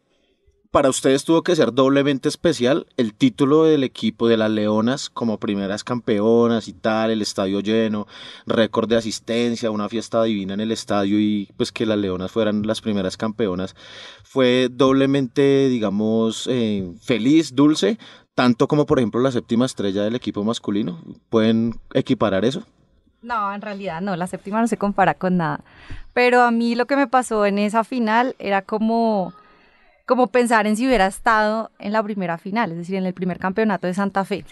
para 0.71 0.89
ustedes 0.89 1.25
tuvo 1.25 1.43
que 1.43 1.57
ser 1.57 1.73
doblemente 1.73 2.29
especial 2.29 2.87
el 2.97 3.15
título 3.15 3.65
del 3.65 3.83
equipo 3.83 4.29
de 4.29 4.37
las 4.37 4.51
Leonas 4.51 5.11
como 5.11 5.39
primeras 5.39 5.85
campeonas 5.85 6.69
y 6.69 6.73
tal, 6.73 7.11
el 7.11 7.21
estadio 7.23 7.61
lleno, 7.61 8.07
récord 8.47 8.89
de 8.89 8.97
asistencia, 8.97 9.71
una 9.71 9.89
fiesta 9.89 10.23
divina 10.23 10.55
en 10.55 10.61
el 10.61 10.71
estadio 10.71 11.19
y 11.19 11.49
pues 11.57 11.73
que 11.73 11.87
las 11.87 11.99
Leonas 11.99 12.31
fueran 12.31 12.67
las 12.67 12.81
primeras 12.81 13.17
campeonas. 13.17 13.75
Fue 14.23 14.69
doblemente, 14.71 15.69
digamos, 15.69 16.47
eh, 16.51 16.93
feliz, 17.01 17.55
dulce, 17.55 17.99
tanto 18.35 18.69
como 18.69 18.87
por 18.87 18.99
ejemplo 18.99 19.21
la 19.21 19.33
séptima 19.33 19.67
estrella 19.67 20.05
del 20.05 20.15
equipo 20.15 20.45
masculino. 20.45 21.03
¿Pueden 21.29 21.81
equiparar 21.93 22.45
eso? 22.45 22.65
No, 23.23 23.55
en 23.55 23.63
realidad 23.63 24.01
no, 24.01 24.17
la 24.17 24.27
séptima 24.27 24.61
no 24.61 24.67
se 24.67 24.77
compara 24.77 25.15
con 25.15 25.37
nada. 25.37 25.61
Pero 26.13 26.43
a 26.43 26.51
mí 26.51 26.75
lo 26.75 26.87
que 26.87 26.97
me 26.97 27.07
pasó 27.07 27.47
en 27.47 27.59
esa 27.59 27.85
final 27.85 28.35
era 28.39 28.63
como, 28.63 29.33
como 30.07 30.27
pensar 30.27 30.67
en 30.67 30.77
si 30.77 30.87
hubiera 30.87 31.07
estado 31.07 31.71
en 31.79 31.93
la 31.93 32.03
primera 32.03 32.37
final, 32.37 32.73
es 32.73 32.79
decir, 32.79 32.97
en 32.97 33.07
el 33.07 33.15
primer 33.15 33.39
campeonato 33.39 33.87
de 33.87 33.95
Santa 33.95 34.25
Fe. 34.25 34.45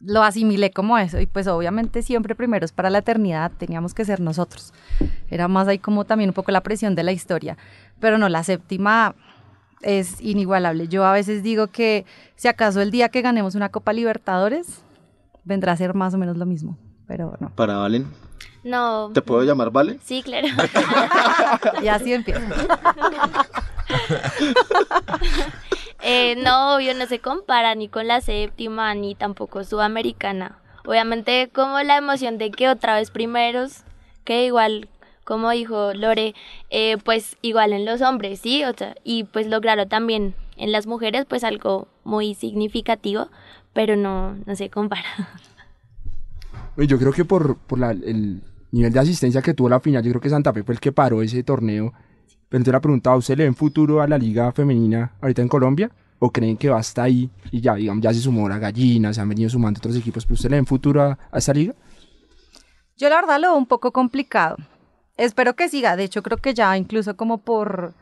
Lo 0.00 0.22
asimilé 0.22 0.72
como 0.72 0.98
eso 0.98 1.20
y 1.20 1.26
pues 1.26 1.46
obviamente 1.46 2.02
siempre 2.02 2.34
primeros 2.34 2.72
para 2.72 2.90
la 2.90 2.98
eternidad 2.98 3.52
teníamos 3.56 3.94
que 3.94 4.04
ser 4.04 4.20
nosotros. 4.20 4.72
Era 5.30 5.46
más 5.46 5.68
ahí 5.68 5.78
como 5.78 6.04
también 6.04 6.30
un 6.30 6.34
poco 6.34 6.50
la 6.50 6.62
presión 6.62 6.94
de 6.94 7.04
la 7.04 7.12
historia. 7.12 7.56
Pero 8.00 8.18
no, 8.18 8.28
la 8.28 8.42
séptima 8.42 9.14
es 9.82 10.20
inigualable. 10.20 10.88
Yo 10.88 11.04
a 11.04 11.12
veces 11.12 11.42
digo 11.42 11.68
que 11.68 12.04
si 12.34 12.48
acaso 12.48 12.80
el 12.80 12.90
día 12.90 13.10
que 13.10 13.22
ganemos 13.22 13.54
una 13.54 13.68
Copa 13.68 13.92
Libertadores 13.92 14.82
vendrá 15.44 15.72
a 15.72 15.76
ser 15.76 15.94
más 15.94 16.14
o 16.14 16.18
menos 16.18 16.36
lo 16.36 16.46
mismo, 16.46 16.78
pero 17.10 17.36
no. 17.40 17.50
Para 17.56 17.76
Valen. 17.76 18.06
No. 18.62 19.10
¿Te 19.12 19.20
puedo 19.20 19.42
llamar 19.42 19.72
Vale? 19.72 19.98
Sí, 20.00 20.22
claro. 20.22 20.46
Y 21.82 21.88
así 21.88 22.12
empieza. 22.12 22.40
Eh, 26.02 26.34
no, 26.36 26.76
obvio, 26.76 26.94
no 26.94 27.04
se 27.04 27.18
compara 27.18 27.74
ni 27.74 27.88
con 27.88 28.08
la 28.08 28.22
séptima 28.22 28.94
ni 28.94 29.14
tampoco 29.14 29.64
sudamericana. 29.64 30.56
Obviamente 30.86 31.50
como 31.52 31.78
la 31.80 31.98
emoción 31.98 32.38
de 32.38 32.50
que 32.50 32.70
otra 32.70 32.94
vez 32.94 33.10
primeros, 33.10 33.82
que 34.24 34.46
igual, 34.46 34.88
como 35.24 35.50
dijo 35.50 35.92
Lore, 35.92 36.34
eh, 36.70 36.96
pues 37.04 37.36
igual 37.42 37.74
en 37.74 37.84
los 37.84 38.00
hombres, 38.00 38.40
¿sí? 38.40 38.64
O 38.64 38.72
sea, 38.72 38.94
y 39.04 39.24
pues 39.24 39.46
lograron 39.46 39.90
también 39.90 40.34
en 40.56 40.72
las 40.72 40.86
mujeres 40.86 41.26
pues 41.28 41.44
algo 41.44 41.86
muy 42.02 42.32
significativo, 42.34 43.28
pero 43.74 43.94
no, 43.94 44.36
no 44.46 44.56
se 44.56 44.70
compara. 44.70 45.04
Oye, 46.80 46.86
Yo 46.88 46.98
creo 46.98 47.12
que 47.12 47.26
por, 47.26 47.58
por 47.58 47.78
el 47.84 48.42
nivel 48.70 48.90
de 48.90 49.00
asistencia 49.00 49.42
que 49.42 49.52
tuvo 49.52 49.68
la 49.68 49.80
final, 49.80 50.02
yo 50.02 50.12
creo 50.12 50.22
que 50.22 50.30
Santa 50.30 50.50
Fe 50.50 50.62
fue 50.62 50.72
el 50.72 50.80
que 50.80 50.92
paró 50.92 51.20
ese 51.20 51.42
torneo. 51.42 51.92
Pero 52.48 52.58
entonces 52.58 52.72
la 52.72 52.80
preguntaba, 52.80 53.16
¿usted 53.16 53.36
le 53.36 53.44
ven 53.44 53.54
futuro 53.54 54.00
a 54.00 54.08
la 54.08 54.16
liga 54.16 54.50
femenina 54.52 55.12
ahorita 55.20 55.42
en 55.42 55.48
Colombia? 55.48 55.90
¿O 56.20 56.32
creen 56.32 56.56
que 56.56 56.70
va 56.70 56.78
hasta 56.78 57.02
ahí 57.02 57.28
y 57.52 57.60
ya, 57.60 57.74
digamos, 57.74 58.02
ya 58.02 58.14
se 58.14 58.20
sumó 58.20 58.48
la 58.48 58.58
gallina, 58.58 59.12
se 59.12 59.20
han 59.20 59.28
venido 59.28 59.50
sumando 59.50 59.76
otros 59.76 59.94
equipos, 59.94 60.24
pero 60.24 60.36
usted 60.36 60.48
le 60.48 60.56
ven 60.56 60.64
futuro 60.64 61.02
a, 61.02 61.18
a 61.30 61.36
esta 61.36 61.52
liga? 61.52 61.74
Yo 62.96 63.10
la 63.10 63.16
verdad 63.16 63.38
lo 63.40 63.48
veo 63.48 63.58
un 63.58 63.66
poco 63.66 63.92
complicado. 63.92 64.56
Espero 65.18 65.56
que 65.56 65.68
siga. 65.68 65.96
De 65.96 66.04
hecho, 66.04 66.22
creo 66.22 66.38
que 66.38 66.54
ya 66.54 66.74
incluso 66.78 67.14
como 67.14 67.44
por 67.44 67.92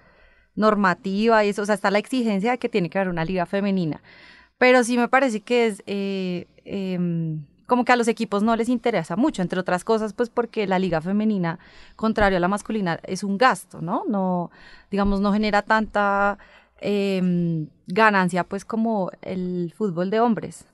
normativa 0.55 1.45
y 1.45 1.49
eso, 1.49 1.63
o 1.63 1.67
sea, 1.67 1.75
está 1.75 1.91
la 1.91 1.99
exigencia 1.99 2.53
de 2.53 2.59
que 2.59 2.69
tiene 2.69 2.91
que 2.91 2.99
haber 2.99 3.11
una 3.11 3.25
liga 3.25 3.45
femenina. 3.45 4.01
Pero 4.57 4.85
sí 4.85 4.97
me 4.97 5.09
parece 5.09 5.41
que 5.41 5.67
es 5.67 5.83
eh, 5.87 6.47
em, 6.65 7.45
como 7.69 7.85
que 7.85 7.93
a 7.93 7.97
los 7.97 8.09
equipos 8.09 8.43
no 8.43 8.57
les 8.57 8.71
interesa 8.71 9.15
mucho, 9.15 9.43
entre 9.43 9.61
otras 9.61 9.85
cosas, 9.85 10.15
pues 10.15 10.31
porque 10.31 10.67
la 10.67 10.79
liga 10.79 11.03
femenina, 11.03 11.59
contrario 11.97 12.39
a 12.39 12.41
la 12.41 12.49
masculina, 12.49 12.99
es 13.05 13.23
un 13.23 13.37
gasto, 13.37 13.83
¿no? 13.83 14.05
No, 14.09 14.51
digamos, 14.91 15.21
no 15.21 15.33
genera 15.35 15.61
tanta 15.63 16.39
em, 16.81 17.69
ganancia, 17.87 18.45
pues 18.45 18.65
como 18.65 19.11
el 19.21 19.75
fútbol 19.77 20.09
de 20.11 20.21
hombres. 20.21 20.65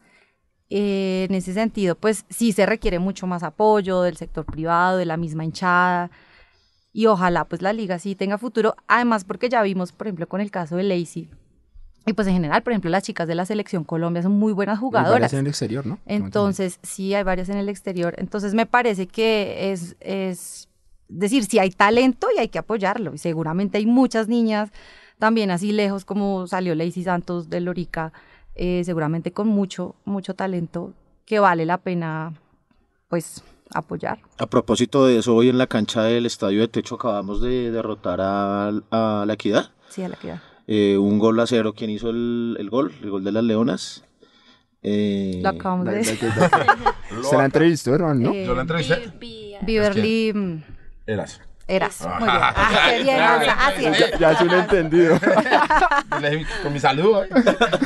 Eh, 0.70 1.26
en 1.28 1.34
ese 1.34 1.52
sentido, 1.52 1.96
pues 1.96 2.24
sí 2.30 2.52
se 2.52 2.64
requiere 2.64 3.00
mucho 3.00 3.26
más 3.26 3.42
apoyo 3.42 4.02
del 4.02 4.16
sector 4.16 4.44
privado, 4.46 4.96
de 4.98 5.06
la 5.06 5.16
misma 5.16 5.44
hinchada. 5.44 6.10
Y 6.92 7.06
ojalá 7.06 7.44
pues 7.46 7.60
la 7.60 7.72
liga 7.72 7.98
sí 7.98 8.14
tenga 8.14 8.38
futuro. 8.38 8.76
Además, 8.86 9.24
porque 9.24 9.48
ya 9.48 9.62
vimos, 9.62 9.92
por 9.92 10.06
ejemplo, 10.06 10.28
con 10.28 10.40
el 10.40 10.52
caso 10.52 10.76
de 10.76 10.84
Lacey. 10.84 11.28
Y 12.06 12.12
pues 12.12 12.28
en 12.28 12.34
general, 12.34 12.62
por 12.62 12.72
ejemplo, 12.72 12.90
las 12.90 13.02
chicas 13.02 13.26
de 13.26 13.34
la 13.34 13.46
selección 13.46 13.84
Colombia 13.84 14.22
son 14.22 14.32
muy 14.32 14.52
buenas 14.52 14.76
Hay 14.76 14.80
jugadoras. 14.80 15.12
varias 15.12 15.32
en 15.32 15.38
el 15.40 15.46
exterior, 15.46 15.86
¿no? 15.86 15.98
Entonces, 16.06 16.78
sí, 16.82 17.14
hay 17.14 17.22
varias 17.22 17.48
en 17.48 17.56
el 17.56 17.68
exterior. 17.68 18.14
Entonces, 18.18 18.52
me 18.54 18.66
parece 18.66 19.06
que 19.06 19.72
es, 19.72 19.96
es 20.00 20.68
decir, 21.08 21.44
si 21.46 21.58
hay 21.58 21.70
talento 21.70 22.26
y 22.36 22.40
hay 22.40 22.48
que 22.48 22.58
apoyarlo. 22.58 23.14
Y 23.14 23.18
seguramente 23.18 23.78
hay 23.78 23.86
muchas 23.86 24.28
niñas 24.28 24.70
también 25.18 25.50
así 25.50 25.72
lejos 25.72 26.04
como 26.04 26.46
salió 26.46 26.74
Lacey 26.74 27.04
Santos 27.04 27.48
de 27.48 27.60
Lorica, 27.60 28.12
eh, 28.54 28.82
seguramente 28.84 29.32
con 29.32 29.48
mucho, 29.48 29.94
mucho 30.04 30.34
talento 30.34 30.92
que 31.24 31.38
vale 31.38 31.64
la 31.64 31.78
pena, 31.78 32.34
pues, 33.08 33.42
apoyar. 33.72 34.18
A 34.38 34.46
propósito 34.46 35.06
de 35.06 35.18
eso, 35.18 35.34
hoy 35.34 35.48
en 35.48 35.56
la 35.56 35.66
cancha 35.66 36.02
del 36.02 36.26
Estadio 36.26 36.60
de 36.60 36.68
Techo 36.68 36.96
acabamos 36.96 37.40
de 37.40 37.70
derrotar 37.70 38.20
a, 38.20 38.68
a 38.90 39.24
la 39.26 39.32
Equidad. 39.32 39.70
Sí, 39.88 40.02
a 40.02 40.08
la 40.08 40.16
que 40.16 40.34
Eh, 40.66 40.96
un 40.96 41.18
gol 41.18 41.38
a 41.40 41.46
cero. 41.46 41.74
¿Quién 41.76 41.90
hizo 41.90 42.10
el, 42.10 42.56
el 42.58 42.70
gol? 42.70 42.92
El 43.02 43.10
gol 43.10 43.24
de 43.24 43.32
las 43.32 43.44
Leonas. 43.44 44.04
Eh, 44.82 45.40
Lo 45.42 45.48
acabamos 45.50 45.86
de 45.86 45.94
decir. 45.96 46.18
Se 47.22 47.36
la 47.36 47.44
entrevistó, 47.46 47.94
hermano, 47.94 48.20
¿no? 48.20 48.32
Eh, 48.32 48.44
Yo 48.46 48.54
la 48.54 48.62
entrevisté. 48.62 49.12
Beverly 49.62 50.32
mm, 50.34 50.62
Eras. 51.06 51.40
Eras. 51.66 52.00
Muy 52.18 52.28
bien. 52.28 52.28
Ah, 52.30 52.80
qué 52.90 53.02
bien, 53.02 53.16
Elsa, 53.16 53.66
así 53.66 53.86
es. 53.86 54.18
Ya, 54.18 54.32
es 54.32 54.40
un 54.42 54.50
entendido. 54.50 55.18
Con 56.62 56.72
mi 56.72 56.80
saludo. 56.80 57.24
¿eh? 57.24 57.28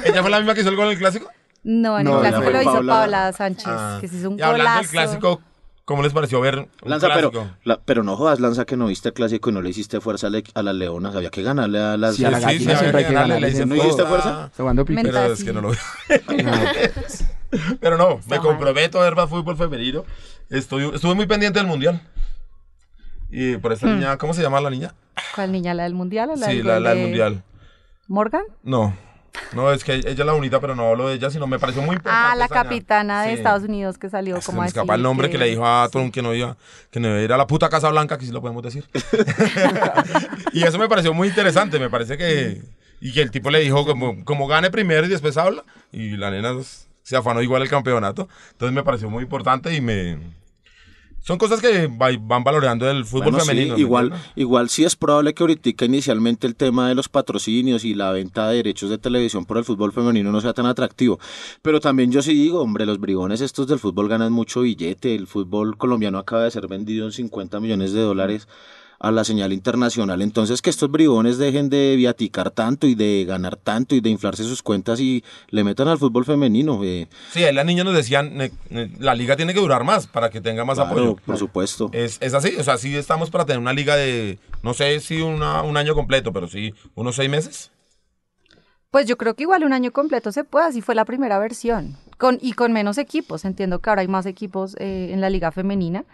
¿Ella 0.04 0.20
fue 0.22 0.30
la 0.30 0.38
misma 0.38 0.54
que 0.54 0.60
hizo 0.62 0.70
el 0.70 0.76
gol 0.76 0.86
en 0.86 0.92
el 0.92 0.98
clásico? 0.98 1.30
No, 1.62 1.98
en 1.98 2.04
No, 2.04 2.20
el 2.20 2.26
ella 2.26 2.30
clásico 2.30 2.42
fue 2.42 2.52
lo 2.52 2.60
hizo 2.62 2.72
Paula- 2.72 2.92
Paula 3.00 3.32
Sánchez, 3.32 3.66
Ah. 3.68 3.98
que 4.00 4.08
se 4.08 4.16
hizo 4.16 4.30
un 4.30 4.38
y 4.38 4.42
hablando 4.42 4.64
del 4.64 4.72
golazo. 4.72 4.90
clásico, 4.92 5.40
¿Cómo 5.88 6.02
les 6.02 6.12
pareció 6.12 6.38
ver 6.42 6.68
un 6.82 6.90
Lanza, 6.90 7.08
pero, 7.14 7.32
la- 7.64 7.80
pero 7.82 8.02
no 8.02 8.14
jodas, 8.14 8.40
Lanza, 8.40 8.66
que 8.66 8.76
no 8.76 8.88
viste 8.88 9.08
el 9.08 9.14
clásico 9.14 9.48
y 9.48 9.54
no 9.54 9.62
le 9.62 9.70
hiciste 9.70 10.02
fuerza 10.02 10.26
a, 10.26 10.30
le- 10.30 10.44
a 10.52 10.62
las 10.62 10.74
leonas. 10.74 11.16
Había 11.16 11.30
que 11.30 11.42
ganarle 11.42 11.80
a 11.80 11.96
las... 11.96 12.16
Sí, 12.16 12.26
a 12.26 12.30
la 12.30 12.40
Sí, 12.40 12.44
gallina 12.44 12.72
sí, 12.72 12.78
siempre 12.78 13.00
hay 13.00 13.06
que 13.08 13.14
ganarle, 13.14 13.34
ganarle. 13.36 13.46
le 13.46 13.52
hice 13.54 13.64
¿No 13.64 13.74
hiciste 13.74 14.04
fuerza? 14.04 14.50
Jugando. 14.54 14.84
Pero 14.84 15.32
es 15.32 15.42
que 15.42 15.50
no 15.54 15.62
lo 15.62 15.72
Pero 17.80 17.96
no, 17.96 18.20
me 18.28 18.38
comprometo 18.38 19.00
a 19.00 19.04
ver 19.04 19.16
más 19.16 19.30
fútbol 19.30 19.56
femenino. 19.56 20.04
Estoy, 20.50 20.90
estuve 20.94 21.14
muy 21.14 21.24
pendiente 21.26 21.58
del 21.58 21.68
mundial. 21.68 22.02
Y 23.30 23.56
por 23.56 23.72
esta 23.72 23.86
Hmm. 23.86 23.94
niña, 23.98 24.18
¿cómo 24.18 24.34
se 24.34 24.42
llama 24.42 24.60
la 24.60 24.68
niña? 24.68 24.92
¿Cuál 25.34 25.52
niña? 25.52 25.72
¿La 25.72 25.84
del 25.84 25.94
mundial 25.94 26.28
o 26.28 26.36
la 26.36 26.48
sí, 26.48 26.58
del 26.58 26.66
la, 26.66 26.80
la 26.80 26.90
del 26.90 26.98
de 26.98 27.04
mundial. 27.04 27.44
¿Morgan? 28.08 28.42
No, 28.62 28.94
no, 29.52 29.72
es 29.72 29.84
que 29.84 29.94
ella 29.94 30.10
es 30.10 30.18
la 30.18 30.32
bonita, 30.32 30.60
pero 30.60 30.74
no 30.74 30.88
hablo 30.88 31.08
de 31.08 31.14
ella, 31.14 31.30
sino 31.30 31.46
me 31.46 31.58
pareció 31.58 31.82
muy 31.82 31.96
importante. 31.96 32.30
Ah, 32.32 32.36
la 32.36 32.48
capitana 32.48 33.22
de 33.22 33.28
Sí. 33.28 33.34
Estados 33.34 33.62
Unidos 33.62 33.98
que 33.98 34.10
salió 34.10 34.40
como 34.40 34.60
me 34.60 34.64
a 34.64 34.68
escapa 34.68 34.94
el 34.94 35.02
nombre 35.02 35.30
que... 35.30 35.38
le 35.38 35.46
dijo 35.46 35.66
a 35.66 35.88
Trump 35.90 36.12
que 36.12 36.22
no 36.22 36.34
iba, 36.34 36.56
que 36.90 37.00
no 37.00 37.08
iba 37.08 37.16
a 37.18 37.22
ir 37.22 37.32
a 37.32 37.36
la 37.36 37.46
puta 37.46 37.68
Casa 37.68 37.88
Blanca, 37.90 38.18
que 38.18 38.26
sí 38.26 38.32
lo 38.32 38.40
podemos 38.40 38.62
decir. 38.62 38.84
y 40.52 40.64
eso 40.64 40.78
me 40.78 40.88
pareció 40.88 41.12
muy 41.14 41.28
interesante, 41.28 41.78
me 41.78 41.90
parece 41.90 42.16
que... 42.16 42.62
Y 43.00 43.12
que 43.12 43.22
el 43.22 43.30
tipo 43.30 43.50
le 43.50 43.60
dijo, 43.60 43.86
como, 43.86 44.24
como 44.24 44.48
gane 44.48 44.70
primero 44.70 45.06
y 45.06 45.08
después 45.08 45.36
habla, 45.36 45.62
y 45.92 46.16
la 46.16 46.32
nena 46.32 46.54
se 47.02 47.16
afanó 47.16 47.40
igual 47.42 47.62
el 47.62 47.68
campeonato. 47.68 48.28
Entonces 48.52 48.74
me 48.74 48.82
pareció 48.82 49.08
muy 49.08 49.22
importante 49.22 49.72
y 49.74 49.80
me... 49.80 50.18
Son 51.20 51.36
cosas 51.36 51.60
que 51.60 51.88
va- 51.88 52.08
van 52.20 52.42
valorando 52.42 52.88
el 52.90 53.04
fútbol 53.04 53.32
Bueno, 53.32 53.40
femenino. 53.40 53.74
¿me 53.74 53.80
igual, 53.80 54.12
igual 54.34 54.70
sí 54.70 54.84
es 54.84 54.96
probable 54.96 55.34
que 55.34 55.42
ahorita 55.42 55.84
inicialmente 55.84 56.46
el 56.46 56.56
tema 56.56 56.88
de 56.88 56.94
los 56.94 57.08
patrocinios 57.10 57.84
y 57.84 57.94
la 57.94 58.12
venta 58.12 58.48
de 58.48 58.56
derechos 58.56 58.88
de 58.88 58.96
televisión 58.96 59.44
por 59.44 59.58
el 59.58 59.64
fútbol 59.64 59.92
femenino 59.92 60.32
no 60.32 60.40
sea 60.40 60.54
tan 60.54 60.64
atractivo. 60.64 61.18
Pero 61.60 61.80
también 61.80 62.10
yo 62.12 62.22
sí 62.22 62.32
digo, 62.32 62.62
hombre, 62.62 62.86
los 62.86 62.98
bribones 62.98 63.42
estos 63.42 63.66
del 63.66 63.78
fútbol 63.78 64.08
ganan 64.08 64.32
mucho 64.32 64.62
billete. 64.62 65.14
El 65.14 65.26
fútbol 65.26 65.76
colombiano 65.76 66.16
acaba 66.18 66.44
de 66.44 66.50
ser 66.50 66.66
vendido 66.66 67.04
en 67.04 67.12
50 67.12 67.60
millones 67.60 67.92
de 67.92 68.00
dólares 68.00 68.48
a 69.00 69.10
la 69.12 69.22
señal 69.24 69.52
internacional. 69.52 70.22
Entonces 70.22 70.60
que 70.60 70.70
estos 70.70 70.90
bribones 70.90 71.38
dejen 71.38 71.68
de 71.70 71.94
viaticar 71.96 72.50
tanto 72.50 72.86
y 72.86 72.94
de 72.94 73.24
ganar 73.26 73.56
tanto 73.56 73.94
y 73.94 74.00
de 74.00 74.10
inflarse 74.10 74.42
sus 74.44 74.62
cuentas 74.62 74.98
y 75.00 75.22
le 75.50 75.62
metan 75.64 75.86
al 75.88 75.98
fútbol 75.98 76.24
femenino. 76.24 76.80
eh, 76.82 77.06
Sí, 77.30 77.44
ahí 77.44 77.54
las 77.54 77.64
niñas 77.64 77.84
nos 77.84 77.94
decían, 77.94 78.36
ne- 78.36 78.50
ne- 78.70 78.90
la 78.98 79.14
liga 79.14 79.36
tiene 79.36 79.54
que 79.54 79.60
durar 79.60 79.84
más 79.84 80.06
para 80.06 80.30
que 80.30 80.40
tenga 80.40 80.64
más 80.64 80.78
claro, 80.78 80.90
apoyo. 80.90 81.16
por 81.24 81.36
supuesto. 81.36 81.90
Es, 81.92 82.18
es 82.20 82.34
así, 82.34 82.56
o 82.58 82.64
sea, 82.64 82.76
sí 82.76 82.94
estamos 82.96 83.30
para 83.30 83.44
tener 83.44 83.60
una 83.60 83.72
liga 83.72 83.94
de, 83.96 84.38
no 84.62 84.74
sé 84.74 84.98
si 85.00 85.20
una- 85.20 85.62
un 85.62 85.76
año 85.76 85.94
completo, 85.94 86.32
pero 86.32 86.48
sí 86.48 86.74
unos 86.96 87.14
seis 87.16 87.30
meses. 87.30 87.70
Pues 88.90 89.06
yo 89.06 89.18
creo 89.18 89.34
que 89.34 89.42
igual 89.42 89.64
un 89.64 89.72
año 89.74 89.92
completo 89.92 90.32
se 90.32 90.44
puede, 90.44 90.66
así 90.66 90.80
fue 90.80 90.94
la 90.94 91.04
primera 91.04 91.38
versión. 91.38 91.96
Con, 92.16 92.38
y 92.40 92.54
con 92.54 92.72
menos 92.72 92.98
equipos, 92.98 93.44
entiendo 93.44 93.80
que 93.80 93.90
ahora 93.90 94.02
hay 94.02 94.08
más 94.08 94.26
equipos 94.26 94.74
eh, 94.80 95.10
en 95.12 95.20
la 95.20 95.30
liga 95.30 95.52
femenina. 95.52 96.04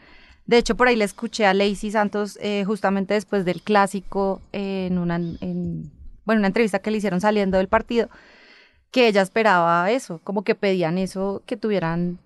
De 0.47 0.59
hecho, 0.59 0.75
por 0.77 0.89
ahí 0.89 0.97
le 0.97 1.05
escuché 1.05 1.47
a 1.47 1.55
Lacey 1.55 1.91
Santos 1.91 2.39
eh, 2.43 2.65
justamente 2.67 3.15
después 3.15 3.45
del 3.45 3.63
clásico 3.63 4.43
eh, 4.53 4.87
en 4.91 4.99
una, 4.99 5.17
en, 5.17 5.91
bueno, 6.25 6.41
una 6.41 6.49
entrevista 6.49 6.81
que 6.81 6.91
le 6.91 6.99
hicieron 6.99 7.21
saliendo 7.21 7.57
del 7.57 7.69
partido, 7.69 8.09
que 8.91 9.09
ella 9.09 9.23
esperaba 9.23 9.91
eso, 9.91 10.21
como 10.23 10.45
que 10.45 10.55
pedían 10.55 10.99
eso, 10.99 11.43
que 11.47 11.57
tuvieran 11.57 12.19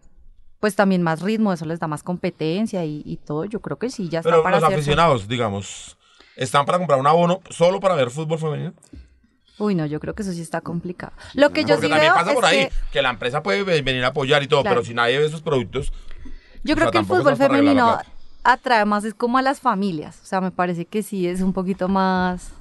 pues 0.61 0.75
también 0.75 1.03
más 1.03 1.23
ritmo, 1.23 1.53
eso 1.53 1.65
les 1.65 1.79
da 1.79 1.87
más 1.87 2.03
competencia 2.03 2.85
y, 2.85 3.03
y 3.07 3.17
todo. 3.19 3.45
Yo 3.45 3.61
creo 3.61 3.79
que 3.79 3.91
sí, 3.91 4.09
ya 4.09 4.19
está 4.19 4.31
Pero 4.31 4.43
para 4.43 4.59
los 4.59 4.69
aficionados, 4.69 5.29
digamos, 5.29 5.97
¿están 6.35 6.67
para 6.67 6.79
comprar 6.79 6.99
un 6.99 7.07
abono 7.07 7.41
solo 7.51 7.79
para 7.79 7.95
ver 7.95 8.11
fútbol 8.11 8.41
femenino? 8.41 8.75
Uy, 9.59 9.77
no, 9.77 9.87
yo 9.87 10.01
creo 10.01 10.15
que 10.15 10.23
eso 10.23 10.33
sí 10.33 10.41
está 10.41 10.61
complicado. 10.61 11.13
Lo 11.35 11.51
que 11.51 11.63
yo 11.63 11.77
Porque 11.77 11.83
sí 11.87 11.89
también 11.91 12.01
veo 12.13 12.15
pasa 12.15 12.31
es 12.31 12.35
por 12.35 12.45
ahí, 12.45 12.59
que- 12.67 12.73
que... 12.93 13.03
la 13.03 13.11
empresa 13.11 13.43
puede 13.45 13.63
ve- 13.63 13.83
venir 13.83 14.03
a 14.05 14.09
apoyar 14.09 14.43
y 14.43 14.49
todo, 14.49 14.63
Claro. 14.63 14.77
pero 14.77 14.85
si 14.87 14.95
nadie 14.95 15.19
ve 15.21 15.29
sus 15.31 15.43
productos, 15.43 15.93
Yo 16.69 16.75
O 16.75 16.77
creo 16.77 16.87
sea, 16.87 16.93
que 16.93 16.99
el 16.99 17.07
fútbol 17.07 17.37
femenino 17.37 17.99
atrae 18.45 18.85
más, 18.85 19.05
es 19.05 19.15
como 19.15 19.39
a 19.39 19.43
las 19.43 19.59
familias. 19.61 20.21
O 20.23 20.27
sea, 20.27 20.41
me 20.41 20.51
parece 20.51 20.85
que 20.85 21.03
sí 21.03 21.27
es 21.27 21.41
un 21.41 21.53
poquito 21.53 21.89
más 21.89 22.53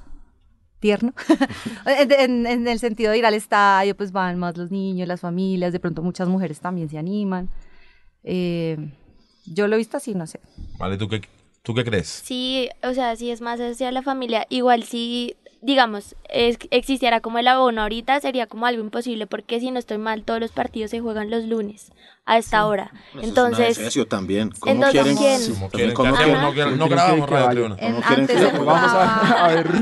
tierno. 0.80 1.12
en, 1.86 2.12
en- 2.12 2.46
en 2.46 2.68
el 2.68 2.78
sentido 2.78 3.12
de 3.12 3.18
ir 3.18 3.26
al 3.26 3.34
estadio, 3.34 3.96
pues 3.96 4.10
van 4.12 4.38
más 4.38 4.56
los 4.56 4.70
niños, 4.70 5.06
las 5.08 5.20
familias, 5.20 5.72
de 5.72 5.80
pronto 5.80 6.02
muchas 6.02 6.28
mujeres 6.28 6.60
también 6.60 6.88
se 6.88 6.98
animan. 6.98 7.48
Eh, 8.24 8.76
yo 9.46 9.66
lo 9.68 9.74
he 9.74 9.78
visto 9.78 9.96
así, 9.96 10.14
no 10.14 10.26
sé. 10.26 10.40
¿vale? 10.78 10.96
¿Tú 10.98 11.08
qué, 11.08 11.20
tú 11.62 11.74
qué 11.74 11.84
crees? 11.84 12.08
Sí, 12.08 12.68
o 12.82 12.92
sea, 12.94 13.14
sí 13.16 13.30
es 13.30 13.40
más 13.40 13.60
hacia 13.60 13.90
la 13.92 14.02
familia. 14.02 14.46
Igual 14.50 14.82
si, 14.84 15.36
digamos, 15.60 16.14
es- 16.28 16.58
existiera 16.70 17.20
como 17.20 17.38
el 17.38 17.48
abono 17.48 17.82
ahorita, 17.82 18.20
sería 18.20 18.46
como 18.46 18.66
algo 18.66 18.82
imposible, 18.82 19.26
porque 19.26 19.60
si 19.60 19.70
no 19.70 19.78
estoy 19.78 19.98
mal, 19.98 20.22
todos 20.24 20.40
los 20.40 20.52
partidos 20.52 20.90
se 20.90 21.00
juegan 21.00 21.30
los 21.30 21.44
lunes 21.44 21.92
a 22.26 22.38
esta 22.38 22.66
hora. 22.66 22.92
Es 23.08 23.14
una 23.14 23.22
Entonces, 23.24 23.76
decepción 23.78 24.06
también. 24.06 24.50
¿Cómo 24.60 24.72
entonces, 24.86 24.92
quieren? 25.02 25.14
También, 25.16 25.38
quieren, 25.70 25.94
¿cómo 25.94 26.10
¿qué 26.10 26.16
quieren? 26.18 26.42
no, 26.42 26.48
quieren-. 26.52 26.78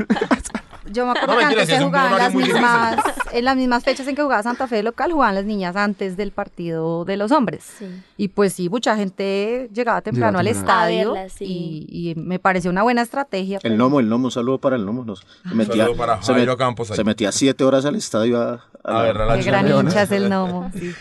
Yo 0.91 1.05
me 1.05 1.11
acuerdo 1.11 1.33
No, 1.33 1.39
que 1.39 1.45
mentira, 1.45 1.61
antes 1.63 1.77
se 1.77 1.83
jugaban 1.83 2.17
las 2.17 2.33
mismas, 2.33 2.97
en 3.31 3.45
las 3.45 3.55
mismas 3.55 3.83
fechas 3.83 4.07
en 4.07 4.15
que 4.15 4.21
jugaba 4.21 4.43
Santa 4.43 4.67
Fe 4.67 4.77
de 4.77 4.83
local, 4.83 5.11
jugaban 5.11 5.35
las 5.35 5.45
niñas 5.45 5.75
antes 5.75 6.17
del 6.17 6.31
partido 6.31 7.05
de 7.05 7.17
los 7.17 7.31
hombres. 7.31 7.63
Sí. 7.77 7.85
Y 8.17 8.27
pues 8.29 8.53
sí, 8.53 8.69
mucha 8.69 8.95
gente 8.95 9.69
llegaba 9.73 10.01
temprano 10.01 10.39
al 10.39 10.45
temprano. 10.45 10.69
A 10.69 11.21
estadio 11.21 11.29
sí. 11.35 11.85
y, 11.89 12.11
y 12.11 12.15
me 12.15 12.39
pareció 12.39 12.71
una 12.71 12.83
buena 12.83 13.01
estrategia. 13.01 13.59
El 13.63 13.77
Nomo, 13.77 13.99
el 13.99 14.09
Nomo, 14.09 14.25
un 14.25 14.31
saludo 14.31 14.57
para 14.59 14.75
el 14.75 14.85
Nomo. 14.85 15.03
Nos, 15.05 15.19
se 15.19 15.55
metía, 15.55 15.83
saludo 15.83 15.97
para 15.97 16.21
se, 16.21 16.33
Jairo 16.33 16.57
Campos 16.57 16.87
se 16.87 17.03
metía 17.03 17.31
siete 17.31 17.63
horas 17.63 17.85
al 17.85 17.95
estadio 17.95 18.41
a, 18.41 18.63
A 18.83 19.01
ver, 19.03 19.17
a 19.17 19.25
la 19.25 19.37
Qué 19.37 19.43
gran 19.43 19.65
Leona. 19.67 19.89
hincha 19.89 20.03
es 20.03 20.11
el 20.11 20.29
Nomo. 20.29 20.71
sí. 20.77 20.93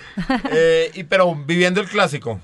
Eh, 0.53 0.91
y, 0.95 1.05
pero 1.05 1.35
viviendo 1.35 1.81
el 1.81 1.89
clásico, 1.89 2.41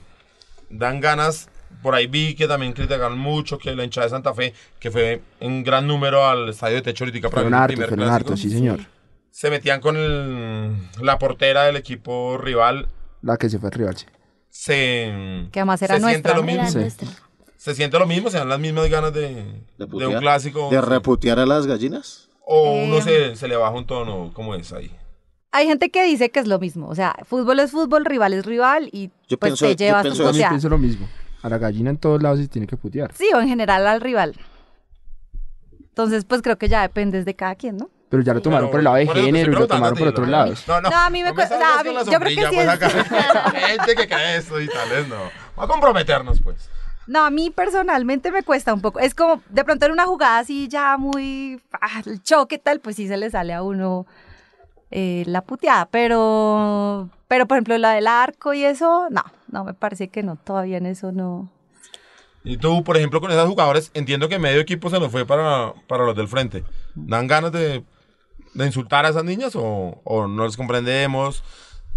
dan 0.71 1.01
ganas. 1.01 1.49
Por 1.83 1.95
ahí 1.95 2.07
vi 2.07 2.35
que 2.35 2.47
también 2.47 2.73
criticaron 2.73 3.19
mucho 3.19 3.59
que 3.59 3.75
la 3.75 3.85
hinchada 3.85 4.07
de 4.07 4.11
Santa 4.11 4.35
Fe, 4.35 4.53
que 4.79 4.91
fue 4.91 5.21
en 5.41 5.63
gran 5.65 5.87
número 5.87 6.27
al 6.27 6.49
estadio 6.49 6.77
de 6.77 6.83
Techo 6.83 7.05
ahorita 7.05 7.29
para 7.31 7.43
el 7.43 7.67
primer 7.69 7.89
clásico. 7.95 8.37
sí, 8.37 8.51
señor. 8.51 8.81
Se 9.31 9.49
metían 9.51 9.81
con 9.81 9.97
el- 9.97 10.77
la 11.01 11.19
portera 11.19 11.63
del 11.65 11.77
equipo 11.77 12.37
rival. 12.39 12.89
La 13.23 13.37
que 13.37 13.49
se 13.49 13.59
fue 13.59 13.69
al 13.69 13.73
rival, 13.73 13.97
sí. 13.97 14.07
Se, 14.51 15.49
Que 15.51 15.61
además 15.61 15.81
era 15.83 15.95
se 15.95 16.01
siente 16.01 16.13
nuestra, 16.29 16.35
lo 16.35 16.41
¿no? 16.43 16.47
mismo. 16.47 16.63
era 16.63 16.71
Sí. 16.71 16.79
nuestra. 16.79 17.09
Se 17.57 17.75
siente 17.75 17.99
lo 17.99 18.07
mismo, 18.07 18.29
se 18.29 18.39
dan 18.39 18.49
las 18.49 18.59
mismas 18.61 18.89
ganas 18.91 19.13
de, 19.15 19.45
de, 19.79 20.07
un 20.07 20.19
clásico. 20.19 20.69
de 20.71 20.81
reputear 20.81 21.39
a 21.39 21.47
las 21.47 21.67
gallinas. 21.67 22.29
o 22.45 22.73
uno 22.85 22.99
Eh, 22.99 23.03
se, 23.03 23.37
se 23.37 23.49
le 23.49 23.57
baja 23.57 23.71
un 23.73 23.87
tono, 23.87 24.31
¿cómo 24.35 24.55
es 24.57 24.73
ahí? 24.73 24.91
Hay 25.53 25.67
gente 25.69 25.91
que 25.91 26.05
dice 26.05 26.31
que 26.31 26.41
es 26.41 26.47
lo 26.49 26.59
mismo. 26.59 26.89
O 26.89 26.95
sea, 26.95 27.15
fútbol 27.25 27.61
es 27.61 27.71
fútbol, 27.71 28.05
rival 28.05 28.33
es 28.35 28.45
rival 28.45 28.89
y 28.93 29.11
Yo 29.29 29.39
pues 29.39 29.51
pienso- 29.53 29.67
te 29.67 29.71
yo 29.77 29.77
llevas 29.87 30.03
pienso 30.03 30.19
tu 30.19 30.23
Yo 30.23 30.25
también 30.29 30.33
puteada. 30.43 30.51
pienso 30.51 30.69
lo 30.69 30.79
mismo. 30.79 31.09
A 31.43 31.49
la 31.49 31.59
gallina 31.59 31.91
en 31.91 31.97
todos 31.99 32.23
lados 32.23 32.39
se 32.39 32.49
tiene 32.49 32.67
que 32.67 32.77
putear. 32.77 33.13
Sí, 33.15 33.29
o 33.35 33.41
en 33.41 33.49
general 33.49 33.87
al 33.87 34.01
rival. 34.01 34.35
Entonces, 35.81 36.25
pues 36.25 36.41
creo 36.43 36.57
que 36.57 36.69
ya 36.69 36.83
dependes 36.83 37.25
de 37.25 37.35
cada 37.35 37.55
quien, 37.55 37.77
¿no? 37.77 37.91
Pero 38.09 38.23
ya 38.23 38.35
lo 38.35 38.43
tomaron 38.43 38.71
por 38.71 38.81
el 38.81 38.85
lado 38.85 38.97
de 38.97 39.07
género 39.07 39.53
y 39.53 39.55
lo 39.55 39.67
tomaron 39.67 39.97
por 39.99 40.09
otros 40.09 40.27
¿no? 40.27 40.33
lados. 40.33 40.65
No, 40.69 40.81
no, 40.83 40.91
No, 40.91 40.97
a 40.99 41.11
mí 41.11 41.23
me 41.23 41.31
no 41.31 41.35
cu- 41.35 41.43
o 41.43 41.47
sea, 41.47 41.57
a 41.57 41.61
salgas 41.61 41.85
mí- 41.85 41.89
con 41.89 41.95
la 41.95 42.13
yo 42.13 42.19
creo 42.21 42.37
que 42.37 42.47
sí 42.49 42.55
pues, 42.55 42.69
acá. 42.69 43.51
Gente 43.51 43.95
que 43.95 44.07
cree 44.07 44.37
esto 44.37 44.61
y 44.61 44.69
tales, 44.69 45.09
no. 45.09 45.17
Va 45.59 45.65
a 45.65 45.67
comprometernos, 45.67 46.41
pues. 46.43 46.69
No, 47.07 47.25
a 47.25 47.31
mí 47.31 47.51
personalmente 47.51 48.31
me 48.31 48.43
cuesta 48.43 48.73
un 48.75 48.81
poco. 48.83 49.01
Es 49.01 49.15
como, 49.15 49.43
de 49.49 49.65
pronto 49.65 49.87
en 49.87 49.93
una 49.93 50.05
jugada 50.07 50.39
así 50.39 50.69
ya 50.69 50.97
muy, 50.99 51.61
ah, 51.73 52.03
el 52.07 52.23
choque 52.23 52.59
tal, 52.59 52.81
pues 52.81 52.97
sí 52.97 53.09
se 53.09 53.17
le 53.17 53.31
sale 53.31 53.55
a 53.55 53.63
uno 53.63 54.07
eh, 54.91 55.25
la 55.27 55.41
puteada. 55.43 55.87
Pero, 55.87 57.09
pero 57.29 57.47
por 57.47 57.57
ejemplo 57.57 57.77
la 57.79 57.93
del 57.95 58.07
arco 58.07 58.53
y 58.55 58.63
eso, 58.65 59.09
no, 59.11 59.25
no, 59.53 59.65
me 59.65 59.75
parece 59.75 60.09
que 60.09 60.23
no, 60.23 60.37
todavía 60.37 60.79
en 60.79 60.87
eso 60.87 61.13
no. 61.13 61.49
Y 62.43 62.57
tú, 62.57 62.83
por 62.83 62.97
ejemplo, 62.97 63.21
con 63.21 63.31
esas 63.31 63.49
jugadores, 63.49 63.93
entiendo 63.95 64.29
que 64.29 64.39
medio 64.39 64.61
equipo 64.61 64.91
se 64.91 64.99
nos 64.99 65.13
fue 65.13 65.25
para, 65.25 65.75
para 65.87 66.05
los 66.05 66.17
del 66.17 66.27
frente. 66.27 66.65
¿Dan 66.95 67.29
ganas 67.29 67.53
de, 67.53 67.85
de 68.55 68.67
insultar 68.67 69.07
a 69.07 69.11
esas 69.11 69.25
niñas 69.25 69.55
o, 69.55 70.01
o 70.03 70.27
no 70.27 70.45
les 70.45 70.57
comprendemos? 70.57 71.45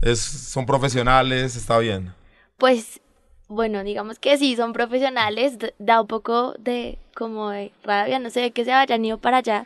Es, 0.01 0.19
son 0.19 0.67
profesionales, 0.67 1.55
está 1.55 1.79
bien. 1.79 2.13
Pues, 2.57 3.01
bueno, 3.47 3.83
digamos 3.83 4.19
que 4.19 4.37
sí, 4.37 4.55
son 4.55 4.73
profesionales, 4.73 5.57
da 5.79 6.01
un 6.01 6.07
poco 6.07 6.53
de 6.59 6.99
como 7.15 7.49
de 7.49 7.71
rabia, 7.83 8.19
no 8.19 8.29
sé, 8.29 8.51
que 8.51 8.65
se 8.65 8.73
hayan 8.73 9.05
ido 9.05 9.17
para 9.17 9.37
allá, 9.37 9.65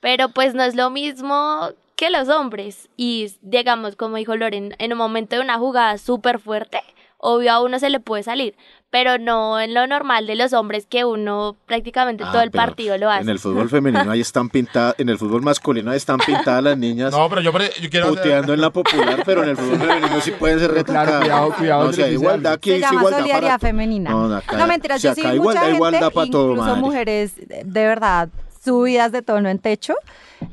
pero 0.00 0.28
pues 0.28 0.54
no 0.54 0.62
es 0.62 0.74
lo 0.74 0.90
mismo 0.90 1.70
que 1.96 2.10
los 2.10 2.28
hombres. 2.28 2.88
Y 2.96 3.32
digamos, 3.42 3.96
como 3.96 4.16
dijo 4.16 4.36
Loren, 4.36 4.74
en 4.78 4.92
un 4.92 4.98
momento 4.98 5.36
de 5.36 5.42
una 5.42 5.58
jugada 5.58 5.98
súper 5.98 6.38
fuerte, 6.38 6.80
obvio 7.26 7.52
a 7.52 7.60
uno 7.62 7.78
se 7.78 7.88
le 7.88 8.00
puede 8.00 8.22
salir, 8.22 8.54
pero 8.90 9.18
no 9.18 9.58
en 9.58 9.72
lo 9.72 9.86
normal 9.86 10.26
de 10.26 10.36
los 10.36 10.52
hombres 10.52 10.86
que 10.86 11.04
uno 11.04 11.56
prácticamente 11.66 12.22
Ah, 12.24 12.30
todo 12.32 12.42
el 12.42 12.50
partido 12.50 12.96
lo 12.98 13.10
hace. 13.10 13.22
En 13.22 13.28
el 13.30 13.38
fútbol 13.38 13.68
femenino 13.70 14.10
ahí 14.10 14.20
están 14.20 14.48
pintadas, 14.50 14.94
en 14.98 15.08
el 15.08 15.16
fútbol 15.18 15.40
masculino 15.42 15.90
ahí 15.90 15.96
están 15.96 16.18
pintadas 16.18 16.62
las 16.62 16.76
niñas 16.78 17.12
No, 17.12 17.28
pero 17.30 17.40
yo, 17.40 17.50
yo 17.80 17.90
quiero 17.90 18.06
hacer- 18.08 18.18
puteando 18.18 18.52
en 18.54 18.60
la 18.60 18.70
popular, 18.70 19.22
pero 19.24 19.42
en 19.42 19.48
el 19.50 19.56
fútbol 19.56 19.78
femenino 19.78 20.20
sí 20.20 20.30
pueden 20.32 20.58
ser 20.60 20.72
retocadas. 20.72 21.08
Claro, 21.08 21.20
cuidado, 21.24 21.52
cuidado, 21.56 21.80
No, 21.82 21.88
hay 21.88 21.96
dice 21.96 22.12
igualdad 22.12 22.52
aquí, 22.52 22.70
Se 22.70 22.76
es 22.76 22.82
llama 22.82 22.98
igualdad 23.00 23.18
solidaridad 23.20 23.48
para 23.48 23.58
femenina. 23.58 24.10
No, 24.10 24.28
No, 24.28 24.36
acá- 24.36 24.66
mentiras, 24.66 25.00
si 25.00 25.08
yo 25.08 25.14
sí 25.14 25.20
igualdad, 25.22 25.40
mucha 25.42 25.60
gente, 25.60 25.76
igualdad 25.76 26.12
para 26.12 26.30
todo, 26.30 26.50
incluso 26.50 26.68
madre. 26.68 26.80
mujeres 26.80 27.32
de 27.48 27.86
verdad 27.86 28.28
subidas 28.64 29.12
de 29.12 29.22
tono 29.22 29.48
en 29.48 29.58
techo, 29.58 29.94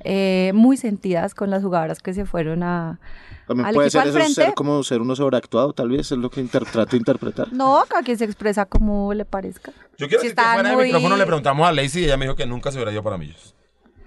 eh, 0.03 0.51
muy 0.53 0.77
sentidas 0.77 1.33
con 1.33 1.49
las 1.49 1.63
jugadoras 1.63 1.99
que 1.99 2.13
se 2.13 2.25
fueron 2.25 2.63
a, 2.63 2.99
También 3.47 3.65
al 3.67 3.73
puede 3.73 3.89
ser 3.89 4.01
al 4.01 4.09
eso, 4.09 4.33
ser 4.33 4.53
como 4.53 4.83
ser 4.83 5.01
uno 5.01 5.15
sobreactuado, 5.15 5.73
tal 5.73 5.89
vez, 5.89 6.11
es 6.11 6.17
lo 6.17 6.29
que 6.29 6.41
inter- 6.41 6.65
trato 6.65 6.91
de 6.91 6.97
interpretar. 6.97 7.51
No, 7.53 7.83
cada 7.87 8.03
quien 8.03 8.17
se 8.17 8.25
expresa 8.25 8.65
como 8.65 9.13
le 9.13 9.25
parezca. 9.25 9.71
Yo 9.97 10.07
quiero 10.07 10.21
Si 10.21 10.27
decir 10.29 10.35
que 10.35 10.41
fuera 10.41 10.69
del 10.69 10.77
muy- 10.77 10.85
micrófono 10.85 11.17
le 11.17 11.25
preguntamos 11.25 11.67
a 11.67 11.71
Lacey 11.71 12.01
y 12.03 12.05
ella 12.05 12.17
me 12.17 12.25
dijo 12.25 12.35
que 12.35 12.45
nunca 12.45 12.71
se 12.71 12.77
hubiera 12.77 12.91
ido 12.91 13.03
para 13.03 13.17
Millos. 13.17 13.55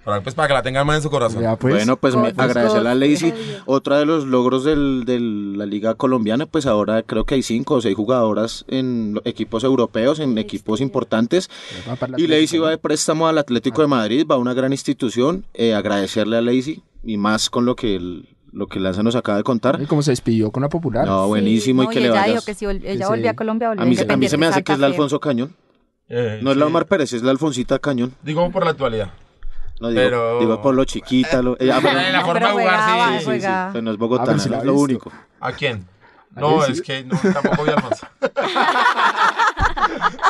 Para, 0.05 0.21
pues, 0.21 0.35
para 0.35 0.47
que 0.47 0.53
la 0.53 0.61
tengan 0.61 0.85
más 0.85 0.97
en 0.97 1.01
su 1.01 1.09
corazón. 1.09 1.43
bueno, 1.59 1.97
pues 1.97 2.15
me 2.15 2.31
God, 2.31 2.39
agradecerle 2.39 2.89
a. 2.89 2.95
Lazy. 2.95 3.33
Otra 3.65 3.97
de 3.97 4.05
los 4.05 4.25
logros 4.25 4.63
del- 4.63 5.03
de 5.05 5.19
la 5.19 5.65
liga 5.65 5.95
colombiana, 5.95 6.45
pues 6.45 6.67
ahora 6.67 7.01
creo 7.01 7.25
que 7.25 7.33
hay 7.35 7.41
cinco 7.41 7.73
o 7.75 7.81
seis 7.81 7.95
jugadoras 7.95 8.65
en 8.67 9.19
equipos 9.25 9.63
europeos, 9.63 10.19
en 10.19 10.37
equipos 10.37 10.79
importantes. 10.79 11.49
Y 12.17 12.27
Lazy 12.27 12.59
va 12.59 12.69
de 12.69 12.77
préstamo 12.77 13.27
al 13.27 13.39
Atlético 13.39 13.81
de 13.81 13.87
Madrid, 13.87 14.25
va 14.29 14.35
a 14.35 14.37
una 14.37 14.53
gran 14.53 14.71
institución. 14.71 15.45
Eh, 15.55 15.73
agradecerle 15.73 16.37
a 16.37 16.41
Lazy 16.41 16.83
y 17.03 17.17
más 17.17 17.49
con 17.49 17.65
lo 17.65 17.75
que 17.75 17.95
el- 17.95 18.29
lo 18.51 18.67
que 18.67 18.79
Lanza 18.79 19.03
nos 19.03 19.15
acaba 19.15 19.37
de 19.39 19.43
contar. 19.43 19.81
Y 19.81 19.85
como 19.85 20.01
se 20.01 20.11
despidió 20.11 20.49
con 20.51 20.61
la 20.63 20.69
popular. 20.69 21.05
No, 21.05 21.27
buenísimo 21.27 21.83
No, 21.83 21.91
y 21.91 21.93
que 21.93 21.99
y 21.99 22.03
le 22.03 22.09
ella 22.09 22.19
vayas. 22.21 22.35
dijo 22.35 22.45
que 22.45 22.53
si 22.53 22.65
vol- 22.65 22.81
ella 22.85 23.07
volvía 23.09 23.31
a 23.31 23.35
Colombia, 23.35 23.67
volvía 23.69 23.83
A 23.83 23.85
mí, 23.85 23.95
se- 23.95 24.03
a 24.03 24.05
mí 24.05 24.11
Independiente 24.13 24.29
se 24.29 24.37
me 24.37 24.45
hace 24.45 24.63
que 24.63 24.71
es 24.71 24.79
la. 24.79 24.87
Alfonso 24.87 25.19
Cañón. 25.19 25.53
Eh, 26.07 26.39
No 26.41 26.51
es 26.51 26.57
la. 26.57 26.67
Omar 26.67 26.85
Pérez, 26.85 27.11
es 27.13 27.23
la 27.23 27.31
Alfonsita 27.31 27.79
Cañón. 27.79 28.13
Digo 28.23 28.49
por 28.51 28.63
la 28.63 28.71
actualidad. 28.71 29.11
No, 29.79 29.89
digo, 29.89 30.01
Pero- 30.01 30.39
digo 30.39 30.61
por 30.61 30.73
lo 30.75 30.85
chiquita. 30.85 31.41
Lo, 31.41 31.53
eh, 31.59 31.69
ah, 31.71 31.79
pero- 31.81 31.99
En 32.07 32.13
la 32.13 32.19
No, 32.21 32.25
forma 32.25 32.47
de 32.47 32.51
jugar, 32.53 32.67
juega, 32.89 33.07
sí, 33.13 33.19
sí, 33.19 33.25
juega. 33.25 33.69
pero 33.73 33.81
no 33.83 33.91
es 33.91 33.97
Ah, 34.37 34.39
sí 34.43 34.49
la 34.49 34.57
es 34.59 34.63
lo 34.63 34.73
único. 34.75 35.11
¿A 35.39 35.51
quién? 35.51 35.87
¿A 36.35 36.39
No, 36.39 36.57
Lacey? 36.59 36.73
es 36.73 36.81
que 36.81 37.03
no, 37.03 37.17
tampoco 37.17 37.63
vi 37.63 37.69
a 37.71 37.73
Alfonso. 37.75 38.07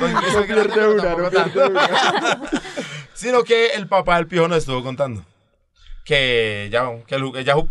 No 0.02 0.08
pierde 0.44 0.88
una, 0.94 1.16
no 1.16 1.30
tanto. 1.32 1.54
pierde 1.54 1.70
una. 1.72 2.42
Sino 3.14 3.44
que 3.44 3.68
el 3.70 3.88
papá 3.88 4.18
del 4.18 4.28
piojo 4.28 4.48
nos 4.48 4.58
estuvo 4.60 4.84
contando. 4.84 5.24
Que 6.04 6.70
ya, 6.72 6.90
que 7.08 7.18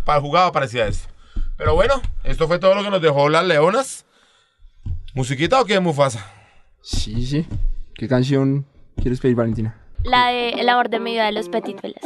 pa- 0.05 0.21
jugaba 0.21 0.51
parecía 0.53 0.87
esto. 0.87 1.09
Pero 1.57 1.75
bueno, 1.75 2.01
esto 2.25 2.49
fue 2.49 2.59
todo 2.59 2.75
lo 2.75 2.83
que 2.83 2.91
nos 2.91 3.01
dejó 3.03 3.29
las 3.29 3.45
leonas. 3.45 4.07
¿Musiquita 5.15 5.61
o 5.61 5.65
qué, 5.65 5.79
Mufasa? 5.81 6.27
Sí, 6.83 7.25
sí. 7.27 7.47
¿Qué 7.95 8.09
canción 8.09 8.67
quieres 8.97 9.21
pedir, 9.21 9.37
Valentina? 9.37 9.77
La 10.05 10.27
de 10.27 10.51
El 10.51 10.69
amor 10.69 10.91
de 10.91 11.01
mi 11.01 11.13
vida 11.13 11.25
de 11.25 11.33
los 11.33 11.49
Petit 11.49 11.81
Felas. 11.81 12.05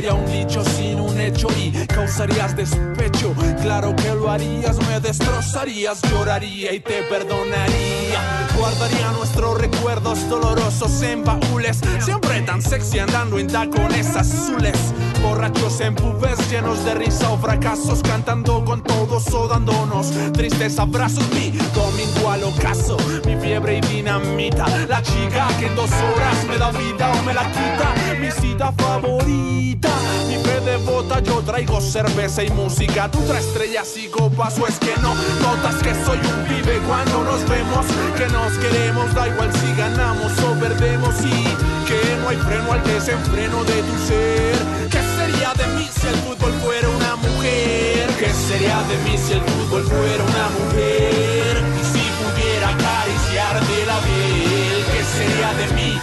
Sería 0.00 0.14
un 0.14 0.24
dicho 0.32 0.64
sin 0.64 0.98
un 0.98 1.20
hecho 1.20 1.48
Y 1.58 1.72
causarías 1.86 2.56
despecho, 2.56 3.34
claro 3.60 3.94
que 3.94 4.14
lo 4.14 4.30
harías 4.30 4.78
Me 4.88 4.98
destrozarías, 4.98 6.00
lloraría 6.10 6.72
y 6.72 6.80
te 6.80 7.02
perdonaría. 7.02 8.48
Guardaría 8.56 9.10
nuestros 9.12 9.60
recuerdos 9.60 10.26
dolorosos 10.28 11.02
en 11.02 11.22
baúles 11.22 11.80
Siempre 11.98 12.40
tan 12.42 12.62
sexy 12.62 12.98
andando 12.98 13.38
en 13.38 13.48
tacones 13.48 14.16
azules. 14.16 14.78
Borrachos 15.22 15.80
en 15.82 15.94
pubes 15.94 16.50
llenos 16.50 16.82
de 16.84 16.94
risa 16.94 17.30
o 17.30 17.38
fracasos 17.38 18.00
Cantando 18.02 18.64
con 18.64 18.82
todos 18.82 19.30
o 19.34 19.48
dándonos 19.48 20.12
tristes 20.32 20.78
abrazos. 20.78 21.28
Mi 21.34 21.50
domingo 21.74 22.30
al 22.30 22.44
ocaso, 22.44 22.96
mi 23.26 23.36
fiebre 23.36 23.78
y 23.78 23.80
dinamita. 23.82 24.66
La 24.88 25.02
chica 25.02 25.48
que 25.58 25.66
en 25.66 25.76
dos 25.76 25.90
horas 25.90 26.44
me 26.48 26.56
da 26.56 26.70
vida 26.70 27.12
o 27.12 27.22
me 27.22 27.34
la 27.34 27.42
quita 27.50 27.94
Cita 28.30 28.72
favorita, 28.72 29.90
mi 30.28 30.36
fe 30.36 30.60
devota 30.60 31.20
Yo 31.20 31.40
traigo 31.40 31.80
cerveza 31.80 32.44
y 32.44 32.50
música. 32.50 33.10
Tú 33.10 33.18
traes 33.26 33.46
estrellas 33.46 33.96
y 33.96 34.08
copas 34.08 34.58
o 34.58 34.66
es 34.66 34.78
que 34.78 34.94
no. 35.02 35.14
Notas 35.42 35.76
que 35.82 35.94
soy 36.04 36.18
un 36.18 36.44
pibe 36.46 36.78
cuando 36.86 37.24
nos 37.24 37.48
vemos. 37.48 37.86
Que 38.16 38.26
nos 38.28 38.52
queremos, 38.58 39.12
da 39.14 39.28
igual 39.28 39.50
si 39.52 39.74
ganamos 39.74 40.32
o 40.40 40.52
perdemos. 40.60 41.14
Y 41.24 41.44
que 41.86 42.16
no 42.20 42.28
hay 42.28 42.36
freno 42.36 42.72
al 42.72 42.84
desenfreno 42.84 43.64
de 43.64 43.82
tu 43.82 43.98
ser. 44.06 44.56
¿Qué 44.90 45.00
sería 45.16 45.52
de 45.54 45.66
mí 45.74 45.88
si 45.92 46.06
el 46.06 46.16
fútbol 46.16 46.52
fuera 46.62 46.88
una 46.88 47.16
mujer? 47.16 48.10
¿Qué 48.18 48.30
sería 48.32 48.82
de 48.82 48.96
mí 49.04 49.18
si 49.18 49.32
el 49.32 49.40
fútbol 49.40 49.82
fuera 49.84 50.22
una 50.22 50.46
mujer? 50.58 51.62
Y 51.80 51.84
si 51.92 52.04
pudiera 52.20 52.68
acariciarte 52.68 53.86
la 53.86 53.98
piel, 54.00 54.84
¿qué 54.92 55.04
sería 55.04 55.52
de 55.54 55.66
mí? 55.74 56.00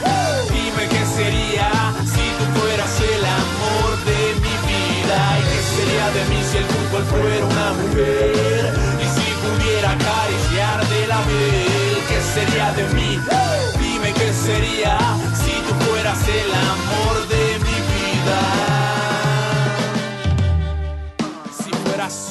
Dime 0.51 0.87
qué 0.89 1.05
sería 1.15 1.86
fútbol 6.97 7.03
fuera 7.05 7.45
una 7.45 7.73
mujer? 7.73 8.73
Y 8.99 9.05
si 9.05 9.27
pudiera 9.41 9.91
acariciarte 9.91 11.07
la 11.07 11.21
piel, 11.23 11.97
¿qué 12.07 12.21
sería 12.21 12.71
de 12.73 12.83
mí? 12.93 13.19
Dime 13.79 14.13
qué 14.13 14.33
sería 14.33 14.97
si 15.33 15.51
tú 15.67 15.73
fueras 15.85 16.19
el 16.27 16.51
amor 16.53 17.27
de 17.27 17.36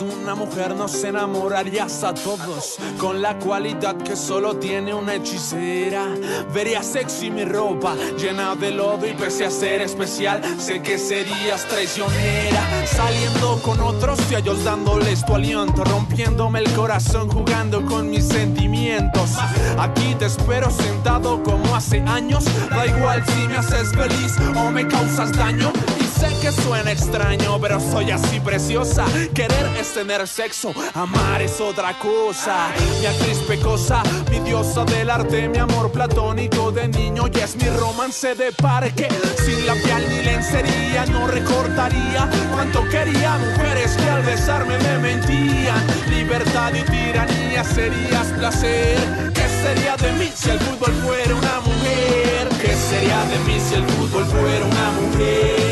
una 0.02 0.34
mujer 0.34 0.74
nos 0.74 1.02
enamorarías 1.04 2.04
a 2.04 2.12
todos. 2.14 2.76
Con 2.98 3.22
la 3.22 3.38
cualidad 3.38 3.96
que 3.96 4.16
solo 4.16 4.56
tiene 4.56 4.94
una 4.94 5.14
hechicera. 5.14 6.06
Verías 6.52 6.86
sexy 6.86 7.30
mi 7.30 7.44
ropa 7.44 7.94
llena 8.18 8.54
de 8.54 8.70
lodo 8.70 9.06
Y 9.06 9.12
pese 9.12 9.46
a 9.46 9.50
ser 9.50 9.80
especial 9.80 10.42
sé 10.58 10.82
que 10.82 10.98
serías 10.98 11.66
traicionera. 11.68 12.86
Saliendo 12.86 13.60
con 13.62 13.80
otros 13.80 14.18
y 14.30 14.34
ellos 14.34 14.64
dándoles 14.64 15.24
tu 15.24 15.34
aliento 15.34 15.84
Rompiéndome 15.84 16.60
el 16.60 16.72
corazón 16.72 17.28
jugando 17.28 17.84
con 17.84 18.10
mis 18.10 18.26
sentimientos. 18.26 19.36
Aquí 19.78 20.14
te 20.18 20.26
espero 20.26 20.70
sentado 20.70 21.42
como 21.42 21.74
hace 21.74 22.00
años. 22.00 22.44
Da 22.70 22.86
igual 22.86 23.24
si 23.26 23.48
me 23.48 23.56
haces 23.56 23.92
feliz 23.92 24.34
o 24.56 24.70
me 24.70 24.86
causas 24.86 25.32
daño 25.32 25.72
sé 26.18 26.28
que 26.40 26.52
suena 26.52 26.92
extraño, 26.92 27.58
pero 27.60 27.78
soy 27.80 28.10
así 28.10 28.40
preciosa. 28.40 29.04
Querer 29.34 29.66
es 29.78 29.92
tener 29.92 30.26
sexo, 30.26 30.72
amar 30.94 31.42
es 31.42 31.60
otra 31.60 31.98
cosa. 31.98 32.68
Mi 33.00 33.06
actriz 33.06 33.38
pecosa, 33.46 34.02
mi 34.30 34.40
diosa 34.40 34.84
del 34.84 35.10
arte, 35.10 35.48
mi 35.48 35.58
amor 35.58 35.90
platónico 35.92 36.72
de 36.72 36.88
niño 36.88 37.24
y 37.32 37.38
es 37.38 37.56
mi 37.56 37.68
romance 37.68 38.34
de 38.34 38.52
parque. 38.52 39.08
Sin 39.44 39.66
labial 39.66 40.02
ni 40.08 40.22
lencería, 40.22 41.06
no 41.06 41.26
recordaría 41.26 42.28
cuánto 42.52 42.82
quería 42.88 43.38
mujeres 43.38 43.96
que 43.96 44.10
al 44.10 44.22
besarme 44.22 44.78
me 44.78 44.98
mentían. 44.98 45.86
Libertad 46.08 46.72
y 46.74 46.82
tiranía 46.82 47.64
serías 47.64 48.26
placer. 48.38 49.32
¿Qué 49.34 49.46
sería 49.62 49.96
de 49.96 50.12
mí 50.12 50.32
si 50.34 50.50
el 50.50 50.60
fútbol 50.60 50.92
fuera 51.04 51.34
una 51.34 51.60
mujer? 51.60 52.48
¿Qué 52.60 52.74
sería 52.74 53.24
de 53.24 53.38
mí 53.46 53.60
si 53.60 53.74
el 53.74 53.84
fútbol 53.84 54.24
fuera 54.24 54.64
una 54.64 54.90
mujer? 55.00 55.65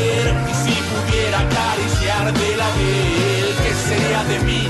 La 2.25 2.31
piel, 2.31 3.53
¿qué 3.61 3.71
sería 3.87 4.23
de 4.23 4.39
mí? 4.39 4.67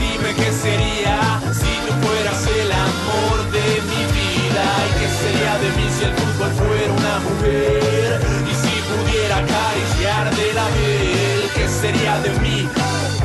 Dime 0.00 0.34
qué 0.34 0.50
sería 0.50 1.40
si 1.52 1.72
tú 1.86 1.92
fueras 2.04 2.44
el 2.44 2.72
amor 2.72 3.36
de 3.52 3.66
mi 3.88 4.02
vida. 4.18 4.64
¿Y 4.82 4.90
qué 4.98 5.08
sería 5.22 5.54
de 5.58 5.68
mí 5.76 5.86
si 5.96 6.02
el 6.06 6.12
fútbol 6.14 6.50
fuera 6.54 6.92
una 6.92 7.20
mujer? 7.20 8.20
Y 8.50 8.52
si 8.52 8.74
pudiera 8.90 9.36
acariciarte 9.36 10.42
la 10.54 10.66
piel, 10.74 11.40
¿qué 11.54 11.68
sería 11.68 12.18
de 12.18 12.30
mí? 12.40 12.68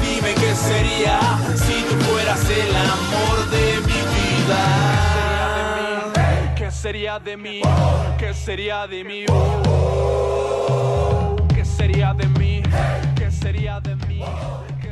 Dime 0.03 0.31
qué 0.35 0.53
sería 0.53 1.17
si 1.55 1.81
tú 1.89 1.95
fueras 2.05 2.43
el 2.51 2.75
amor 2.75 3.37
de 3.49 3.65
mi 3.87 3.99
vida. 4.13 4.63
¿Qué 6.55 6.69
sería 6.69 7.17
de? 7.17 7.33
¿Qué 7.33 7.33
sería 7.33 7.33
de 7.33 7.37
mí? 7.37 7.61
¿Qué 8.19 8.33
sería 8.35 8.85
de 8.85 9.03
mí? 9.03 9.25
¿Qué 11.55 11.65
sería 11.65 12.13
de 12.13 12.27
mí? 12.27 12.42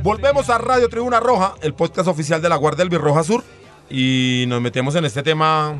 Volvemos 0.03 0.49
a 0.49 0.57
Radio 0.57 0.89
Tribuna 0.89 1.19
Roja, 1.19 1.53
el 1.61 1.75
podcast 1.75 2.07
oficial 2.07 2.41
de 2.41 2.49
la 2.49 2.55
Guardia 2.55 2.79
del 2.79 2.89
Birroja 2.89 3.23
Sur. 3.23 3.43
Y 3.87 4.45
nos 4.47 4.59
metemos 4.59 4.95
en 4.95 5.05
este 5.05 5.21
tema 5.21 5.75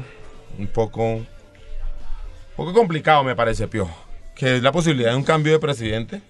un 0.60 0.68
poco, 0.68 1.04
un 1.04 1.28
poco 2.56 2.72
complicado, 2.72 3.24
me 3.24 3.36
parece, 3.36 3.68
Piojo. 3.68 3.96
Que 4.36 4.58
es 4.58 4.62
la 4.62 4.72
posibilidad 4.72 5.12
de 5.12 5.18
un 5.18 5.24
cambio 5.24 5.54
de 5.54 5.60
presidente. 5.60 6.22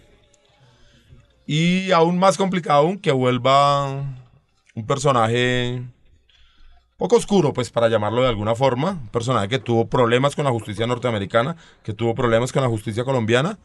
Y 1.45 1.91
aún 1.91 2.17
más 2.17 2.37
complicado 2.37 2.79
aún 2.79 2.97
que 2.97 3.11
vuelva 3.11 3.91
un 4.73 4.87
personaje 4.87 5.83
poco 6.95 7.17
oscuro, 7.17 7.51
pues 7.51 7.71
para 7.71 7.89
llamarlo 7.89 8.21
de 8.21 8.29
alguna 8.29 8.55
forma. 8.55 8.91
Un 8.91 9.09
personaje 9.09 9.49
que 9.49 9.59
tuvo 9.59 9.89
problemas 9.89 10.33
con 10.33 10.45
la 10.45 10.51
justicia 10.51 10.87
norteamericana, 10.87 11.57
que 11.83 11.91
tuvo 11.91 12.15
problemas 12.15 12.53
con 12.53 12.61
la 12.61 12.69
justicia 12.69 13.03
colombiana 13.03 13.59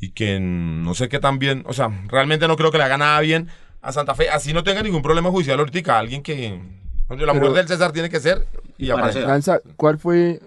y 0.00 0.10
que 0.10 0.38
no 0.40 0.94
sé 0.94 1.08
qué 1.08 1.18
tan 1.18 1.38
bien, 1.38 1.64
o 1.66 1.72
sea, 1.72 1.88
realmente 2.08 2.46
no 2.48 2.56
creo 2.56 2.70
que 2.70 2.78
le 2.78 2.84
haga 2.84 2.98
nada 2.98 3.20
bien 3.20 3.48
a 3.82 3.92
Santa 3.92 4.14
Fe, 4.14 4.28
así 4.30 4.52
no 4.52 4.64
tenga 4.64 4.82
ningún 4.82 5.02
problema 5.02 5.30
judicial 5.30 5.58
ahorita, 5.58 5.98
alguien 5.98 6.22
que... 6.22 6.60
La 7.08 7.16
Pero- 7.16 7.34
mujer 7.34 7.52
del 7.52 7.68
César 7.68 7.92
tiene 7.92 8.08
que 8.08 8.18
ser 8.18 8.46
y 8.78 8.90
aparece. 8.90 9.20
Lanza, 9.20 9.60
¿cuál 9.76 9.98
fue, 9.98 10.40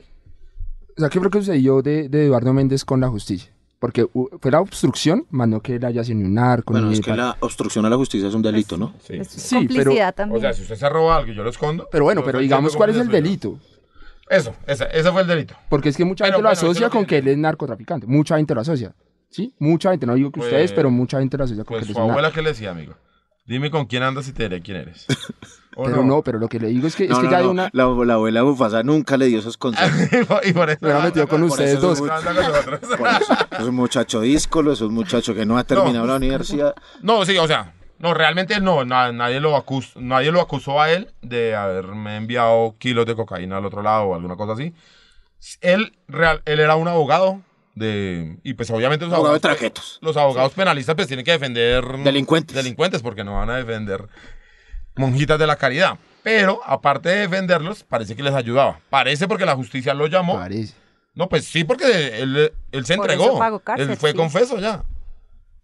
o 0.97 0.99
sea, 0.99 1.09
qué 1.09 1.19
fue 1.19 1.25
lo 1.25 1.29
que 1.29 1.39
sucedió 1.39 1.81
de, 1.83 2.09
de 2.09 2.25
Eduardo 2.25 2.51
Méndez 2.51 2.83
con 2.83 2.99
la 2.99 3.09
justicia? 3.09 3.51
Porque 3.79 4.07
fue 4.41 4.49
la 4.49 4.59
obstrucción, 4.59 5.27
más 5.29 5.47
no 5.47 5.61
que 5.61 5.75
él 5.75 5.85
haya 5.85 6.03
sido 6.03 6.17
ni 6.17 6.23
un 6.25 6.33
narco, 6.33 6.73
Bueno, 6.73 6.89
es 6.89 6.99
que 6.99 7.15
la 7.15 7.37
obstrucción 7.41 7.85
a 7.85 7.91
la 7.91 7.95
justicia 7.95 8.27
es 8.27 8.33
un 8.33 8.41
delito, 8.41 8.75
¿no? 8.75 8.91
Sí. 9.07 9.19
Sí, 9.23 9.67
pero, 9.67 9.91
O 9.91 10.39
sea, 10.39 10.51
si 10.51 10.63
usted 10.63 10.75
se 10.75 10.89
roba 10.89 11.17
algo 11.17 11.31
y 11.31 11.35
yo 11.35 11.43
lo 11.43 11.51
escondo... 11.51 11.87
pero 11.91 12.05
bueno, 12.05 12.23
pero 12.25 12.39
digamos, 12.39 12.75
¿cuál 12.75 12.89
es 12.89 12.97
el 12.97 13.07
delito? 13.07 13.59
Eso, 14.27 14.53
ese, 14.65 14.87
ese 14.91 15.11
fue 15.11 15.21
el 15.21 15.27
delito. 15.27 15.53
Porque 15.69 15.89
es 15.89 15.95
que 15.95 16.03
mucha 16.03 16.23
Pero 16.25 16.37
gente 16.37 16.43
lo 16.43 16.49
bueno, 16.49 16.59
asocia 16.59 16.87
lo 16.87 16.91
con 16.91 17.05
que 17.05 17.19
él 17.19 17.27
es 17.27 17.37
narcotraficante. 17.37 18.07
Mucha 18.07 18.35
gente 18.37 18.53
lo 18.55 18.61
asocia. 18.61 18.93
¿Sí? 19.29 19.53
Mucha 19.59 19.91
gente, 19.91 20.05
no 20.05 20.15
digo 20.15 20.31
que 20.31 20.39
ustedes, 20.39 20.71
Pues- 20.71 20.75
pero 20.75 20.89
mucha 20.89 21.19
gente 21.19 21.37
lo 21.37 21.43
asocia 21.43 21.63
con 21.63 21.75
Pues 21.75 21.87
que 21.87 21.93
su 21.93 21.99
es 21.99 22.09
abuela 22.09 22.31
que 22.31 22.41
le 22.41 22.49
decía, 22.49 22.71
amigo. 22.71 22.93
Dime 23.45 23.71
con 23.71 23.85
quién 23.85 24.03
andas 24.03 24.27
y 24.27 24.33
te 24.33 24.43
diré 24.43 24.61
quién 24.61 24.77
eres. 24.77 25.05
¿O 25.79 25.83
Pero 25.83 26.03
no? 26.03 26.23
pero 26.23 26.39
lo 26.39 26.49
que 26.49 26.59
le 26.59 26.67
digo 26.69 26.87
es 26.87 26.95
que, 26.95 27.03
es 27.05 27.11
No, 27.11 27.17
que 27.19 27.25
no, 27.25 27.31
ya 27.31 27.37
hay 27.37 27.43
no, 27.43 27.51
una... 27.51 27.69
La, 27.71 27.85
la 27.85 28.13
abuela 28.15 28.41
Bufasa 28.41 28.81
nunca 28.83 29.15
le 29.15 29.27
dio 29.27 29.37
esos 29.39 29.57
consejos. 29.57 29.91
y 30.43 30.51
por 30.51 30.69
eso 30.71 30.79
Me 30.81 30.87
hubiera 30.87 31.03
metido 31.05 31.27
con 31.27 31.41
Por 31.41 31.51
ustedes 31.51 31.73
eso 31.77 31.81
dos. 31.81 31.99
es 31.99 32.99
muy-. 32.99 33.07
Es 33.59 33.63
un 33.63 33.75
muchacho 33.75 34.21
díscolo, 34.21 34.71
es 34.73 34.81
un 34.81 34.93
muchacho 34.93 35.35
que 35.35 35.45
no 35.45 35.57
ha 35.57 35.63
terminado 35.63 36.07
la 36.07 36.15
universidad. 36.15 36.73
No, 37.03 37.23
sí, 37.25 37.37
o 37.37 37.45
sea, 37.47 37.73
no, 37.99 38.13
realmente 38.15 38.59
no, 38.59 38.83
na- 38.85 39.11
nadie, 39.11 39.39
lo 39.39 39.55
acusó, 39.55 39.99
nadie 40.01 40.31
lo 40.31 40.41
acusó 40.41 40.81
a 40.81 40.91
él 40.91 41.11
de 41.21 41.55
haberme 41.55 42.17
enviado 42.17 42.75
kilos 42.79 43.05
de 43.05 43.15
cocaína 43.15 43.57
al 43.57 43.65
otro 43.65 43.83
lado 43.83 44.05
o 44.05 44.15
alguna 44.15 44.35
cosa 44.35 44.53
así. 44.53 44.73
Él, 45.61 45.95
real, 46.07 46.41
él 46.45 46.59
era 46.59 46.75
un 46.75 46.87
abogado 46.87 47.41
de... 47.77 48.39
Y 48.43 48.53
pues 48.53 48.69
obviamente 48.69 49.05
los 49.05 49.13
Abogado 49.13 49.33
de 49.33 49.37
abogados... 49.39 49.59
traquetos. 49.59 49.99
Los 50.01 50.17
abogados 50.17 50.53
penalistas 50.53 50.95
pues 50.95 51.07
tienen 51.07 51.25
que 51.25 51.31
defender... 51.31 51.85
Delincuentes. 52.03 52.55
Delincuentes 52.55 53.01
porque 53.01 53.23
no 53.23 53.35
van 53.35 53.49
a 53.49 53.57
defender 53.57 54.07
monjitas 54.95 55.39
de 55.39 55.47
la 55.47 55.55
caridad. 55.55 55.97
Pero, 56.23 56.59
aparte 56.65 57.09
de 57.09 57.19
defenderlos, 57.19 57.83
parece 57.83 58.15
que 58.15 58.23
les 58.23 58.33
ayudaba. 58.33 58.79
Parece 58.89 59.27
porque 59.27 59.45
la 59.45 59.55
justicia 59.55 59.93
lo 59.93 60.07
llamó. 60.07 60.35
Parece. 60.35 60.73
No, 61.15 61.29
pues 61.29 61.45
sí, 61.45 61.63
porque 61.63 62.19
él, 62.21 62.51
él 62.71 62.85
se 62.85 62.95
Por 62.95 63.09
entregó. 63.09 63.61
cárcel, 63.61 63.89
él 63.89 63.97
fue 63.97 64.11
sí. 64.11 64.17
confeso 64.17 64.59
ya. 64.59 64.83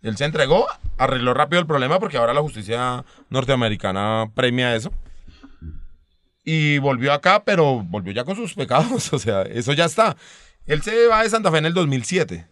Él 0.01 0.17
se 0.17 0.25
entregó, 0.25 0.67
arregló 0.97 1.33
rápido 1.33 1.59
el 1.61 1.67
problema 1.67 1.99
porque 1.99 2.17
ahora 2.17 2.33
la 2.33 2.41
justicia 2.41 3.05
norteamericana 3.29 4.31
premia 4.33 4.75
eso. 4.75 4.91
Y 6.43 6.77
volvió 6.79 7.13
acá, 7.13 7.43
pero 7.45 7.81
volvió 7.83 8.11
ya 8.13 8.23
con 8.23 8.35
sus 8.35 8.53
pecados. 8.53 9.13
O 9.13 9.19
sea, 9.19 9.43
eso 9.43 9.73
ya 9.73 9.85
está. 9.85 10.15
Él 10.65 10.81
se 10.81 11.07
va 11.07 11.23
de 11.23 11.29
Santa 11.29 11.51
Fe 11.51 11.57
en 11.57 11.65
el 11.65 11.73
2007. 11.73 12.47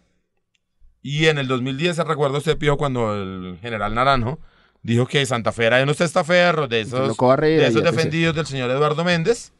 Y 1.02 1.26
en 1.26 1.38
el 1.38 1.48
2010, 1.48 1.96
se 1.96 2.04
recuerdo 2.04 2.38
usted, 2.38 2.56
Pío, 2.56 2.76
cuando 2.76 3.14
el 3.14 3.58
general 3.60 3.94
Naranjo 3.94 4.38
dijo 4.82 5.06
que 5.06 5.24
Santa 5.26 5.52
Fe 5.52 5.64
era 5.66 5.78
de 5.78 5.84
unos 5.84 5.96
testaferros, 5.96 6.68
de 6.68 6.82
esos, 6.82 7.16
de 7.58 7.66
esos 7.66 7.82
defendidos 7.82 8.34
del 8.36 8.46
señor 8.46 8.70
Eduardo 8.70 9.04
Méndez, 9.04 9.52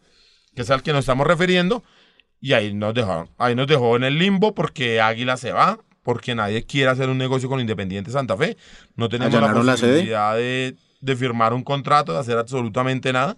que 0.54 0.62
es 0.62 0.70
al 0.70 0.82
que 0.82 0.92
nos 0.92 1.00
estamos 1.00 1.26
refiriendo. 1.26 1.82
Y 2.40 2.54
ahí 2.54 2.74
nos 2.74 2.92
dejó, 2.94 3.28
ahí 3.38 3.54
nos 3.54 3.66
dejó 3.68 3.96
en 3.96 4.04
el 4.04 4.18
limbo 4.18 4.54
porque 4.54 5.00
Águila 5.00 5.36
se 5.36 5.52
va, 5.52 5.78
porque 6.02 6.34
nadie 6.34 6.64
quiere 6.64 6.90
hacer 6.90 7.08
un 7.08 7.18
negocio 7.18 7.48
con 7.48 7.60
Independiente 7.60 8.10
Santa 8.10 8.36
Fe. 8.36 8.56
No 8.96 9.08
tenemos 9.08 9.32
la 9.32 9.38
¿Allanaron 9.38 9.66
la 9.66 9.72
posibilidad 9.72 10.36
de, 10.36 10.76
de 11.00 11.16
firmar 11.16 11.54
un 11.54 11.62
contrato, 11.62 12.12
de 12.12 12.18
hacer 12.18 12.38
absolutamente 12.38 13.12
nada. 13.12 13.36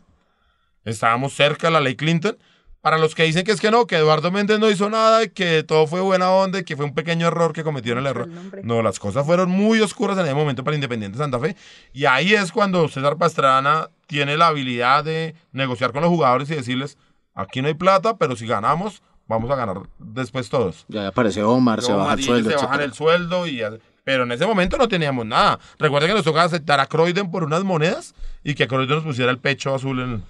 Estábamos 0.85 1.35
cerca 1.35 1.69
de 1.69 1.73
la 1.75 1.81
ley 1.81 1.97
Clinton. 1.97 2.37
Para 2.85 2.99
los 2.99 3.15
que 3.15 3.23
dicen 3.23 3.45
que 3.45 3.53
es 3.53 3.63
que 3.63 3.71
no, 3.71 3.87
que 3.87 3.97
Eduardo 3.97 4.31
Méndez 4.31 4.59
no 4.61 4.69
hizo 4.69 4.91
nada, 4.91 5.25
y 5.25 5.31
que 5.31 5.63
todo 5.63 5.87
fue 5.87 6.03
buena 6.03 6.31
onda, 6.31 6.59
y 6.59 6.65
que 6.65 6.77
fue 6.77 6.85
un 6.85 6.93
pequeño 6.93 7.27
error 7.29 7.55
que 7.55 7.65
cometieron 7.65 8.01
el 8.05 8.11
error. 8.11 8.29
No, 8.63 8.83
las 8.83 8.99
cosas 8.99 9.25
fueron 9.25 9.49
muy 9.49 9.81
oscuras 9.81 10.19
en 10.19 10.27
ese 10.27 10.35
momento 10.35 10.63
para 10.65 10.75
Independiente 10.75 11.17
Santa 11.17 11.39
Fe. 11.41 11.57
Y 11.95 12.05
ahí 12.05 12.35
es 12.35 12.53
cuando 12.53 12.87
César 12.89 13.17
Pastrana 13.17 13.89
tiene 14.07 14.37
la 14.37 14.49
habilidad 14.49 15.03
de 15.03 15.35
negociar 15.53 15.93
con 15.93 16.03
los 16.03 16.11
jugadores 16.11 16.51
y 16.51 16.57
decirles, 16.57 16.99
aquí 17.35 17.63
no 17.63 17.69
hay 17.69 17.75
plata, 17.75 18.19
pero 18.19 18.37
si 18.37 18.47
ganamos, 18.47 19.03
vamos 19.27 19.51
a 19.51 19.57
ganar 19.57 19.79
después 19.99 20.51
todos. 20.51 20.85
Ya 20.89 21.07
aparece 21.09 21.43
Omar, 21.43 21.81
se 21.81 21.91
baja 21.93 22.13
el 22.13 22.23
sueldo, 22.23 22.51
se 22.51 22.57
bajan 22.57 22.81
el 22.83 22.93
sueldo 22.93 23.47
y 23.47 23.57
ya- 23.57 23.71
pero 24.05 24.25
en 24.25 24.33
ese 24.33 24.47
momento 24.47 24.77
no 24.77 24.87
teníamos 24.89 25.25
nada. 25.25 25.59
Recuerda 25.79 26.07
que 26.07 26.13
nos 26.13 26.25
tocaba 26.25 26.45
aceptar 26.45 26.79
a 26.81 26.85
Croydon 26.87 27.31
por 27.31 27.45
unas 27.45 27.65
monedas 27.65 28.15
y 28.43 28.55
que 28.55 28.69
Croydon 28.69 28.97
nos 28.97 29.05
pusiera 29.05 29.31
el 29.31 29.39
pecho 29.39 29.75
azul 29.75 30.01
en, 30.01 30.23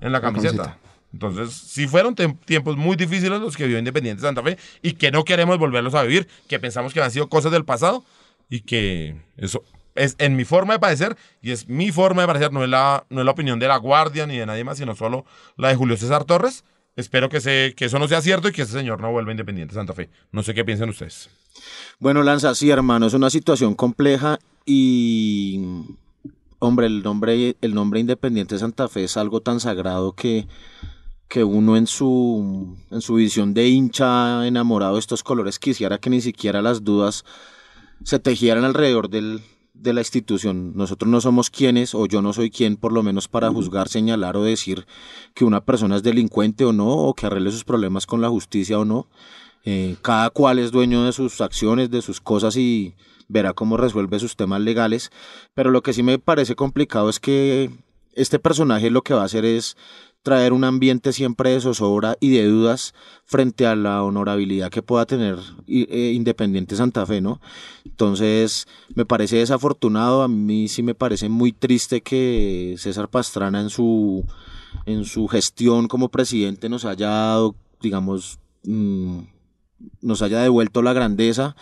en 0.00 0.12
la 0.12 0.22
camiseta. 0.22 0.56
camiseta. 0.56 0.87
Entonces, 1.12 1.52
sí 1.54 1.88
fueron 1.88 2.14
tiempos 2.14 2.76
muy 2.76 2.96
difíciles 2.96 3.40
los 3.40 3.56
que 3.56 3.64
vivió 3.64 3.78
Independiente 3.78 4.22
Santa 4.22 4.42
Fe 4.42 4.58
y 4.82 4.92
que 4.92 5.10
no 5.10 5.24
queremos 5.24 5.58
volverlos 5.58 5.94
a 5.94 6.02
vivir, 6.02 6.28
que 6.48 6.58
pensamos 6.58 6.92
que 6.92 7.00
han 7.00 7.10
sido 7.10 7.28
cosas 7.28 7.50
del 7.50 7.64
pasado 7.64 8.04
y 8.50 8.60
que 8.60 9.16
eso 9.36 9.62
es 9.94 10.14
en 10.18 10.36
mi 10.36 10.44
forma 10.44 10.74
de 10.74 10.78
parecer 10.78 11.16
y 11.42 11.50
es 11.50 11.68
mi 11.68 11.90
forma 11.92 12.22
de 12.22 12.28
parecer, 12.28 12.52
no 12.52 12.62
es 12.62 12.70
la, 12.70 13.04
no 13.10 13.20
es 13.20 13.24
la 13.24 13.32
opinión 13.32 13.58
de 13.58 13.68
la 13.68 13.76
Guardia 13.78 14.26
ni 14.26 14.36
de 14.36 14.46
nadie 14.46 14.64
más, 14.64 14.78
sino 14.78 14.94
solo 14.94 15.24
la 15.56 15.68
de 15.68 15.76
Julio 15.76 15.96
César 15.96 16.24
Torres. 16.24 16.64
Espero 16.94 17.28
que, 17.28 17.40
se, 17.40 17.74
que 17.76 17.84
eso 17.84 17.98
no 17.98 18.08
sea 18.08 18.20
cierto 18.20 18.48
y 18.48 18.52
que 18.52 18.62
ese 18.62 18.72
señor 18.72 19.00
no 19.00 19.12
vuelva 19.12 19.30
Independiente 19.30 19.74
Santa 19.74 19.92
Fe. 19.92 20.10
No 20.32 20.42
sé 20.42 20.52
qué 20.52 20.64
piensan 20.64 20.88
ustedes. 20.88 21.30
Bueno, 22.00 22.22
Lanza, 22.22 22.54
sí, 22.54 22.70
hermano, 22.70 23.06
es 23.06 23.14
una 23.14 23.30
situación 23.30 23.74
compleja 23.74 24.38
y, 24.66 25.84
hombre, 26.58 26.86
el 26.86 27.02
nombre, 27.02 27.56
el 27.60 27.74
nombre 27.74 28.00
Independiente 28.00 28.58
Santa 28.58 28.88
Fe 28.88 29.04
es 29.04 29.16
algo 29.16 29.40
tan 29.40 29.60
sagrado 29.60 30.12
que, 30.12 30.48
que 31.28 31.44
uno 31.44 31.76
en 31.76 31.86
su, 31.86 32.76
en 32.90 33.00
su 33.00 33.14
visión 33.14 33.54
de 33.54 33.68
hincha 33.68 34.46
enamorado 34.46 34.94
de 34.94 35.00
estos 35.00 35.22
colores 35.22 35.58
quisiera 35.58 35.98
que 35.98 36.10
ni 36.10 36.20
siquiera 36.20 36.62
las 36.62 36.84
dudas 36.84 37.24
se 38.02 38.18
tejieran 38.18 38.64
alrededor 38.64 39.10
del, 39.10 39.42
de 39.74 39.92
la 39.92 40.00
institución. 40.00 40.72
Nosotros 40.74 41.10
no 41.10 41.20
somos 41.20 41.50
quienes, 41.50 41.94
o 41.94 42.06
yo 42.06 42.22
no 42.22 42.32
soy 42.32 42.50
quien, 42.50 42.76
por 42.76 42.92
lo 42.92 43.02
menos 43.02 43.28
para 43.28 43.50
juzgar, 43.50 43.88
señalar 43.88 44.36
o 44.36 44.42
decir 44.42 44.86
que 45.34 45.44
una 45.44 45.64
persona 45.64 45.96
es 45.96 46.02
delincuente 46.02 46.64
o 46.64 46.72
no, 46.72 46.88
o 46.88 47.14
que 47.14 47.26
arregle 47.26 47.50
sus 47.50 47.64
problemas 47.64 48.06
con 48.06 48.20
la 48.20 48.28
justicia 48.28 48.78
o 48.78 48.84
no. 48.84 49.06
Eh, 49.64 49.96
cada 50.02 50.30
cual 50.30 50.58
es 50.58 50.70
dueño 50.70 51.04
de 51.04 51.12
sus 51.12 51.40
acciones, 51.40 51.90
de 51.90 52.00
sus 52.00 52.20
cosas 52.20 52.56
y 52.56 52.94
verá 53.28 53.52
cómo 53.52 53.76
resuelve 53.76 54.18
sus 54.18 54.36
temas 54.36 54.60
legales. 54.60 55.10
Pero 55.54 55.70
lo 55.70 55.82
que 55.82 55.92
sí 55.92 56.02
me 56.02 56.18
parece 56.18 56.54
complicado 56.54 57.10
es 57.10 57.20
que 57.20 57.70
este 58.14 58.38
personaje 58.38 58.90
lo 58.90 59.02
que 59.02 59.14
va 59.14 59.22
a 59.22 59.26
hacer 59.26 59.44
es 59.44 59.76
traer 60.22 60.52
un 60.52 60.64
ambiente 60.64 61.12
siempre 61.12 61.50
de 61.50 61.60
zozobra 61.60 62.16
y 62.20 62.30
de 62.30 62.44
dudas 62.46 62.94
frente 63.24 63.66
a 63.66 63.76
la 63.76 64.02
honorabilidad 64.02 64.70
que 64.70 64.82
pueda 64.82 65.06
tener 65.06 65.36
eh, 65.66 66.12
Independiente 66.14 66.76
Santa 66.76 67.06
Fe, 67.06 67.20
¿no? 67.20 67.40
Entonces, 67.84 68.66
me 68.94 69.06
parece 69.06 69.36
desafortunado, 69.36 70.22
a 70.22 70.28
mí 70.28 70.68
sí 70.68 70.82
me 70.82 70.94
parece 70.94 71.28
muy 71.28 71.52
triste 71.52 72.00
que 72.00 72.74
César 72.78 73.08
Pastrana 73.08 73.60
en 73.60 73.70
su, 73.70 74.24
en 74.86 75.04
su 75.04 75.28
gestión 75.28 75.88
como 75.88 76.10
presidente 76.10 76.68
nos 76.68 76.84
haya 76.84 77.08
dado, 77.08 77.54
digamos, 77.80 78.38
mm, 78.64 79.20
nos 80.00 80.22
haya 80.22 80.40
devuelto 80.40 80.82
la 80.82 80.92
grandeza, 80.92 81.56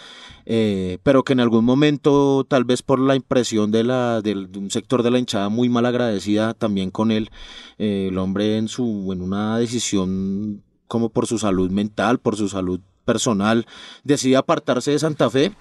eh, 0.44 0.98
pero 1.02 1.24
que 1.24 1.32
en 1.32 1.40
algún 1.40 1.64
momento, 1.64 2.44
tal 2.48 2.64
vez 2.64 2.82
por 2.82 3.00
la 3.00 3.16
impresión 3.16 3.70
de, 3.70 3.84
la, 3.84 4.22
de 4.22 4.34
un 4.34 4.70
sector 4.70 5.02
de 5.02 5.10
la 5.10 5.18
hinchada 5.18 5.48
muy 5.48 5.68
mal 5.68 5.86
agradecida 5.86 6.54
también 6.54 6.90
con 6.90 7.10
él, 7.10 7.30
eh, 7.78 8.08
el 8.10 8.18
hombre 8.18 8.56
en, 8.56 8.68
su, 8.68 9.10
en 9.12 9.22
una 9.22 9.58
decisión 9.58 10.62
como 10.86 11.10
por 11.10 11.26
su 11.26 11.38
salud 11.38 11.70
mental, 11.70 12.18
por 12.18 12.36
su 12.36 12.48
salud 12.48 12.80
personal, 13.04 13.66
decide 14.04 14.36
apartarse 14.36 14.92
de 14.92 14.98
Santa 14.98 15.30
Fe 15.30 15.52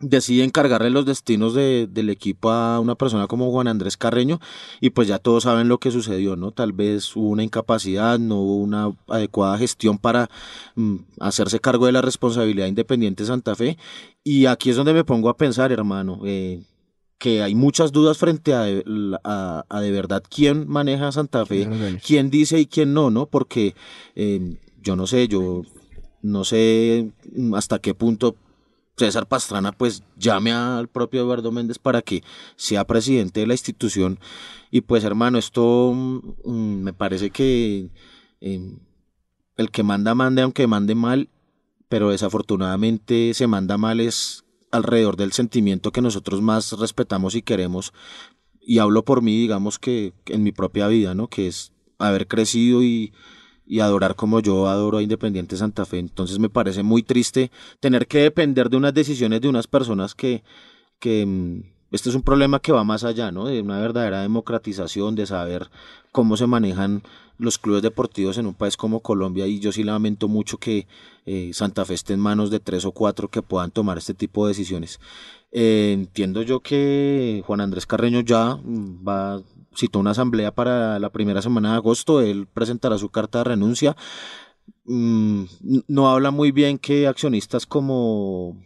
decide 0.00 0.44
encargarle 0.44 0.88
los 0.90 1.04
destinos 1.04 1.52
de- 1.54 1.86
del 1.90 2.08
equipo 2.08 2.50
a 2.50 2.80
una 2.80 2.94
persona 2.94 3.26
como 3.26 3.50
Juan 3.50 3.68
Andrés 3.68 3.96
Carreño 3.98 4.40
y 4.80 4.90
pues 4.90 5.06
ya 5.08 5.18
todos 5.18 5.42
saben 5.44 5.68
lo 5.68 5.78
que 5.78 5.90
sucedió, 5.90 6.36
¿no? 6.36 6.52
Tal 6.52 6.72
vez 6.72 7.14
hubo 7.14 7.28
una 7.28 7.42
incapacidad, 7.44 8.18
no 8.18 8.36
hubo 8.40 8.56
una 8.56 8.92
adecuada 9.08 9.58
gestión 9.58 9.98
para 9.98 10.30
mm, 10.74 10.96
hacerse 11.20 11.60
cargo 11.60 11.86
de 11.86 11.92
la 11.92 12.00
responsabilidad 12.02 12.66
independiente 12.66 13.22
de 13.22 13.26
Santa 13.28 13.54
Fe 13.54 13.76
y 14.24 14.46
aquí 14.46 14.70
es 14.70 14.76
donde 14.76 14.94
me 14.94 15.04
pongo 15.04 15.28
a 15.28 15.36
pensar, 15.36 15.70
hermano, 15.70 16.20
eh, 16.24 16.62
que 17.18 17.42
hay 17.42 17.54
muchas 17.54 17.92
dudas 17.92 18.16
frente 18.16 18.54
a, 18.54 18.64
a, 19.24 19.64
a 19.68 19.80
de 19.82 19.90
verdad 19.90 20.22
quién 20.34 20.66
maneja 20.66 21.12
Santa 21.12 21.44
Fe, 21.44 21.66
quién 22.06 22.30
dice 22.30 22.58
y 22.58 22.64
quién 22.64 22.94
no, 22.94 23.10
¿no? 23.10 23.26
Porque 23.26 23.74
eh, 24.16 24.56
yo 24.82 24.96
no 24.96 25.06
sé, 25.06 25.28
yo 25.28 25.60
no 26.22 26.44
sé 26.44 27.10
mm, 27.36 27.54
hasta 27.54 27.78
qué 27.80 27.92
punto 27.92 28.34
César 29.06 29.26
Pastrana 29.26 29.72
pues 29.72 30.02
llame 30.16 30.52
al 30.52 30.88
propio 30.88 31.22
Eduardo 31.22 31.50
Méndez 31.50 31.78
para 31.78 32.02
que 32.02 32.22
sea 32.56 32.86
presidente 32.86 33.40
de 33.40 33.46
la 33.46 33.54
institución. 33.54 34.18
Y 34.70 34.82
pues 34.82 35.04
hermano 35.04 35.38
esto 35.38 35.92
mm, 35.94 36.82
me 36.82 36.92
parece 36.92 37.30
que 37.30 37.90
eh, 38.40 38.78
el 39.56 39.70
que 39.70 39.82
manda 39.82 40.14
mande 40.14 40.42
aunque 40.42 40.66
mande 40.66 40.94
mal 40.94 41.28
pero 41.88 42.10
desafortunadamente 42.10 43.34
se 43.34 43.46
manda 43.46 43.76
mal 43.78 44.00
es 44.00 44.44
alrededor 44.70 45.16
del 45.16 45.32
sentimiento 45.32 45.90
que 45.90 46.02
nosotros 46.02 46.40
más 46.40 46.72
respetamos 46.78 47.34
y 47.34 47.42
queremos. 47.42 47.92
Y 48.60 48.78
hablo 48.78 49.04
por 49.04 49.22
mí 49.22 49.36
digamos 49.36 49.78
que 49.78 50.12
en 50.26 50.42
mi 50.42 50.52
propia 50.52 50.86
vida 50.88 51.14
no 51.14 51.28
que 51.28 51.48
es 51.48 51.72
haber 51.98 52.28
crecido 52.28 52.82
y 52.82 53.12
y 53.70 53.78
adorar 53.78 54.16
como 54.16 54.40
yo 54.40 54.66
adoro 54.66 54.98
a 54.98 55.02
Independiente 55.02 55.56
Santa 55.56 55.86
Fe. 55.86 56.00
Entonces 56.00 56.40
me 56.40 56.48
parece 56.48 56.82
muy 56.82 57.04
triste 57.04 57.52
tener 57.78 58.08
que 58.08 58.18
depender 58.18 58.68
de 58.68 58.76
unas 58.76 58.92
decisiones 58.92 59.40
de 59.40 59.48
unas 59.48 59.68
personas 59.68 60.16
que, 60.16 60.42
que, 60.98 61.24
mm, 61.24 61.62
este 61.92 62.08
es 62.08 62.16
un 62.16 62.22
problema 62.22 62.58
que 62.58 62.72
va 62.72 62.82
más 62.82 63.04
allá, 63.04 63.30
¿no? 63.30 63.46
De 63.46 63.60
una 63.60 63.78
verdadera 63.78 64.22
democratización, 64.22 65.14
de 65.14 65.24
saber 65.24 65.70
cómo 66.10 66.36
se 66.36 66.48
manejan 66.48 67.04
los 67.38 67.58
clubes 67.58 67.82
deportivos 67.82 68.38
en 68.38 68.46
un 68.46 68.54
país 68.54 68.76
como 68.76 69.00
Colombia 69.00 69.46
y 69.46 69.60
yo 69.60 69.70
sí 69.70 69.84
lamento 69.84 70.26
mucho 70.26 70.58
que 70.58 70.88
eh, 71.24 71.52
Santa 71.54 71.84
Fe 71.84 71.94
esté 71.94 72.14
en 72.14 72.20
manos 72.20 72.50
de 72.50 72.58
tres 72.58 72.84
o 72.84 72.90
cuatro 72.90 73.28
que 73.28 73.40
puedan 73.40 73.70
tomar 73.70 73.98
este 73.98 74.14
tipo 74.14 74.46
de 74.46 74.50
decisiones. 74.50 74.98
Eh, 75.52 75.90
entiendo 75.92 76.42
yo 76.42 76.60
que 76.60 77.42
Juan 77.46 77.60
Andrés 77.60 77.86
Carreño 77.86 78.20
ya 78.20 78.54
mm, 78.56 79.06
va 79.06 79.40
citó 79.74 79.98
una 79.98 80.10
asamblea 80.12 80.52
para 80.54 80.98
la 80.98 81.10
primera 81.10 81.42
semana 81.42 81.70
de 81.70 81.76
agosto, 81.76 82.20
él 82.20 82.46
presentará 82.52 82.98
su 82.98 83.08
carta 83.08 83.38
de 83.38 83.44
renuncia. 83.44 83.96
Mm, 84.84 85.44
no 85.88 86.08
habla 86.10 86.30
muy 86.30 86.52
bien 86.52 86.78
que 86.78 87.06
accionistas 87.06 87.66
como 87.66 88.56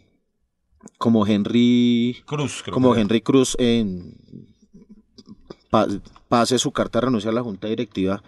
como 0.98 1.26
Henry 1.26 2.22
Cruz, 2.26 2.62
como. 2.72 2.94
Henry 3.00 3.20
Cruz 3.22 3.56
en 3.58 4.16
pa- 5.70 5.88
pase 6.28 6.58
su 6.58 6.72
carta 6.72 7.00
de 7.00 7.06
renuncia 7.06 7.30
a 7.30 7.34
la 7.34 7.42
junta 7.42 7.68
directiva 7.68 8.22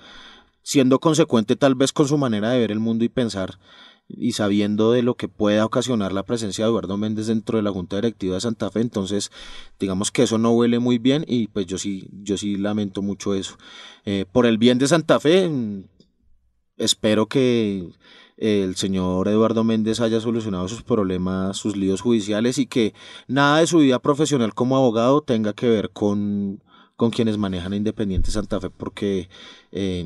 siendo 0.63 0.99
consecuente 0.99 1.55
tal 1.57 1.75
vez 1.77 1.93
con 1.93 2.09
su 2.09 2.19
manera 2.19 2.51
de 2.51 2.59
ver 2.59 2.73
el 2.73 2.81
mundo 2.81 3.05
y 3.05 3.09
pensar 3.09 3.59
y 4.09 4.33
sabiendo 4.33 4.93
de 4.93 5.03
lo 5.03 5.15
que 5.15 5.29
pueda 5.29 5.65
ocasionar 5.65 6.13
la 6.13 6.25
presencia 6.25 6.65
de 6.65 6.71
Eduardo 6.71 6.97
Méndez 6.97 7.27
dentro 7.27 7.57
de 7.59 7.63
la 7.63 7.73
junta 7.73 7.97
directiva 7.97 8.35
de 8.35 8.41
Santa 8.41 8.71
Fe, 8.71 8.81
entonces 8.81 9.31
digamos 9.81 10.11
que 10.11 10.23
eso 10.23 10.39
no 10.39 10.53
huele 10.53 10.79
muy 10.79 10.99
bien 10.99 11.25
y 11.27 11.49
pues 11.49 11.67
yo 11.67 11.79
sí, 11.79 12.09
yo 12.23 12.37
sí 12.37 12.57
lamento 12.57 13.03
mucho 13.03 13.35
eso. 13.35 13.57
Eh, 14.05 14.25
por 14.31 14.47
el 14.47 14.59
bien 14.59 14.79
de 14.79 14.89
Santa 14.89 15.19
Fe, 15.19 15.49
mm, 15.49 15.85
espero 16.77 17.27
que 17.27 17.89
el 18.37 18.77
señor 18.77 19.29
Eduardo 19.29 19.65
Méndez 19.65 20.01
haya 20.01 20.21
solucionado 20.21 20.69
sus 20.69 20.83
problemas, 20.83 21.57
sus 21.57 21.77
líos 21.77 22.01
judiciales 22.03 22.59
y 22.59 22.67
que 22.67 22.95
nada 23.27 23.59
de 23.59 23.67
su 23.67 23.79
vida 23.79 23.99
profesional 23.99 24.55
como 24.55 24.77
abogado 24.77 25.23
tenga 25.23 25.53
que 25.55 25.69
ver 25.69 25.91
con, 25.91 26.63
con 26.97 27.11
quienes 27.11 27.39
manejan 27.39 27.75
Independiente 27.75 28.31
Santa 28.31 28.61
Fe, 28.61 28.71
porque 28.71 29.29
eh, 29.73 30.05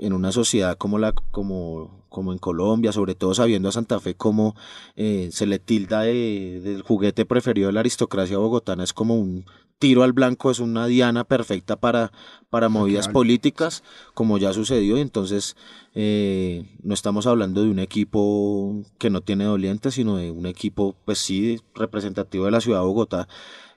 en 0.00 0.14
una 0.14 0.32
sociedad 0.32 0.76
como 0.78 0.98
la 0.98 1.12
como, 1.12 2.04
como 2.08 2.32
en 2.32 2.38
Colombia, 2.38 2.92
sobre 2.92 3.14
todo 3.14 3.34
sabiendo 3.34 3.68
a 3.68 3.72
Santa 3.72 4.00
Fe 4.00 4.14
como 4.14 4.56
eh, 4.96 5.28
se 5.30 5.46
le 5.46 5.58
tilda 5.58 6.02
de, 6.02 6.60
del 6.62 6.82
juguete 6.82 7.26
preferido 7.26 7.68
de 7.68 7.74
la 7.74 7.80
aristocracia 7.80 8.38
bogotana, 8.38 8.82
es 8.82 8.92
como 8.92 9.14
un 9.14 9.44
tiro 9.78 10.02
al 10.02 10.12
blanco, 10.12 10.50
es 10.50 10.60
una 10.60 10.86
diana 10.86 11.24
perfecta 11.24 11.76
para, 11.76 12.12
para 12.50 12.68
movidas 12.68 13.08
políticas, 13.08 13.82
como 14.14 14.36
ya 14.36 14.52
sucedió, 14.52 14.98
y 14.98 15.00
entonces 15.00 15.56
eh, 15.94 16.66
no 16.82 16.92
estamos 16.92 17.26
hablando 17.26 17.62
de 17.62 17.70
un 17.70 17.78
equipo 17.78 18.82
que 18.98 19.08
no 19.08 19.22
tiene 19.22 19.44
dolientes, 19.44 19.94
sino 19.94 20.16
de 20.16 20.30
un 20.30 20.44
equipo, 20.44 20.94
pues 21.06 21.18
sí, 21.18 21.60
representativo 21.74 22.44
de 22.44 22.50
la 22.50 22.60
ciudad 22.60 22.80
de 22.80 22.86
Bogotá, 22.86 23.26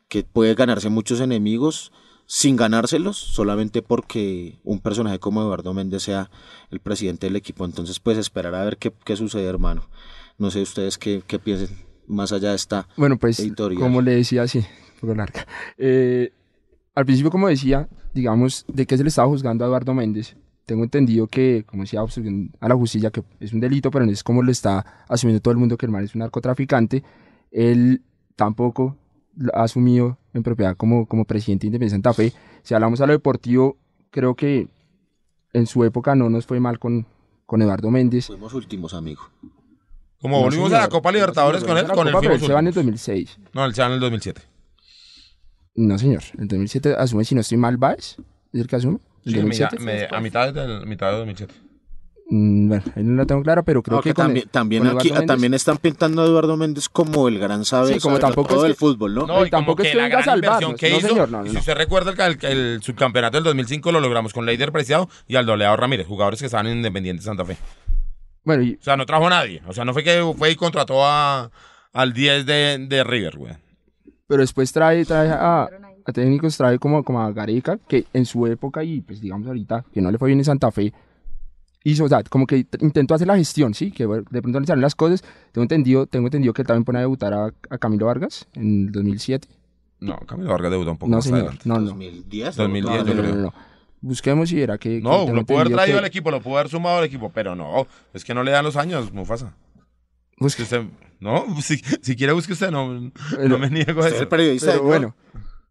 que 0.09 0.23
puede 0.23 0.55
ganarse 0.55 0.89
muchos 0.89 1.21
enemigos 1.21 1.93
sin 2.25 2.55
ganárselos, 2.55 3.17
solamente 3.17 3.81
porque 3.81 4.59
un 4.63 4.79
personaje 4.79 5.19
como 5.19 5.41
Eduardo 5.41 5.73
Méndez 5.73 6.03
sea 6.03 6.31
el 6.71 6.79
presidente 6.79 7.27
del 7.27 7.35
equipo. 7.35 7.65
Entonces, 7.65 7.99
pues 7.99 8.17
esperar 8.17 8.55
a 8.55 8.63
ver 8.63 8.77
qué, 8.77 8.93
qué 9.05 9.15
sucede, 9.15 9.45
hermano. 9.45 9.87
No 10.37 10.49
sé 10.49 10.61
ustedes 10.61 10.97
qué, 10.97 11.21
qué 11.27 11.37
piensen 11.39 11.69
más 12.07 12.31
allá 12.31 12.49
de 12.49 12.55
esta 12.55 12.87
Bueno, 12.97 13.17
pues 13.17 13.39
editorial. 13.39 13.81
como 13.81 14.01
le 14.01 14.15
decía, 14.15 14.47
sí, 14.47 14.61
poco 14.99 15.15
larga. 15.15 15.45
Eh, 15.77 16.33
al 16.95 17.05
principio, 17.05 17.31
como 17.31 17.47
decía, 17.47 17.87
digamos, 18.13 18.65
de 18.67 18.85
qué 18.85 18.97
se 18.97 19.03
le 19.03 19.09
estaba 19.09 19.27
juzgando 19.27 19.63
a 19.63 19.67
Eduardo 19.67 19.93
Méndez. 19.93 20.35
Tengo 20.65 20.83
entendido 20.83 21.27
que, 21.27 21.65
como 21.65 21.83
decía, 21.83 22.01
obstrucción 22.01 22.51
a 22.59 22.69
la 22.69 22.75
justicia, 22.75 23.11
que 23.11 23.23
es 23.39 23.51
un 23.51 23.59
delito, 23.59 23.91
pero 23.91 24.05
no 24.05 24.11
es 24.11 24.23
como 24.23 24.41
lo 24.41 24.51
está 24.51 25.05
asumiendo 25.09 25.41
todo 25.41 25.51
el 25.51 25.57
mundo 25.57 25.77
que 25.77 25.85
el 25.85 25.91
man 25.91 26.03
es 26.03 26.15
un 26.15 26.19
narcotraficante. 26.19 27.03
Él 27.51 28.01
tampoco 28.35 28.97
ha 29.53 29.63
asumido 29.63 30.17
en 30.33 30.43
propiedad 30.43 30.75
como, 30.75 31.05
como 31.07 31.25
presidente 31.25 31.63
de 31.63 31.67
Independiente 31.67 31.95
Santa 32.09 32.13
Fe. 32.13 32.33
Si 32.63 32.73
hablamos 32.73 33.01
a 33.01 33.05
lo 33.07 33.13
deportivo, 33.13 33.77
creo 34.09 34.35
que 34.35 34.67
en 35.53 35.67
su 35.67 35.83
época 35.83 36.15
no 36.15 36.29
nos 36.29 36.45
fue 36.45 36.59
mal 36.59 36.79
con, 36.79 37.05
con 37.45 37.61
Eduardo 37.61 37.91
Méndez. 37.91 38.27
Fuimos 38.27 38.53
últimos, 38.53 38.93
amigo. 38.93 39.21
Como 40.19 40.37
No, 40.37 40.43
volvimos 40.43 40.67
a 40.67 40.75
señor. 40.77 40.81
la 40.83 40.89
Copa 40.89 41.11
Libertadores 41.11 41.63
con 41.63 41.77
él, 41.77 41.85
a 41.85 41.93
con 41.93 42.07
él 42.07 42.13
Copa, 42.13 42.21
pero 42.21 42.33
fuimos 42.33 42.41
él 42.41 42.47
se 42.47 42.53
va 42.53 42.59
en 42.59 42.67
el 42.67 42.69
últimos. 42.77 42.85
2006. 43.05 43.39
No, 43.53 43.65
él 43.65 43.75
se 43.75 43.81
va 43.81 43.87
en 43.87 43.93
el 43.93 43.99
2007. 43.99 44.41
No, 45.75 45.97
señor. 45.97 46.21
En 46.37 46.47
2007 46.47 46.95
asume, 46.97 47.25
si 47.25 47.35
no 47.35 47.41
estoy 47.41 47.57
mal, 47.57 47.77
Baez. 47.77 48.17
¿Es 48.53 48.61
el 48.61 48.67
que 48.67 48.75
asume? 48.75 48.99
¿El 49.25 49.31
Sí, 49.33 49.37
2007? 49.39 49.79
me- 49.79 49.85
me- 49.85 50.07
a 50.11 50.19
mitad 50.21 50.53
del, 50.53 50.85
mitad 50.85 51.11
de 51.11 51.17
2007. 51.17 51.53
Mm, 52.35 52.67
bueno, 52.67 52.83
no 52.95 53.15
la 53.17 53.25
tengo 53.27 53.43
clara, 53.43 53.61
pero 53.61 53.83
creo 53.83 53.97
No, 53.97 54.01
que, 54.01 54.09
que 54.09 54.13
con 54.15 54.25
también, 54.25 54.43
el- 54.45 54.49
también 54.49 54.83
con 54.87 54.97
aquí 54.97 55.09
Méndez- 55.11 55.27
también 55.27 55.53
están 55.53 55.77
pintando 55.77 56.23
a 56.23 56.25
Eduardo 56.25 56.57
Méndez 56.57 56.89
como 56.89 57.27
el 57.27 57.37
gran 57.37 57.63
sabe 57.63 57.93
Sí, 57.93 57.99
como 57.99 58.17
tampoco 58.17 58.55
todo 58.55 58.65
es 58.65 58.75
fútbol, 58.75 59.13
¿no? 59.13 59.27
No, 59.27 59.45
y 59.45 59.51
tampoco 59.51 59.83
es 59.83 59.91
que 59.91 59.97
la 59.97 60.03
venga 60.05 60.19
a 60.19 60.23
salvarnos. 60.23 60.73
que 60.79 60.89
No, 60.89 60.97
hizo, 60.97 61.07
señor, 61.09 61.29
no, 61.29 61.39
no, 61.41 61.45
y 61.45 61.49
si 61.49 61.53
no. 61.53 61.59
usted 61.59 61.75
recuerda 61.75 62.11
el, 62.25 62.37
el- 62.41 62.57
el 62.73 62.81
subcampeonato 62.81 63.37
del 63.37 63.43
2005 63.43 63.91
lo 63.91 63.99
logramos 63.99 64.33
con 64.33 64.47
Leider 64.47 64.71
Preciado 64.71 65.09
y 65.27 65.35
Aldoleado 65.35 65.75
Ramírez, 65.77 66.07
jugadores 66.07 66.39
que 66.39 66.47
estaban 66.47 66.65
en 66.65 66.77
Independiente 66.77 67.21
Santa 67.21 67.45
Fe. 67.45 67.55
Bueno, 68.43 68.63
y 68.63 68.73
O 68.81 68.83
sea, 68.83 68.97
no 68.97 69.05
trajo 69.05 69.27
a 69.27 69.29
nadie. 69.29 69.61
O 69.67 69.73
sea, 69.73 69.85
no 69.85 69.93
fue 69.93 70.03
que 70.03 70.23
fue 70.35 70.49
y 70.49 70.55
contrató 70.55 71.05
a, 71.05 71.51
al 71.93 72.13
10 72.13 72.45
de, 72.47 72.85
de 72.89 73.03
River, 73.03 73.37
güey. 73.37 73.53
pero 74.27 74.41
después 74.41 74.71
trae, 74.73 75.05
trae 75.05 75.29
a, 75.29 75.63
a 75.63 76.11
técnicos, 76.11 76.57
trae 76.57 76.79
como, 76.79 77.03
como 77.03 77.21
a 77.21 77.31
Gareca, 77.31 77.77
que 77.87 78.05
en 78.11 78.25
su 78.25 78.47
época 78.47 78.83
y 78.83 79.01
pues 79.01 79.21
digamos 79.21 79.45
ahorita, 79.47 79.85
que 79.93 80.01
no 80.01 80.09
le 80.11 80.17
fue 80.17 80.29
bien 80.29 80.39
en 80.39 80.45
Santa 80.45 80.71
Fe, 80.71 80.91
hizo, 81.83 82.05
o 82.05 82.09
sea, 82.09 82.23
como 82.23 82.47
que 82.47 82.65
intentó 82.79 83.13
hacer 83.15 83.27
la 83.27 83.35
gestión, 83.37 83.73
¿sí? 83.73 83.91
Que 83.91 84.05
de 84.07 84.41
pronto 84.41 84.59
le 84.59 84.65
salen 84.67 84.81
las 84.81 84.95
cosas. 84.95 85.23
Tengo 85.51 85.63
entendido, 85.63 86.05
tengo 86.07 86.27
entendido 86.27 86.53
que 86.53 86.61
él 86.61 86.67
también 86.67 86.83
pone 86.85 86.99
a 86.99 87.01
debutar 87.01 87.33
a, 87.33 87.45
a 87.69 87.77
Camilo 87.77 88.05
Vargas 88.05 88.47
en 88.53 88.85
el 88.87 88.91
2007. 88.91 89.47
No, 89.99 90.17
Camilo 90.19 90.49
Vargas 90.51 90.71
debutó 90.71 90.91
un 90.91 90.97
poco 90.97 91.09
No, 91.09 91.17
más 91.17 91.23
señor, 91.25 91.39
adelante. 91.41 91.63
no, 91.65 91.75
no. 91.79 91.85
2010. 91.87 92.55
2010, 92.55 92.85
No, 92.85 93.05
yo 93.07 93.13
no, 93.15 93.21
no, 93.23 93.29
no, 93.35 93.41
no. 93.43 93.53
Busquemos 94.01 94.51
y 94.51 94.61
era 94.61 94.77
que... 94.77 94.97
que 94.97 95.01
No, 95.01 95.23
tengo 95.25 95.35
lo 95.37 95.45
pudo 95.45 95.59
haber 95.59 95.71
traído 95.73 95.95
que- 95.95 95.99
al 95.99 96.05
equipo, 96.05 96.29
lo 96.31 96.41
pudo 96.41 96.57
haber 96.57 96.69
sumado 96.69 96.97
al 96.97 97.05
equipo, 97.05 97.31
pero 97.33 97.55
no, 97.55 97.87
es 98.13 98.25
que 98.25 98.33
no 98.33 98.43
le 98.43 98.51
dan 98.51 98.65
los 98.65 98.75
años, 98.75 99.13
Mufasa. 99.13 99.53
Busque- 100.37 100.57
Si 100.57 100.75
usted- 100.75 100.83
no, 101.21 101.45
si, 101.61 101.77
si 102.01 102.15
quiere 102.17 102.33
busque 102.33 102.51
usted, 102.53 102.69
no, 102.69 103.11
Pero- 103.31 103.47
no 103.47 103.57
me 103.59 103.69
niego 103.69 103.91
a 104.01 104.05
Usted 104.05 104.07
es 104.07 104.13
eso. 104.15 104.21
el 104.23 104.27
periodista. 104.27 104.71
Pero 104.71 104.83
bueno, 104.83 105.15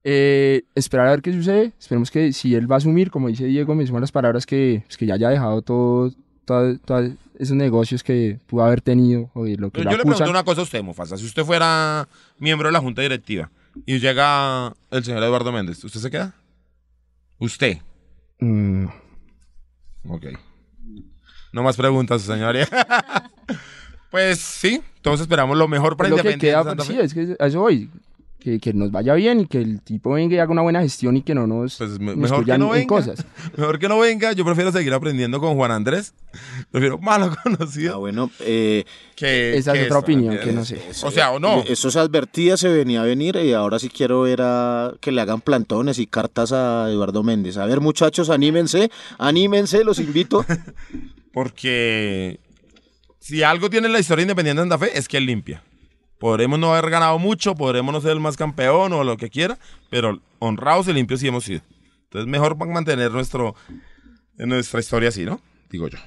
eh, 0.05 0.63
esperar 0.75 1.07
a 1.09 1.11
ver 1.11 1.23
qué 1.23 1.33
sucede. 1.33 1.73
Esperemos 1.79 2.11
que 2.11 2.33
si 2.33 2.55
él 2.55 2.71
va 2.71 2.77
a 2.77 2.79
asumir, 2.79 3.11
como 3.11 3.29
dice 3.29 3.45
Diego, 3.47 3.75
me 3.75 3.87
suman 3.87 4.01
las 4.03 4.13
palabras 4.13 4.47
que, 4.47 4.83
pues, 4.87 4.97
que 4.97 5.07
ya 5.07 5.15
haya 5.15 5.29
dejado 5.31 5.63
todo, 5.63 6.13
todo- 6.45 6.77
todos 6.79 7.11
esos 7.39 7.57
negocios 7.57 8.03
que 8.03 8.39
pudo 8.47 8.65
haber 8.65 8.81
tenido 8.81 9.31
o 9.35 9.45
lo 9.47 9.71
que 9.71 9.83
yo 9.83 9.91
le 9.91 9.97
pregunto 9.99 10.29
una 10.31 10.45
cosa 10.45 10.61
a 10.61 10.65
usted, 10.65 10.83
Mufasa. 10.83 11.17
Si 11.17 11.25
usted 11.25 11.45
fuera 11.45 12.09
miembro 12.39 12.69
de 12.69 12.73
la 12.73 12.81
junta 12.81 13.03
directiva 13.03 13.51
y 13.87 13.99
llega 13.99 14.75
el 14.91 15.03
señor 15.05 15.23
Eduardo 15.23 15.51
Méndez, 15.53 15.83
¿usted 15.85 16.01
se 16.01 16.11
queda? 16.11 16.35
Usted. 17.39 17.79
Mm, 18.41 18.87
Ok. 20.09 20.27
No 21.53 21.63
más 21.63 21.77
preguntas, 21.77 22.23
señoría. 22.23 22.67
pues 24.11 24.39
sí, 24.41 24.83
todos 25.01 25.21
esperamos 25.21 25.57
lo 25.57 25.69
mejor 25.69 25.97
para 25.97 26.09
es 26.09 26.17
lo 26.17 26.23
que 26.23 26.33
Independiente 26.33 26.47
queda, 26.47 26.65
Santa 26.65 26.85
sí, 26.85 26.95
Fe. 26.95 27.05
es 27.05 27.15
que 27.15 27.37
a 27.43 27.47
eso 27.47 27.61
voy. 27.61 27.89
Que, 28.43 28.59
que 28.59 28.73
nos 28.73 28.91
vaya 28.91 29.15
bien 29.15 29.39
y 29.39 29.47
que 29.47 29.59
el 29.59 29.81
tipo 29.83 30.15
venga 30.15 30.35
y 30.35 30.39
haga 30.41 30.51
una 30.51 30.63
buena 30.63 30.81
gestión 30.83 31.17
y 31.17 31.23
que 31.23 31.33
no 31.33 31.47
nos, 31.47 31.77
Pues 31.77 32.01
me- 32.01 32.07
nos 32.07 32.17
mejor 32.17 32.45
que 32.45 32.59
no 32.59 32.75
en 32.75 32.81
venga. 32.81 32.87
cosas. 32.89 33.25
Mejor 33.57 33.79
que 33.79 33.89
no 33.89 34.01
venga, 34.01 34.33
yo 34.33 34.45
prefiero 34.45 34.73
seguir 34.73 34.93
aprendiendo 34.93 35.39
con 35.39 35.55
Juan 35.55 35.71
Andrés. 35.71 36.13
Prefiero 36.73 36.99
malo 36.99 37.27
Ah, 37.27 37.37
conocido 37.45 38.01
bueno, 38.01 38.33
eh, 38.41 38.85
que... 39.15 39.57
Esa 39.57 39.75
es 39.77 39.85
otra 39.87 39.99
opinión, 40.01 40.39
que 40.43 40.51
no 40.53 40.65
sé. 40.65 40.81
O 41.05 41.13
sea, 41.13 41.31
o 41.31 41.39
no. 41.39 41.63
Eso 41.69 41.89
se 41.93 42.01
advertía, 42.01 42.57
se 42.57 42.69
venía 42.69 43.03
a 43.03 43.05
venir 43.05 43.37
y 43.37 43.53
ahora 43.53 43.79
sí 43.79 43.89
quiero 43.89 44.23
ver 44.23 44.41
a 44.43 44.93
que 45.01 45.13
le 45.13 45.21
hagan 45.21 45.41
plantones 45.41 46.01
y 46.01 46.09
cartas 46.09 46.51
a 46.51 46.89
Eduardo 46.91 47.23
Méndez. 47.23 47.59
A 47.59 47.67
ver, 47.67 47.81
muchachos, 47.81 48.29
anímense, 48.29 48.91
anímense, 49.19 49.85
los 49.85 50.01
invito. 50.01 50.45
Porque 51.33 52.41
si 53.21 53.43
algo 53.43 53.71
tiene 53.71 53.89
la 53.89 54.01
historia 54.01 54.23
independiente 54.23 54.61
de 54.63 54.69
Santa 54.69 54.85
Fe 54.85 54.99
es 54.99 55.07
que 55.07 55.19
él 55.19 55.27
limpia. 55.27 55.63
Podremos 56.23 56.57
no 56.57 56.73
haber 56.73 56.89
ganado 56.89 57.19
mucho, 57.19 57.57
podremos 57.57 57.93
no 57.93 58.01
ser 58.01 58.13
el 58.13 58.21
más 58.21 58.37
campeón 58.37 58.93
o 58.93 59.03
lo 59.03 59.17
que 59.17 59.29
quiera, 59.29 59.59
pero 59.91 60.21
honrados 60.39 60.87
y 60.87 60.93
limpios 60.93 61.19
sí 61.19 61.27
hemos 61.27 61.43
sido. 61.43 61.63
Entonces 62.05 62.29
mejor 62.29 62.57
mantener 62.65 63.11
nuestro, 63.11 63.57
nuestra 64.37 64.79
historia 64.79 65.09
así, 65.09 65.25
¿no? 65.25 65.41
Digo 65.69 65.89
yo. 65.89 65.99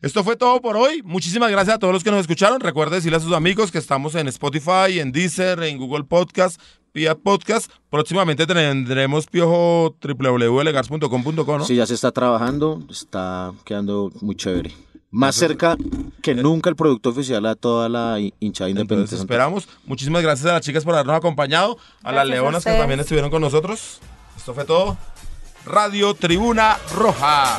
Esto 0.00 0.24
fue 0.24 0.36
todo 0.36 0.62
por 0.62 0.78
hoy. 0.78 1.02
Muchísimas 1.04 1.50
gracias 1.50 1.76
a 1.76 1.78
todos 1.78 1.92
los 1.92 2.02
que 2.02 2.10
nos 2.10 2.20
escucharon. 2.20 2.58
Recuerde 2.58 2.96
decirle 2.96 3.18
a 3.18 3.20
sus 3.20 3.34
amigos 3.34 3.70
que 3.70 3.76
estamos 3.76 4.14
en 4.14 4.28
Spotify, 4.28 4.98
en 4.98 5.12
Deezer, 5.12 5.62
en 5.62 5.76
Google 5.76 6.04
Podcast, 6.04 6.58
Pia 6.92 7.14
Podcast. 7.14 7.70
Próximamente 7.90 8.46
tendremos 8.46 9.26
piojo 9.26 9.94
www.legars.com.co, 10.00 11.58
¿no? 11.58 11.66
Sí, 11.66 11.76
ya 11.76 11.84
se 11.84 11.92
está 11.92 12.12
trabajando, 12.12 12.82
está 12.88 13.52
quedando 13.66 14.10
muy 14.22 14.36
chévere. 14.36 14.72
Más 15.10 15.34
cerca 15.36 15.76
que 16.22 16.34
nunca 16.34 16.68
el 16.68 16.76
producto 16.76 17.08
oficial 17.10 17.46
a 17.46 17.54
toda 17.54 17.88
la 17.88 18.20
hi- 18.20 18.34
hinchada 18.40 18.68
independiente. 18.68 19.14
Entonces 19.14 19.20
esperamos. 19.20 19.66
Muchísimas 19.86 20.22
gracias 20.22 20.50
a 20.50 20.52
las 20.54 20.60
chicas 20.62 20.84
por 20.84 20.94
habernos 20.94 21.16
acompañado, 21.16 21.78
a 22.02 22.12
las 22.12 22.22
a 22.22 22.24
leonas 22.26 22.64
que 22.64 22.72
también 22.72 23.00
estuvieron 23.00 23.30
con 23.30 23.40
nosotros. 23.40 24.00
Esto 24.36 24.52
fue 24.54 24.64
todo. 24.66 24.98
Radio 25.64 26.12
Tribuna 26.14 26.76
Roja. 26.94 27.58